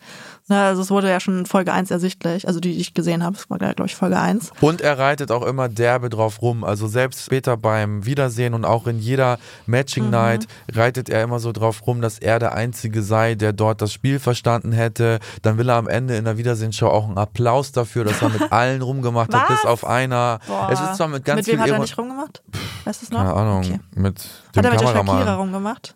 Ne, 0.49 0.61
also 0.61 0.81
es 0.81 0.89
wurde 0.89 1.09
ja 1.09 1.19
schon 1.19 1.39
in 1.39 1.45
Folge 1.45 1.73
1 1.73 1.91
ersichtlich, 1.91 2.47
also 2.47 2.61
die, 2.61 2.71
die 2.73 2.79
ich 2.79 2.93
gesehen 2.93 3.21
habe, 3.21 3.35
es 3.35 3.49
war 3.49 3.57
glaube 3.57 3.85
ich 3.85 3.95
Folge 3.97 4.17
1. 4.17 4.51
Und 4.61 4.79
er 4.79 4.97
reitet 4.97 5.29
auch 5.29 5.45
immer 5.45 5.67
derbe 5.67 6.07
drauf 6.09 6.41
rum. 6.41 6.63
Also 6.63 6.87
selbst 6.87 7.25
später 7.25 7.57
beim 7.57 8.05
Wiedersehen 8.05 8.53
und 8.53 8.63
auch 8.63 8.87
in 8.87 8.97
jeder 8.99 9.39
Matching 9.65 10.05
Mhm. 10.05 10.11
Night 10.11 10.47
reitet 10.71 11.09
er 11.09 11.21
immer 11.23 11.39
so 11.39 11.51
drauf 11.51 11.85
rum, 11.85 11.99
dass 12.01 12.17
er 12.17 12.39
der 12.39 12.53
Einzige 12.53 13.01
sei, 13.03 13.35
der 13.35 13.51
dort 13.51 13.81
das 13.81 13.91
Spiel 13.91 14.19
verstanden 14.19 14.71
hätte. 14.71 15.19
Dann 15.41 15.57
will 15.57 15.67
er 15.69 15.75
am 15.75 15.89
Ende 15.89 16.15
in 16.15 16.23
der 16.23 16.37
Wiedersehensshow 16.37 16.87
auch 16.87 17.05
einen 17.09 17.17
Applaus 17.17 17.73
dafür, 17.73 18.05
dass 18.05 18.21
er 18.21 18.29
mit 18.29 18.49
allen 18.53 18.81
rumgemacht 18.81 19.33
hat, 19.33 19.49
bis 19.49 19.65
auf 19.65 19.85
einer. 19.85 20.39
Boah. 20.47 20.69
Es 20.71 20.79
ist 20.79 20.95
zwar 20.95 21.09
mit 21.09 21.25
ganz 21.25 21.39
Mit 21.45 21.47
wem 21.47 21.59
hat 21.61 21.69
er 21.69 21.79
nicht 21.79 21.97
rumgemacht? 21.97 22.41
Weißt 22.85 23.01
du 23.01 23.05
es 23.05 23.11
noch? 23.11 23.19
Keine 23.19 23.33
Ahnung, 23.33 23.57
Okay. 23.65 23.79
mit 23.95 24.19
Hat 24.55 24.55
dem 24.55 24.63
er 24.65 24.71
mit 24.71 24.79
der 24.79 24.87
Shakira 24.87 25.03
Kameramann. 25.03 25.35
rumgemacht? 25.39 25.95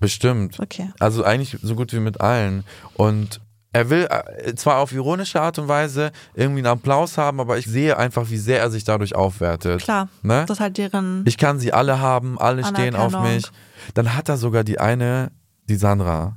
Bestimmt. 0.00 0.58
Okay. 0.58 0.90
Also 0.98 1.22
eigentlich 1.22 1.56
so 1.62 1.76
gut 1.76 1.92
wie 1.92 2.00
mit 2.00 2.20
allen. 2.20 2.64
Und 2.94 3.40
er 3.72 3.88
will 3.90 4.06
äh, 4.10 4.54
zwar 4.54 4.78
auf 4.78 4.92
ironische 4.92 5.40
Art 5.40 5.58
und 5.58 5.68
Weise 5.68 6.12
irgendwie 6.34 6.60
einen 6.60 6.66
Applaus 6.78 7.16
haben, 7.16 7.40
aber 7.40 7.56
ich 7.58 7.66
sehe 7.66 7.96
einfach, 7.96 8.28
wie 8.30 8.36
sehr 8.36 8.60
er 8.60 8.70
sich 8.70 8.84
dadurch 8.84 9.14
aufwertet. 9.14 9.80
Klar. 9.82 10.08
Ne? 10.22 10.44
Das 10.46 10.60
halt 10.60 10.76
deren. 10.78 11.22
Ich 11.26 11.38
kann 11.38 11.58
sie 11.58 11.72
alle 11.72 11.98
haben, 12.00 12.38
alle 12.38 12.64
stehen 12.64 12.94
auf 12.96 13.18
mich. 13.20 13.46
Dann 13.94 14.14
hat 14.14 14.28
er 14.28 14.36
sogar 14.36 14.62
die 14.64 14.78
eine, 14.78 15.30
die 15.68 15.76
Sandra, 15.76 16.36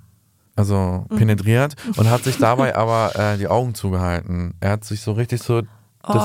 also 0.56 1.06
Mhm. 1.10 1.18
penetriert 1.18 1.76
und 1.98 2.10
hat 2.10 2.24
sich 2.24 2.38
dabei 2.38 2.76
aber 2.78 3.14
äh, 3.18 3.38
die 3.38 3.48
Augen 3.50 3.76
zugehalten. 3.76 4.54
Er 4.62 4.72
hat 4.72 4.86
sich 4.86 5.02
so 5.02 5.12
richtig 5.12 5.42
so 5.44 5.62
das 5.62 5.70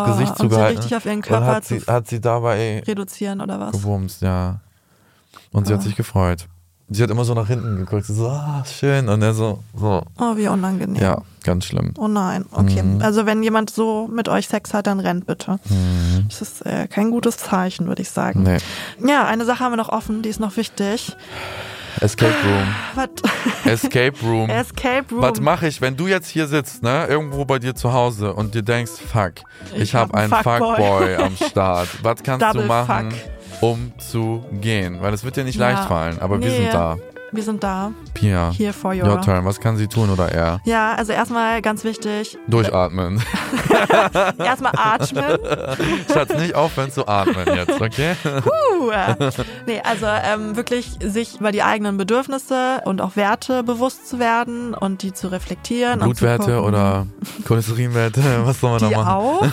Oh, 0.02 0.04
Gesicht 0.04 0.30
und 0.32 0.36
sie 0.36 0.42
zugehalten. 0.50 0.76
richtig 0.78 0.96
auf 0.96 1.06
ihren 1.06 1.22
Körper 1.22 1.46
hat 1.46 1.64
sie, 1.64 1.80
hat 1.80 2.06
sie 2.06 2.20
dabei 2.20 2.82
reduzieren 2.86 3.40
oder 3.40 3.58
was? 3.58 3.72
gewumst, 3.72 4.20
ja. 4.22 4.60
Und 5.52 5.66
sie 5.66 5.72
hat 5.72 5.80
Ah. 5.80 5.84
sich 5.84 5.96
gefreut. 5.96 6.46
Sie 6.92 7.02
hat 7.04 7.10
immer 7.10 7.24
so 7.24 7.34
nach 7.34 7.46
hinten 7.46 7.76
geguckt, 7.76 8.06
so, 8.06 8.26
ah, 8.28 8.64
schön. 8.66 9.08
Und 9.08 9.22
er 9.22 9.32
so, 9.32 9.60
so. 9.76 10.02
Oh, 10.18 10.36
wie 10.36 10.48
unangenehm. 10.48 11.00
Ja, 11.00 11.22
ganz 11.44 11.66
schlimm. 11.66 11.94
Oh 11.96 12.08
nein, 12.08 12.44
okay. 12.50 12.82
Mhm. 12.82 13.00
Also 13.00 13.26
wenn 13.26 13.44
jemand 13.44 13.70
so 13.70 14.08
mit 14.12 14.28
euch 14.28 14.48
Sex 14.48 14.74
hat, 14.74 14.88
dann 14.88 14.98
rennt 14.98 15.24
bitte. 15.26 15.60
Das 16.28 16.42
ist 16.42 16.66
äh, 16.66 16.88
kein 16.88 17.12
gutes 17.12 17.36
Zeichen, 17.36 17.86
würde 17.86 18.02
ich 18.02 18.10
sagen. 18.10 18.42
Nee. 18.42 18.58
Ja, 19.08 19.24
eine 19.24 19.44
Sache 19.44 19.60
haben 19.62 19.72
wir 19.72 19.76
noch 19.76 19.90
offen, 19.90 20.22
die 20.22 20.28
ist 20.30 20.40
noch 20.40 20.56
wichtig. 20.56 21.16
Escape 22.00 22.34
Room. 22.44 22.74
Was? 22.94 23.72
Escape 23.72 24.16
Room. 24.22 24.48
Escape 24.50 25.04
Room. 25.12 25.22
Was 25.22 25.40
mache 25.40 25.66
ich, 25.68 25.80
wenn 25.80 25.96
du 25.96 26.06
jetzt 26.06 26.28
hier 26.28 26.46
sitzt, 26.46 26.82
ne, 26.82 27.06
irgendwo 27.06 27.44
bei 27.44 27.58
dir 27.58 27.74
zu 27.74 27.92
Hause 27.92 28.32
und 28.32 28.54
dir 28.54 28.62
denkst, 28.62 28.92
fuck, 29.12 29.34
ich, 29.74 29.82
Ich 29.82 29.94
habe 29.94 30.12
hab 30.12 30.16
einen 30.16 30.32
einen 30.32 30.42
Fuckboy. 30.42 30.76
Fuckboy 30.76 31.16
am 31.16 31.36
Start. 31.36 31.88
Was 32.02 32.20
kannst 32.24 32.42
Double 32.46 32.62
du 32.62 32.68
machen, 32.68 33.10
Fuck. 33.10 33.20
Um 33.60 33.92
zu 33.98 34.44
gehen? 34.60 34.98
Weil 35.00 35.12
es 35.14 35.24
wird 35.24 35.36
dir 35.36 35.44
nicht 35.44 35.58
Ja. 35.58 35.70
leicht 35.70 35.88
fallen, 35.88 36.18
aber 36.20 36.40
wir 36.40 36.48
Nee. 36.48 36.56
sind 36.56 36.74
da. 36.74 36.96
Wir 37.32 37.42
sind 37.42 37.62
da. 37.62 37.92
Pia, 38.14 38.50
Here 38.56 38.72
for 38.72 38.92
your- 38.92 39.06
your 39.06 39.20
turn. 39.20 39.44
Was 39.44 39.60
kann 39.60 39.76
sie 39.76 39.86
tun 39.86 40.10
oder 40.10 40.30
er? 40.32 40.60
Ja, 40.64 40.94
also 40.94 41.12
erstmal 41.12 41.62
ganz 41.62 41.84
wichtig, 41.84 42.36
Durchatmen. 42.48 43.22
erstmal 44.38 44.72
atmen. 44.76 45.38
Schatz, 46.12 46.34
nicht 46.34 46.54
aufhören 46.54 46.90
zu 46.90 47.06
atmen 47.06 47.46
jetzt, 47.54 47.80
okay? 47.80 48.14
Puh. 48.42 48.90
Nee, 49.66 49.80
also 49.84 50.06
ähm, 50.06 50.56
wirklich 50.56 50.90
sich 51.02 51.38
über 51.40 51.52
die 51.52 51.62
eigenen 51.62 51.96
Bedürfnisse 51.96 52.82
und 52.84 53.00
auch 53.00 53.16
Werte 53.16 53.62
bewusst 53.62 54.08
zu 54.08 54.18
werden 54.18 54.74
und 54.74 55.02
die 55.02 55.12
zu 55.12 55.28
reflektieren. 55.28 56.00
Blutwerte 56.00 56.62
oder 56.62 57.06
Cholesterinwerte, 57.46 58.22
was 58.44 58.60
soll 58.60 58.70
man 58.78 58.88
die 58.88 58.94
da 58.94 59.02
machen? 59.02 59.08
auch. 59.08 59.46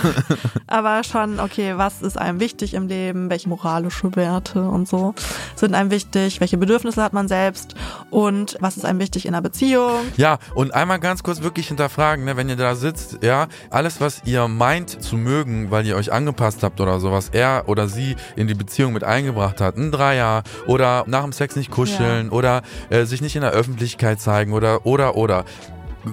Aber 0.67 1.03
schon, 1.03 1.39
okay, 1.39 1.73
was 1.77 2.01
ist 2.01 2.17
einem 2.17 2.39
wichtig 2.39 2.73
im 2.73 2.87
Leben? 2.87 3.29
Welche 3.29 3.49
moralische 3.49 4.15
Werte 4.15 4.61
und 4.67 4.87
so 4.87 5.13
sind 5.55 5.73
einem 5.75 5.91
wichtig? 5.91 6.39
Welche 6.39 6.57
Bedürfnisse 6.57 7.01
hat 7.03 7.13
man 7.13 7.27
selbst? 7.27 7.66
Und 8.09 8.57
was 8.59 8.77
ist 8.77 8.85
einem 8.85 8.99
wichtig 8.99 9.25
in 9.25 9.33
einer 9.33 9.41
Beziehung? 9.41 9.99
Ja, 10.15 10.39
und 10.55 10.73
einmal 10.73 10.99
ganz 10.99 11.23
kurz 11.23 11.41
wirklich 11.41 11.67
hinterfragen, 11.67 12.25
ne, 12.25 12.37
wenn 12.37 12.49
ihr 12.49 12.55
da 12.55 12.75
sitzt, 12.75 13.23
ja, 13.23 13.47
alles, 13.69 13.99
was 14.01 14.21
ihr 14.25 14.47
meint 14.47 15.01
zu 15.01 15.17
mögen, 15.17 15.71
weil 15.71 15.85
ihr 15.85 15.95
euch 15.95 16.11
angepasst 16.11 16.63
habt 16.63 16.79
oder 16.79 16.99
so, 16.99 17.11
was 17.11 17.29
er 17.29 17.63
oder 17.67 17.87
sie 17.87 18.15
in 18.35 18.47
die 18.47 18.53
Beziehung 18.53 18.93
mit 18.93 19.03
eingebracht 19.03 19.61
hat, 19.61 19.77
ein 19.77 19.91
Dreier 19.91 20.43
oder 20.67 21.03
nach 21.07 21.23
dem 21.23 21.31
Sex 21.31 21.55
nicht 21.55 21.71
kuscheln 21.71 22.29
oder 22.29 22.61
äh, 22.89 23.05
sich 23.05 23.21
nicht 23.21 23.35
in 23.35 23.41
der 23.41 23.51
Öffentlichkeit 23.51 24.21
zeigen 24.21 24.53
oder, 24.53 24.85
oder, 24.85 25.15
oder. 25.15 25.45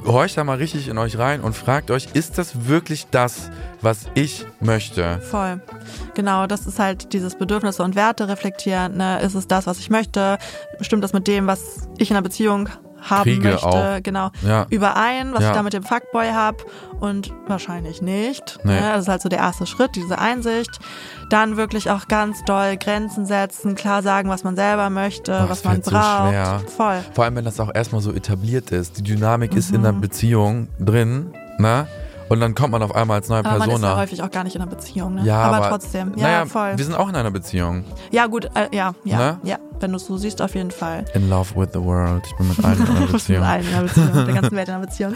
Horcht 0.05 0.37
da 0.37 0.45
mal 0.45 0.57
richtig 0.57 0.89
in 0.89 0.99
euch 0.99 1.19
rein 1.19 1.41
und 1.41 1.55
fragt 1.55 1.91
euch, 1.91 2.09
ist 2.15 2.39
das 2.39 2.69
wirklich 2.69 3.07
das, 3.11 3.51
was 3.81 4.07
ich 4.15 4.47
möchte? 4.61 5.21
Voll. 5.31 5.61
Genau, 6.15 6.47
das 6.47 6.67
ist 6.67 6.79
halt 6.79 7.13
dieses 7.13 7.37
Bedürfnisse 7.37 7.83
und 7.83 7.95
Werte 7.95 8.29
reflektieren. 8.29 8.97
Ne? 8.97 9.21
Ist 9.21 9.35
es 9.35 9.47
das, 9.47 9.67
was 9.67 9.79
ich 9.79 9.91
möchte? 9.91 10.39
Stimmt 10.81 11.05
das 11.05 11.13
mit 11.13 11.27
dem, 11.27 11.47
was 11.47 11.89
ich 11.99 12.11
in 12.11 12.17
einer 12.17 12.23
Beziehung 12.23 12.69
haben 13.09 13.23
Kriege 13.25 13.51
möchte, 13.51 13.67
auch. 13.67 14.03
genau, 14.03 14.31
Ja. 14.43 14.67
überein, 14.71 15.33
was 15.35 15.43
Ja. 15.43 15.51
ich 15.51 15.57
da 15.57 15.63
mit 15.63 15.73
dem 15.73 15.83
Fuckboy 15.83 16.31
habe 16.31 16.59
und 17.01 17.33
wahrscheinlich 17.47 18.03
nicht. 18.03 18.59
Nee. 18.65 18.73
Ne? 18.75 18.81
Das 18.95 19.03
ist 19.03 19.09
halt 19.09 19.23
so 19.23 19.29
der 19.29 19.39
erste 19.41 19.67
Schritt, 19.67 19.95
diese 19.97 20.19
Einsicht. 20.19 20.79
Dann 21.31 21.57
wirklich 21.57 21.91
auch 21.91 22.09
ganz 22.09 22.45
doll 22.45 22.77
Grenzen 22.77 23.27
setzen, 23.27 23.75
klar 23.75 24.03
sagen, 24.03 24.29
was 24.29 24.45
man 24.45 24.57
selber 24.57 24.91
möchte, 24.91 25.39
Ach, 25.45 25.49
was 25.51 25.65
man 25.65 25.83
so 25.83 25.91
braucht. 25.91 26.29
schwer. 26.31 26.61
Voll. 26.77 27.01
Vor 27.15 27.25
allem, 27.25 27.37
wenn 27.37 27.45
das 27.45 27.61
auch 27.61 27.71
erstmal 27.75 28.01
so 28.01 28.13
etabliert 28.13 28.71
ist. 28.71 28.99
Die 28.99 29.03
Dynamik 29.03 29.55
ist 29.55 29.71
in 29.73 29.81
Mhm. 29.81 29.85
der 29.85 29.93
Beziehung 29.93 30.69
drin, 30.79 31.33
ne? 31.59 31.87
Und 32.31 32.41
dann 32.41 32.55
kommt 32.55 32.71
man 32.73 32.83
auf 32.83 32.95
einmal 32.95 33.19
als 33.19 33.29
neue 33.29 33.41
Aber 33.41 33.51
man 33.51 33.59
Person 33.69 33.77
ist 33.77 33.83
ja 33.83 33.97
häufig 33.99 34.23
auch 34.23 34.31
gar 34.31 34.45
nicht 34.45 34.57
in 34.57 34.63
einer 34.63 34.71
Beziehung, 34.71 35.17
ne? 35.17 35.23
Ja, 35.25 35.43
aber, 35.43 35.57
aber 35.59 35.69
trotzdem. 35.69 36.13
Ja, 36.17 36.23
naja, 36.23 36.47
voll. 36.47 36.73
wir 36.77 36.85
sind 36.85 36.95
auch 36.95 37.09
in 37.11 37.15
einer 37.17 37.31
Beziehung. 37.31 37.85
Ja, 38.11 38.27
gut, 38.27 38.47
äh, 38.55 38.75
ja, 38.75 38.95
ja, 39.05 39.17
Ne? 39.19 39.39
ja. 39.43 39.57
Wenn 39.81 39.91
du 39.91 39.97
es 39.97 40.07
so 40.07 40.17
siehst, 40.17 40.41
auf 40.41 40.55
jeden 40.55 40.71
Fall. 40.71 41.05
In 41.15 41.29
love 41.29 41.55
with 41.57 41.71
the 41.75 41.81
world. 41.83 42.23
Ich 42.27 42.37
bin 42.37 42.49
mit 42.49 42.65
allen 42.65 42.79
in 42.81 42.87
einer 42.87 43.07
bist 43.07 43.13
mit 43.29 43.39
Beziehung. 43.39 43.43
allen 43.45 43.67
in 43.69 43.75
einer 43.75 43.83
Beziehung, 43.83 44.13
der 44.27 44.35
ganzen 44.35 44.53
Welt 44.57 44.69
in 44.69 44.75
einer 44.75 44.87
Beziehung. 44.87 45.15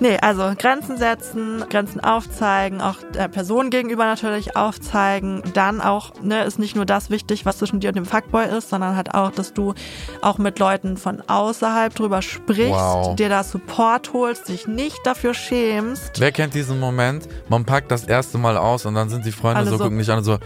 Nee, 0.00 0.16
also 0.20 0.52
Grenzen 0.58 0.96
setzen, 0.98 1.64
Grenzen 1.70 2.00
aufzeigen, 2.02 2.80
auch 2.80 2.96
der 3.14 3.28
Person 3.28 3.70
gegenüber 3.70 4.04
natürlich 4.04 4.56
aufzeigen. 4.56 5.42
Dann 5.54 5.80
auch, 5.80 6.12
ne, 6.22 6.44
ist 6.44 6.58
nicht 6.58 6.76
nur 6.76 6.86
das 6.86 7.10
wichtig, 7.10 7.46
was 7.46 7.58
zwischen 7.58 7.80
dir 7.80 7.88
und 7.88 7.96
dem 7.96 8.04
Fuckboy 8.06 8.46
ist, 8.56 8.68
sondern 8.70 8.96
halt 8.96 9.14
auch, 9.14 9.30
dass 9.30 9.52
du 9.54 9.74
auch 10.22 10.38
mit 10.38 10.58
Leuten 10.58 10.96
von 10.96 11.22
außerhalb 11.26 11.94
drüber 11.94 12.20
sprichst, 12.22 12.70
Wow. 12.72 13.16
dir 13.16 13.28
da 13.28 13.42
Support 13.44 14.12
holst, 14.12 14.48
dich 14.48 14.66
nicht 14.66 14.98
dafür 15.04 15.34
schämst. 15.34 16.18
Wer 16.20 16.32
kennt 16.32 16.54
diesen 16.54 16.78
Moment? 16.80 17.28
Man 17.48 17.64
packt 17.64 17.90
das 17.90 18.04
erste 18.04 18.38
Mal 18.38 18.56
aus 18.56 18.86
und 18.86 18.94
dann 18.94 19.08
sind 19.08 19.24
die 19.24 19.32
Freunde 19.32 19.58
Alle 19.60 19.70
so, 19.70 19.76
so- 19.78 19.84
gucken 19.84 19.98
dich 19.98 20.10
an 20.10 20.18
und 20.18 20.24
so, 20.24 20.38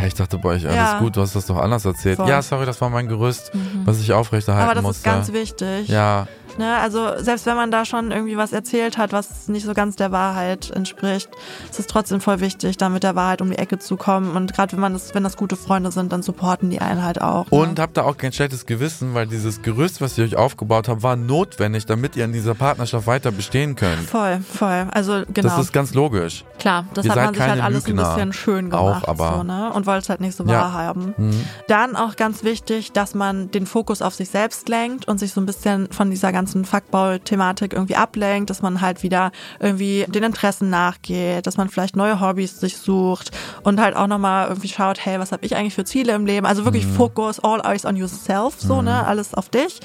hä, 0.00 0.06
ich 0.08 0.14
dachte 0.14 0.38
bei 0.38 0.50
euch 0.50 0.64
alles 0.66 0.76
Ja. 0.76 0.98
gut, 0.98 1.16
du 1.16 1.20
hast 1.20 1.36
das 1.36 1.46
doch 1.46 1.56
anders 1.58 1.84
erzählt. 1.84 2.16
Voll. 2.16 2.28
Ja, 2.28 2.42
sorry, 2.42 2.66
das 2.66 2.80
war 2.80 2.90
mein 2.90 3.08
Gerüst, 3.08 3.52
was 3.84 4.00
ich 4.00 4.12
aufrechterhalten 4.12 4.64
Aber 4.66 4.74
das 4.74 4.82
musste. 4.82 5.08
ist 5.08 5.14
ganz 5.14 5.32
wichtig. 5.32 5.88
ja, 5.88 6.26
Ne, 6.58 6.76
also 6.78 7.12
selbst 7.18 7.46
wenn 7.46 7.56
man 7.56 7.70
da 7.70 7.84
schon 7.84 8.10
irgendwie 8.10 8.36
was 8.36 8.52
erzählt 8.52 8.98
hat, 8.98 9.12
was 9.12 9.48
nicht 9.48 9.64
so 9.64 9.72
ganz 9.74 9.96
der 9.96 10.12
Wahrheit 10.12 10.70
entspricht, 10.70 11.30
ist 11.70 11.78
es 11.78 11.86
trotzdem 11.86 12.20
voll 12.20 12.40
wichtig, 12.40 12.76
da 12.76 12.88
mit 12.88 13.02
der 13.02 13.14
Wahrheit 13.14 13.40
um 13.40 13.50
die 13.50 13.58
Ecke 13.58 13.78
zu 13.78 13.96
kommen. 13.96 14.36
Und 14.36 14.52
gerade 14.52 14.72
wenn 14.72 14.80
man 14.80 14.92
das, 14.92 15.14
wenn 15.14 15.22
das 15.22 15.36
gute 15.36 15.56
Freunde 15.56 15.92
sind, 15.92 16.12
dann 16.12 16.22
supporten 16.22 16.70
die 16.70 16.80
einen 16.80 17.04
halt 17.04 17.20
auch. 17.20 17.46
Und 17.50 17.78
ne? 17.78 17.82
habt 17.82 17.96
da 17.96 18.02
auch 18.02 18.16
kein 18.16 18.32
schlechtes 18.32 18.66
Gewissen, 18.66 19.14
weil 19.14 19.26
dieses 19.26 19.62
Gerüst, 19.62 20.00
was 20.00 20.18
ihr 20.18 20.24
euch 20.24 20.36
aufgebaut 20.36 20.88
habt, 20.88 21.02
war 21.02 21.16
notwendig, 21.16 21.86
damit 21.86 22.16
ihr 22.16 22.24
in 22.24 22.32
dieser 22.32 22.54
Partnerschaft 22.54 23.06
weiter 23.06 23.30
bestehen 23.30 23.76
könnt. 23.76 24.00
voll, 24.08 24.40
voll. 24.40 24.86
Also 24.90 25.22
genau. 25.32 25.48
Das 25.48 25.58
ist 25.60 25.72
ganz 25.72 25.94
logisch. 25.94 26.44
Klar, 26.60 26.84
das 26.94 27.06
Ihr 27.06 27.10
hat 27.12 27.24
man 27.24 27.34
sich 27.34 27.42
halt 27.42 27.60
alles 27.62 27.86
Lügner. 27.86 28.06
ein 28.10 28.14
bisschen 28.14 28.32
schön 28.34 28.72
Auch, 28.72 28.86
gemacht. 29.00 29.08
aber- 29.08 29.34
so, 29.38 29.42
ne? 29.42 29.72
Und 29.72 29.86
wollte 29.86 30.02
es 30.02 30.08
halt 30.10 30.20
nicht 30.20 30.36
so 30.36 30.44
Ja. 30.44 30.60
wahr 30.60 30.72
haben. 30.74 31.14
Mhm. 31.16 31.44
Dann 31.68 31.96
auch 31.96 32.16
ganz 32.16 32.44
wichtig, 32.44 32.92
dass 32.92 33.14
man 33.14 33.50
den 33.50 33.66
Fokus 33.66 34.02
auf 34.02 34.14
sich 34.14 34.28
selbst 34.30 34.68
lenkt 34.68 35.08
und 35.08 35.18
sich 35.18 35.32
so 35.32 35.40
ein 35.40 35.46
bisschen 35.46 35.90
von 35.90 36.10
dieser 36.10 36.32
ganzen 36.32 36.64
Fuckball-Thematik 36.66 37.72
irgendwie 37.72 37.96
ablenkt, 37.96 38.50
dass 38.50 38.60
man 38.62 38.80
halt 38.82 39.02
wieder 39.02 39.32
irgendwie 39.58 40.04
den 40.08 40.22
Interessen 40.22 40.68
nachgeht, 40.70 41.46
dass 41.46 41.56
man 41.56 41.68
vielleicht 41.70 41.96
neue 41.96 42.20
Hobbys 42.20 42.60
sich 42.60 42.76
sucht 42.76 43.30
und 43.62 43.80
halt 43.80 43.96
auch 43.96 44.06
nochmal 44.06 44.48
irgendwie 44.48 44.68
schaut, 44.68 45.04
hey, 45.04 45.18
was 45.18 45.32
habe 45.32 45.46
ich 45.46 45.56
eigentlich 45.56 45.74
für 45.74 45.84
Ziele 45.84 46.12
im 46.12 46.26
Leben? 46.26 46.46
Also 46.46 46.64
wirklich 46.66 46.86
Fokus, 46.86 47.40
all 47.42 47.60
eyes 47.64 47.86
on 47.86 47.96
yourself, 47.96 48.56
so, 48.58 48.82
ne? 48.82 49.06
Alles 49.06 49.32
auf 49.34 49.48
dich, 49.48 49.80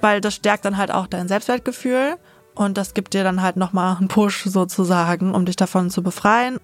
weil 0.00 0.20
das 0.20 0.34
stärkt 0.34 0.64
dann 0.64 0.76
halt 0.76 0.90
auch 0.90 1.06
dein 1.06 1.28
Selbstwertgefühl. 1.28 2.16
Und 2.56 2.76
das 2.78 2.94
gibt 2.94 3.14
dir 3.14 3.22
dann 3.22 3.42
halt 3.42 3.56
nochmal 3.56 3.96
einen 3.96 4.08
Push 4.08 4.44
sozusagen, 4.44 5.34
um 5.34 5.44
dich 5.44 5.56
davon 5.56 5.90
zu 5.90 6.02
befreien. 6.02 6.58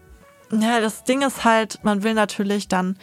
Ja, 0.51 0.80
das 0.80 1.05
Ding 1.05 1.22
ist 1.22 1.45
halt, 1.45 1.78
man 1.84 2.03
will 2.03 2.14
natürlich 2.14 2.66
dann 2.66 2.97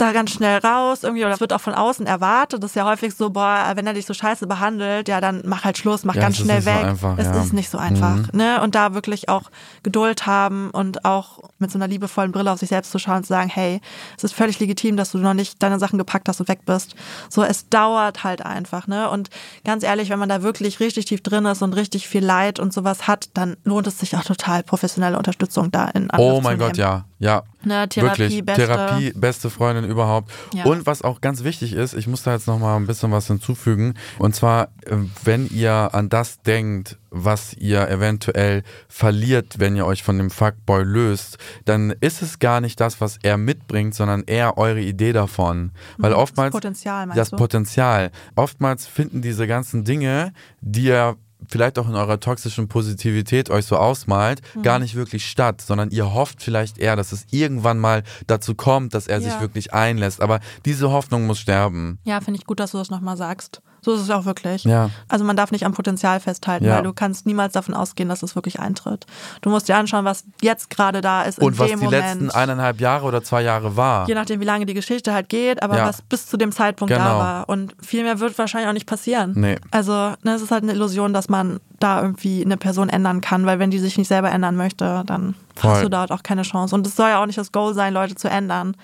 da 0.00 0.12
ganz 0.12 0.30
schnell 0.30 0.58
raus, 0.58 1.02
irgendwie, 1.02 1.22
oder 1.22 1.30
das 1.30 1.40
wird 1.40 1.52
auch 1.52 1.60
von 1.60 1.74
außen 1.74 2.06
erwartet. 2.06 2.62
Das 2.62 2.70
ist 2.72 2.74
ja 2.74 2.84
häufig 2.86 3.14
so, 3.14 3.30
boah, 3.30 3.72
wenn 3.74 3.86
er 3.86 3.94
dich 3.94 4.06
so 4.06 4.14
scheiße 4.14 4.46
behandelt, 4.46 5.08
ja, 5.08 5.20
dann 5.20 5.42
mach 5.46 5.64
halt 5.64 5.78
Schluss, 5.78 6.04
mach 6.04 6.14
Ja, 6.14 6.22
ganz 6.22 6.38
schnell 6.38 6.56
nicht 6.56 6.64
so 6.68 6.70
weg. 6.74 6.84
einfach, 6.84 7.18
es 7.18 7.26
ja. 7.26 7.42
ist 7.42 7.52
nicht 7.52 7.70
so 7.70 7.78
einfach, 7.78 8.16
Mhm. 8.16 8.28
ne? 8.32 8.60
Und 8.62 8.74
da 8.74 8.94
wirklich 8.94 9.28
auch 9.28 9.50
Geduld 9.82 10.26
haben 10.26 10.70
und 10.70 11.04
auch 11.04 11.38
mit 11.58 11.70
so 11.70 11.78
einer 11.78 11.88
liebevollen 11.88 12.32
Brille 12.32 12.50
auf 12.52 12.58
sich 12.58 12.68
selbst 12.70 12.90
zu 12.92 12.98
schauen 12.98 13.16
und 13.18 13.22
zu 13.24 13.28
sagen, 13.28 13.50
hey, 13.50 13.80
es 14.16 14.24
ist 14.24 14.34
völlig 14.34 14.58
legitim, 14.60 14.96
dass 14.96 15.12
du 15.12 15.18
noch 15.18 15.34
nicht 15.34 15.62
deine 15.62 15.78
Sachen 15.78 15.98
gepackt 15.98 16.28
hast 16.28 16.40
und 16.40 16.48
weg 16.48 16.60
bist. 16.64 16.94
So, 17.28 17.42
es 17.42 17.68
dauert 17.68 18.24
halt 18.24 18.44
einfach, 18.44 18.86
ne? 18.86 19.10
Und 19.10 19.28
ganz 19.64 19.82
ehrlich, 19.84 20.10
wenn 20.10 20.18
man 20.18 20.28
da 20.28 20.42
wirklich 20.42 20.80
richtig 20.80 21.04
tief 21.06 21.22
drin 21.22 21.44
ist 21.46 21.62
und 21.62 21.72
richtig 21.74 22.08
viel 22.08 22.24
Leid 22.24 22.58
und 22.58 22.72
sowas 22.72 23.06
hat, 23.06 23.28
dann 23.34 23.56
lohnt 23.64 23.86
es 23.86 23.98
sich 23.98 24.16
auch 24.16 24.24
total, 24.24 24.62
professionelle 24.62 25.16
Unterstützung 25.18 25.70
da 25.70 25.86
in 25.88 26.10
Angriff 26.10 26.18
Oh 26.32 26.40
mein. 26.40 26.58
Gott, 26.58 26.76
ja. 26.76 27.04
Ja. 27.20 27.42
Ne, 27.62 27.86
Therapie, 27.86 28.18
Wirklich. 28.22 28.44
beste. 28.46 28.66
Therapie, 28.66 29.12
beste 29.14 29.50
Freundin 29.50 29.84
überhaupt. 29.84 30.32
Ja. 30.54 30.64
Und 30.64 30.86
was 30.86 31.02
auch 31.02 31.20
ganz 31.20 31.44
wichtig 31.44 31.74
ist, 31.74 31.92
ich 31.92 32.06
muss 32.06 32.22
da 32.22 32.32
jetzt 32.32 32.46
nochmal 32.46 32.76
ein 32.76 32.86
bisschen 32.86 33.12
was 33.12 33.26
hinzufügen. 33.26 33.92
Und 34.18 34.34
zwar, 34.34 34.68
äh, 34.86 34.96
wenn 35.22 35.46
ihr 35.50 35.90
an 35.92 36.08
das 36.08 36.40
denkt, 36.40 36.98
was 37.10 37.52
ihr 37.52 37.86
eventuell 37.88 38.62
verliert, 38.88 39.58
wenn 39.58 39.76
ihr 39.76 39.84
euch 39.84 40.02
von 40.02 40.16
dem 40.16 40.30
Fuckboy 40.30 40.82
löst, 40.82 41.36
dann 41.66 41.92
ist 42.00 42.22
es 42.22 42.38
gar 42.38 42.62
nicht 42.62 42.80
das, 42.80 43.02
was 43.02 43.18
er 43.22 43.36
mitbringt, 43.36 43.94
sondern 43.94 44.22
eher 44.24 44.56
eure 44.56 44.80
Idee 44.80 45.12
davon. 45.12 45.72
Weil 45.98 46.14
oftmals 46.14 46.54
Mhm. 46.54 46.56
Das 46.56 46.62
Potenzial, 46.62 47.06
meinst 47.06 47.18
das 47.20 47.30
du? 47.30 47.36
Potenzial. 47.36 48.10
Oftmals 48.34 48.86
finden 48.86 49.20
diese 49.20 49.46
ganzen 49.46 49.84
Dinge, 49.84 50.32
die 50.62 50.84
ihr 50.84 51.16
vielleicht 51.48 51.78
auch 51.78 51.88
in 51.88 51.94
eurer 51.94 52.20
toxischen 52.20 52.68
Positivität 52.68 53.50
euch 53.50 53.66
so 53.66 53.76
ausmalt, 53.76 54.40
Mhm. 54.54 54.62
gar 54.62 54.78
nicht 54.78 54.94
wirklich 54.94 55.26
statt, 55.28 55.60
sondern 55.60 55.90
ihr 55.90 56.12
hofft 56.12 56.42
vielleicht 56.42 56.78
eher, 56.78 56.96
dass 56.96 57.12
es 57.12 57.26
irgendwann 57.30 57.78
mal 57.78 58.02
dazu 58.26 58.54
kommt, 58.54 58.94
dass 58.94 59.06
er 59.06 59.20
sich 59.20 59.32
Ja. 59.32 59.40
wirklich 59.40 59.72
einlässt. 59.74 60.20
Aber 60.20 60.40
diese 60.64 60.90
Hoffnung 60.90 61.26
muss 61.26 61.38
sterben. 61.38 61.98
Ja, 62.04 62.20
finde 62.20 62.38
ich 62.40 62.46
gut, 62.46 62.60
dass 62.60 62.72
du 62.72 62.78
das 62.78 62.90
nochmal 62.90 63.16
sagst. 63.16 63.62
So 63.82 63.94
ist 63.94 64.00
es 64.00 64.10
auch 64.10 64.24
wirklich. 64.24 64.64
Ja. 64.64 64.90
Also 65.08 65.24
man 65.24 65.36
darf 65.36 65.50
nicht 65.52 65.64
am 65.64 65.72
Potenzial 65.72 66.20
festhalten, 66.20 66.64
Ja. 66.66 66.76
weil 66.76 66.82
du 66.82 66.92
kannst 66.92 67.26
niemals 67.26 67.52
davon 67.52 67.74
ausgehen, 67.74 68.08
dass 68.08 68.22
es 68.22 68.34
wirklich 68.34 68.60
eintritt. 68.60 69.06
Du 69.40 69.50
musst 69.50 69.68
dir 69.68 69.76
anschauen, 69.76 70.04
was 70.04 70.24
jetzt 70.42 70.70
gerade 70.70 71.00
da 71.00 71.22
ist 71.22 71.38
Und 71.38 71.54
in 71.54 71.58
was 71.58 71.68
dem 71.70 71.78
die 71.80 71.84
Moment. 71.86 72.04
letzten 72.04 72.30
eineinhalb 72.30 72.80
Jahre 72.80 73.06
oder 73.06 73.22
zwei 73.22 73.42
Jahre 73.42 73.76
war. 73.76 74.06
Je 74.08 74.14
nachdem, 74.14 74.40
wie 74.40 74.44
lange 74.44 74.66
die 74.66 74.74
Geschichte 74.74 75.12
halt 75.12 75.28
geht, 75.28 75.62
aber 75.62 75.76
Ja. 75.78 75.86
was 75.86 76.02
bis 76.02 76.26
zu 76.26 76.36
dem 76.36 76.52
Zeitpunkt 76.52 76.92
da 76.92 76.98
Genau. 76.98 77.18
war. 77.18 77.48
Und 77.48 77.74
viel 77.80 78.02
mehr 78.02 78.20
wird 78.20 78.36
wahrscheinlich 78.38 78.68
auch 78.68 78.74
nicht 78.74 78.86
passieren. 78.86 79.32
Nee. 79.36 79.56
Also 79.70 79.92
ne, 80.22 80.34
es 80.34 80.42
ist 80.42 80.50
halt 80.50 80.62
eine 80.62 80.72
Illusion, 80.72 81.12
dass 81.12 81.28
man 81.28 81.60
da 81.78 82.02
irgendwie 82.02 82.44
eine 82.44 82.58
Person 82.58 82.90
ändern 82.90 83.20
kann, 83.22 83.46
weil 83.46 83.58
wenn 83.58 83.70
die 83.70 83.78
sich 83.78 83.96
nicht 83.96 84.08
selber 84.08 84.30
ändern 84.30 84.56
möchte, 84.56 85.02
dann 85.06 85.34
Voll. 85.56 85.70
hast 85.70 85.82
du 85.84 85.88
dort 85.88 86.10
auch 86.12 86.22
keine 86.22 86.42
Chance. 86.42 86.74
Und 86.74 86.86
es 86.86 86.94
soll 86.96 87.08
ja 87.08 87.22
auch 87.22 87.26
nicht 87.26 87.38
das 87.38 87.52
Goal 87.52 87.72
sein, 87.74 87.94
Leute 87.94 88.14
zu 88.14 88.28
ändern. 88.28 88.76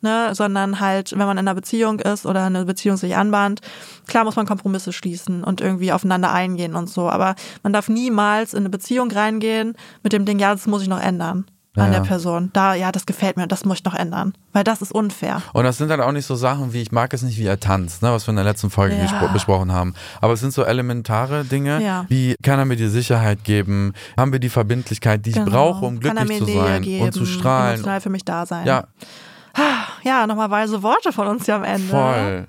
Ne, 0.00 0.32
sondern 0.32 0.78
halt, 0.78 1.10
wenn 1.10 1.18
man 1.26 1.32
in 1.32 1.38
einer 1.48 1.56
Beziehung 1.56 1.98
ist 1.98 2.24
oder 2.24 2.44
eine 2.44 2.64
Beziehung 2.64 2.96
sich 2.96 3.16
anbahnt, 3.16 3.62
klar 4.06 4.22
muss 4.22 4.36
man 4.36 4.46
Kompromisse 4.46 4.92
schließen 4.92 5.42
und 5.42 5.60
irgendwie 5.60 5.92
aufeinander 5.92 6.32
eingehen 6.32 6.76
und 6.76 6.88
so. 6.88 7.10
Aber 7.10 7.34
man 7.64 7.72
darf 7.72 7.88
niemals 7.88 8.52
in 8.54 8.60
eine 8.60 8.70
Beziehung 8.70 9.10
reingehen 9.10 9.74
mit 10.04 10.12
dem 10.12 10.24
Ding, 10.24 10.38
ja, 10.38 10.52
das 10.52 10.68
muss 10.68 10.82
ich 10.82 10.88
noch 10.88 11.00
ändern 11.02 11.46
an 11.74 11.92
Ja, 11.92 11.98
der. 12.00 12.06
Person. 12.06 12.50
Da, 12.52 12.74
ja, 12.74 12.90
das 12.92 13.06
gefällt 13.06 13.36
mir, 13.36 13.46
das 13.48 13.64
muss 13.64 13.78
ich 13.78 13.84
noch 13.84 13.94
ändern. 13.94 14.34
Weil 14.52 14.62
das 14.64 14.82
ist 14.82 14.90
unfair. 14.92 15.42
Und 15.52 15.64
das 15.64 15.78
sind 15.78 15.90
halt 15.90 16.00
auch 16.00 16.10
nicht 16.12 16.26
so 16.26 16.34
Sachen 16.36 16.72
wie, 16.72 16.80
ich 16.82 16.90
mag 16.92 17.12
es 17.12 17.22
nicht, 17.22 17.38
wie 17.38 17.46
er 17.46 17.58
tanzt, 17.60 18.00
ne, 18.02 18.10
was 18.12 18.26
wir 18.26 18.30
in 18.30 18.36
der 18.36 18.44
letzten 18.44 18.70
Folge 18.70 18.96
Ja. 18.96 19.26
besprochen 19.32 19.72
haben. 19.72 19.94
Aber 20.20 20.32
es 20.32 20.40
sind 20.40 20.52
so 20.52 20.62
elementare 20.64 21.44
Dinge, 21.44 21.82
Ja. 21.82 22.04
wie 22.08 22.36
kann 22.42 22.58
er 22.60 22.64
mir 22.66 22.76
die 22.76 22.88
Sicherheit 22.88 23.42
geben? 23.44 23.94
Haben 24.16 24.30
wir 24.32 24.38
die 24.40 24.48
Verbindlichkeit, 24.48 25.26
die 25.26 25.30
ich 25.30 25.36
Genau. 25.36 25.50
brauche, 25.50 25.84
um 25.86 25.98
Kann 26.00 26.16
er 26.16 26.24
glücklich 26.24 26.38
zu 26.38 26.58
sein 26.58 26.82
geben, 26.82 27.04
und 27.04 27.12
zu 27.12 27.26
strahlen? 27.26 27.74
emotional 27.74 28.00
für 28.00 28.10
mich 28.10 28.24
da 28.24 28.46
sein. 28.46 28.66
Ja, 28.66 28.84
ja 30.02 30.26
nochmal 30.26 30.50
weise 30.50 30.82
Worte 30.82 31.12
von 31.12 31.26
uns 31.28 31.44
hier 31.44 31.56
am 31.56 31.64
Ende. 31.64 31.88
voll. 31.88 32.46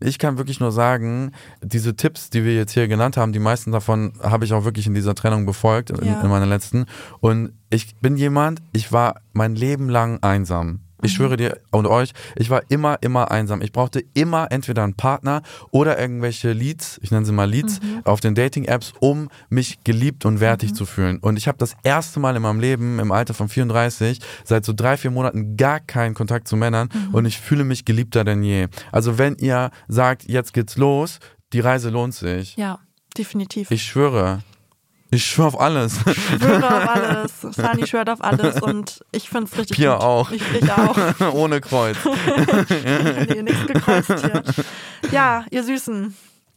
Ich 0.00 0.18
kann 0.18 0.36
wirklich 0.36 0.60
nur 0.60 0.70
sagen, 0.72 1.32
diese 1.62 1.96
Tipps, 1.96 2.28
die 2.28 2.44
wir 2.44 2.54
jetzt 2.54 2.72
hier 2.72 2.88
genannt 2.88 3.16
haben, 3.16 3.32
die 3.32 3.38
meisten 3.38 3.72
davon 3.72 4.12
habe 4.22 4.44
ich 4.44 4.52
auch 4.52 4.64
wirklich 4.64 4.86
in 4.86 4.92
dieser 4.94 5.14
Trennung 5.14 5.46
befolgt, 5.46 5.90
in, 5.90 6.04
Ja. 6.04 6.20
in 6.20 6.28
meiner 6.28 6.46
letzten. 6.46 6.84
Und 7.20 7.52
ich 7.70 7.96
bin 8.00 8.16
jemand, 8.16 8.60
ich 8.72 8.92
war 8.92 9.20
mein 9.32 9.54
Leben 9.54 9.88
lang 9.88 10.22
einsam. 10.22 10.80
Ich 11.04 11.12
Mhm. 11.12 11.16
schwöre 11.16 11.36
dir 11.36 11.60
und 11.70 11.86
euch, 11.86 12.12
ich 12.36 12.50
war 12.50 12.62
immer, 12.70 12.98
immer 13.02 13.30
einsam. 13.30 13.62
Ich 13.62 13.72
brauchte 13.72 14.02
immer 14.14 14.50
entweder 14.50 14.82
einen 14.82 14.94
Partner 14.94 15.42
oder 15.70 15.98
irgendwelche 15.98 16.52
Leads, 16.52 16.98
ich 17.02 17.10
nenne 17.10 17.24
sie 17.26 17.32
mal 17.32 17.48
Leads, 17.48 17.80
Mhm. 17.80 18.00
auf 18.04 18.20
den 18.20 18.34
Dating-Apps, 18.34 18.94
um 19.00 19.28
mich 19.50 19.84
geliebt 19.84 20.24
und 20.24 20.40
wertig 20.40 20.74
zu 20.74 20.86
fühlen. 20.86 21.18
Und 21.18 21.36
ich 21.36 21.46
habe 21.46 21.58
das 21.58 21.74
erste 21.82 22.20
Mal 22.20 22.34
in 22.36 22.42
meinem 22.42 22.58
Leben 22.60 22.98
im 22.98 23.12
Alter 23.12 23.34
von 23.34 23.48
34 23.48 24.20
seit 24.44 24.64
so 24.64 24.72
drei, 24.72 24.96
vier 24.96 25.10
Monaten 25.10 25.56
gar 25.56 25.78
keinen 25.80 26.14
Kontakt 26.14 26.48
zu 26.48 26.56
Männern 26.56 26.88
Mhm. 26.92 27.14
und 27.14 27.24
ich 27.26 27.38
fühle 27.38 27.64
mich 27.64 27.84
geliebter 27.84 28.24
denn 28.24 28.42
je. 28.42 28.68
Also 28.90 29.18
wenn 29.18 29.36
ihr 29.36 29.70
sagt, 29.88 30.24
jetzt 30.28 30.52
geht's 30.54 30.76
los, 30.76 31.18
die 31.52 31.60
Reise 31.60 31.90
lohnt 31.90 32.14
sich. 32.14 32.56
Ja, 32.56 32.78
definitiv. 33.18 33.70
Ich 33.70 33.82
schwöre. 33.84 34.40
Ich 35.14 35.24
schwöre 35.26 35.48
auf 35.48 35.60
alles. 35.60 35.98
Ich 36.06 36.14
schwöre 36.40 36.66
auf 36.66 36.88
alles. 36.96 37.32
Sani 37.56 37.86
schwört 37.86 38.10
auf 38.10 38.22
alles 38.22 38.60
und 38.60 39.04
ich 39.12 39.28
finde 39.28 39.44
es 39.50 39.58
richtig 39.58 39.76
Pia 39.76 39.94
gut. 39.94 40.02
auch. 40.02 40.30
Ich, 40.30 40.42
ich 40.60 40.72
auch. 40.72 40.96
Ohne 41.34 41.60
Kreuz. 41.60 41.96
nee, 43.28 43.42
nichts 43.42 43.66
gekreuzt 43.66 44.08
hier. 44.20 44.42
Ja, 45.10 45.44
ihr 45.50 45.62
Süßen. 45.64 46.14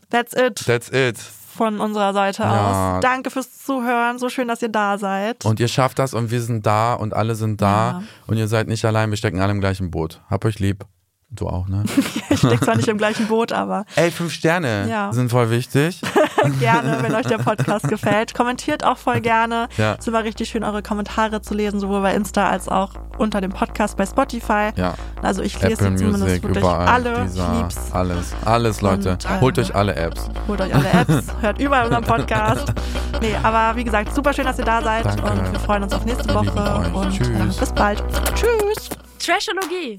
That's 0.09 0.33
it 0.33 0.65
That's 0.65 0.89
it. 0.89 1.17
von 1.19 1.79
unserer 1.81 2.13
Seite 2.13 2.43
Ja. 2.43 2.95
aus. 2.97 3.01
Danke 3.01 3.29
fürs 3.29 3.63
Zuhören. 3.63 4.19
So 4.19 4.29
schön, 4.29 4.47
dass 4.47 4.61
ihr 4.61 4.69
da 4.69 4.97
seid. 4.97 5.43
Und 5.45 5.59
ihr 5.59 5.67
schafft 5.67 5.99
das 5.99 6.13
und 6.13 6.31
wir 6.31 6.41
sind 6.41 6.65
da 6.65 6.93
und 6.93 7.13
alle 7.13 7.35
sind 7.35 7.61
da 7.61 7.67
Ja. 7.91 8.03
und 8.27 8.37
ihr 8.37 8.47
seid 8.47 8.67
nicht 8.67 8.85
allein, 8.85 9.09
wir 9.09 9.17
stecken 9.17 9.41
alle 9.41 9.51
im 9.51 9.59
gleichen 9.59 9.91
Boot. 9.91 10.21
Hab 10.29 10.45
euch 10.45 10.59
lieb. 10.59 10.85
Du 11.29 11.47
auch, 11.49 11.67
ne? 11.67 11.83
ich 12.29 12.39
stecke 12.39 12.61
zwar 12.61 12.75
nicht 12.77 12.87
im 12.87 12.97
gleichen 12.97 13.27
Boot, 13.27 13.51
aber 13.51 13.83
Ey, 13.95 14.11
fünf 14.11 14.31
Sterne 14.31 14.87
Ja. 14.89 15.11
sind 15.11 15.29
voll 15.29 15.49
wichtig. 15.49 15.99
gerne, 16.61 16.99
wenn 17.01 17.13
euch 17.13 17.25
der 17.25 17.39
Podcast 17.39 17.89
gefällt. 17.89 18.33
Kommentiert 18.33 18.85
auch 18.85 18.97
voll 18.97 19.19
gerne. 19.19 19.67
Ja. 19.75 19.93
Es 19.93 19.99
ist 19.99 20.07
immer 20.07 20.23
richtig 20.23 20.47
schön, 20.47 20.63
eure 20.63 20.81
Kommentare 20.81 21.41
zu 21.41 21.53
lesen, 21.53 21.81
sowohl 21.81 22.01
bei 22.01 22.13
Insta 22.15 22.47
als 22.47 22.69
auch 22.69 22.93
unter 23.17 23.41
dem 23.41 23.51
Podcast 23.51 23.97
bei 23.97 24.05
Spotify. 24.05 24.69
Ja. 24.77 24.93
Also 25.21 25.41
ich 25.41 25.61
lese 25.61 25.83
Apple 25.85 25.97
zumindest 25.97 26.23
Music, 26.23 26.43
wirklich 26.43 26.63
überall. 26.63 26.87
alle. 26.87 27.23
Dieser, 27.25 27.51
Ich 27.53 27.57
lieb's. 27.59 27.91
Alles, 27.91 28.33
alles, 28.45 28.81
Leute. 28.81 29.11
Und, 29.11 29.25
äh, 29.25 29.41
Holt 29.41 29.59
euch 29.59 29.75
alle 29.75 29.95
Apps. 29.95 30.29
Holt 30.47 30.61
euch 30.61 30.73
alle 30.73 30.89
Apps, 30.89 31.27
hört 31.41 31.59
überall 31.59 31.85
unseren 31.87 32.05
Podcast. 32.05 32.71
Nee, 33.19 33.35
aber 33.43 33.75
wie 33.75 33.83
gesagt, 33.83 34.15
super 34.15 34.31
schön, 34.31 34.45
dass 34.45 34.59
ihr 34.59 34.65
da 34.65 34.81
seid 34.81 35.05
Danke. 35.05 35.23
und 35.29 35.51
wir 35.51 35.59
freuen 35.59 35.83
uns 35.83 35.91
auf 35.93 36.05
nächste 36.05 36.33
Woche 36.33 36.89
und 36.93 37.11
Tschüss. 37.11 37.57
bis 37.57 37.73
bald. 37.73 38.01
Tschüss. 38.33 38.96
Trashologie. 39.27 39.97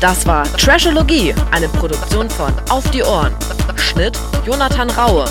Das 0.00 0.24
war 0.24 0.44
Trashologie, 0.56 1.34
eine 1.50 1.68
Produktion 1.68 2.30
von 2.30 2.50
Auf 2.70 2.90
die 2.92 3.02
Ohren. 3.02 3.34
Schnitt 3.76 4.18
Jonathan 4.46 4.88
Raue. 4.92 5.26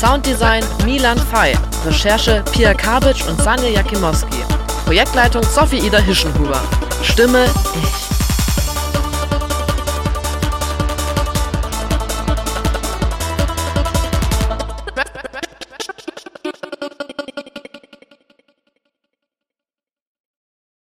Sounddesign 0.00 0.64
Milan 0.86 1.18
Fey. 1.18 1.54
Recherche 1.84 2.42
Pia 2.52 2.72
Kabitsch 2.72 3.28
und 3.28 3.38
Sanja 3.42 3.68
Jakimowski. 3.68 4.42
Projektleitung 4.86 5.42
Sophie 5.42 5.86
Ida 5.86 5.98
Hischenhuber. 5.98 6.62
Stimme 7.02 7.44
ich. 7.44 8.13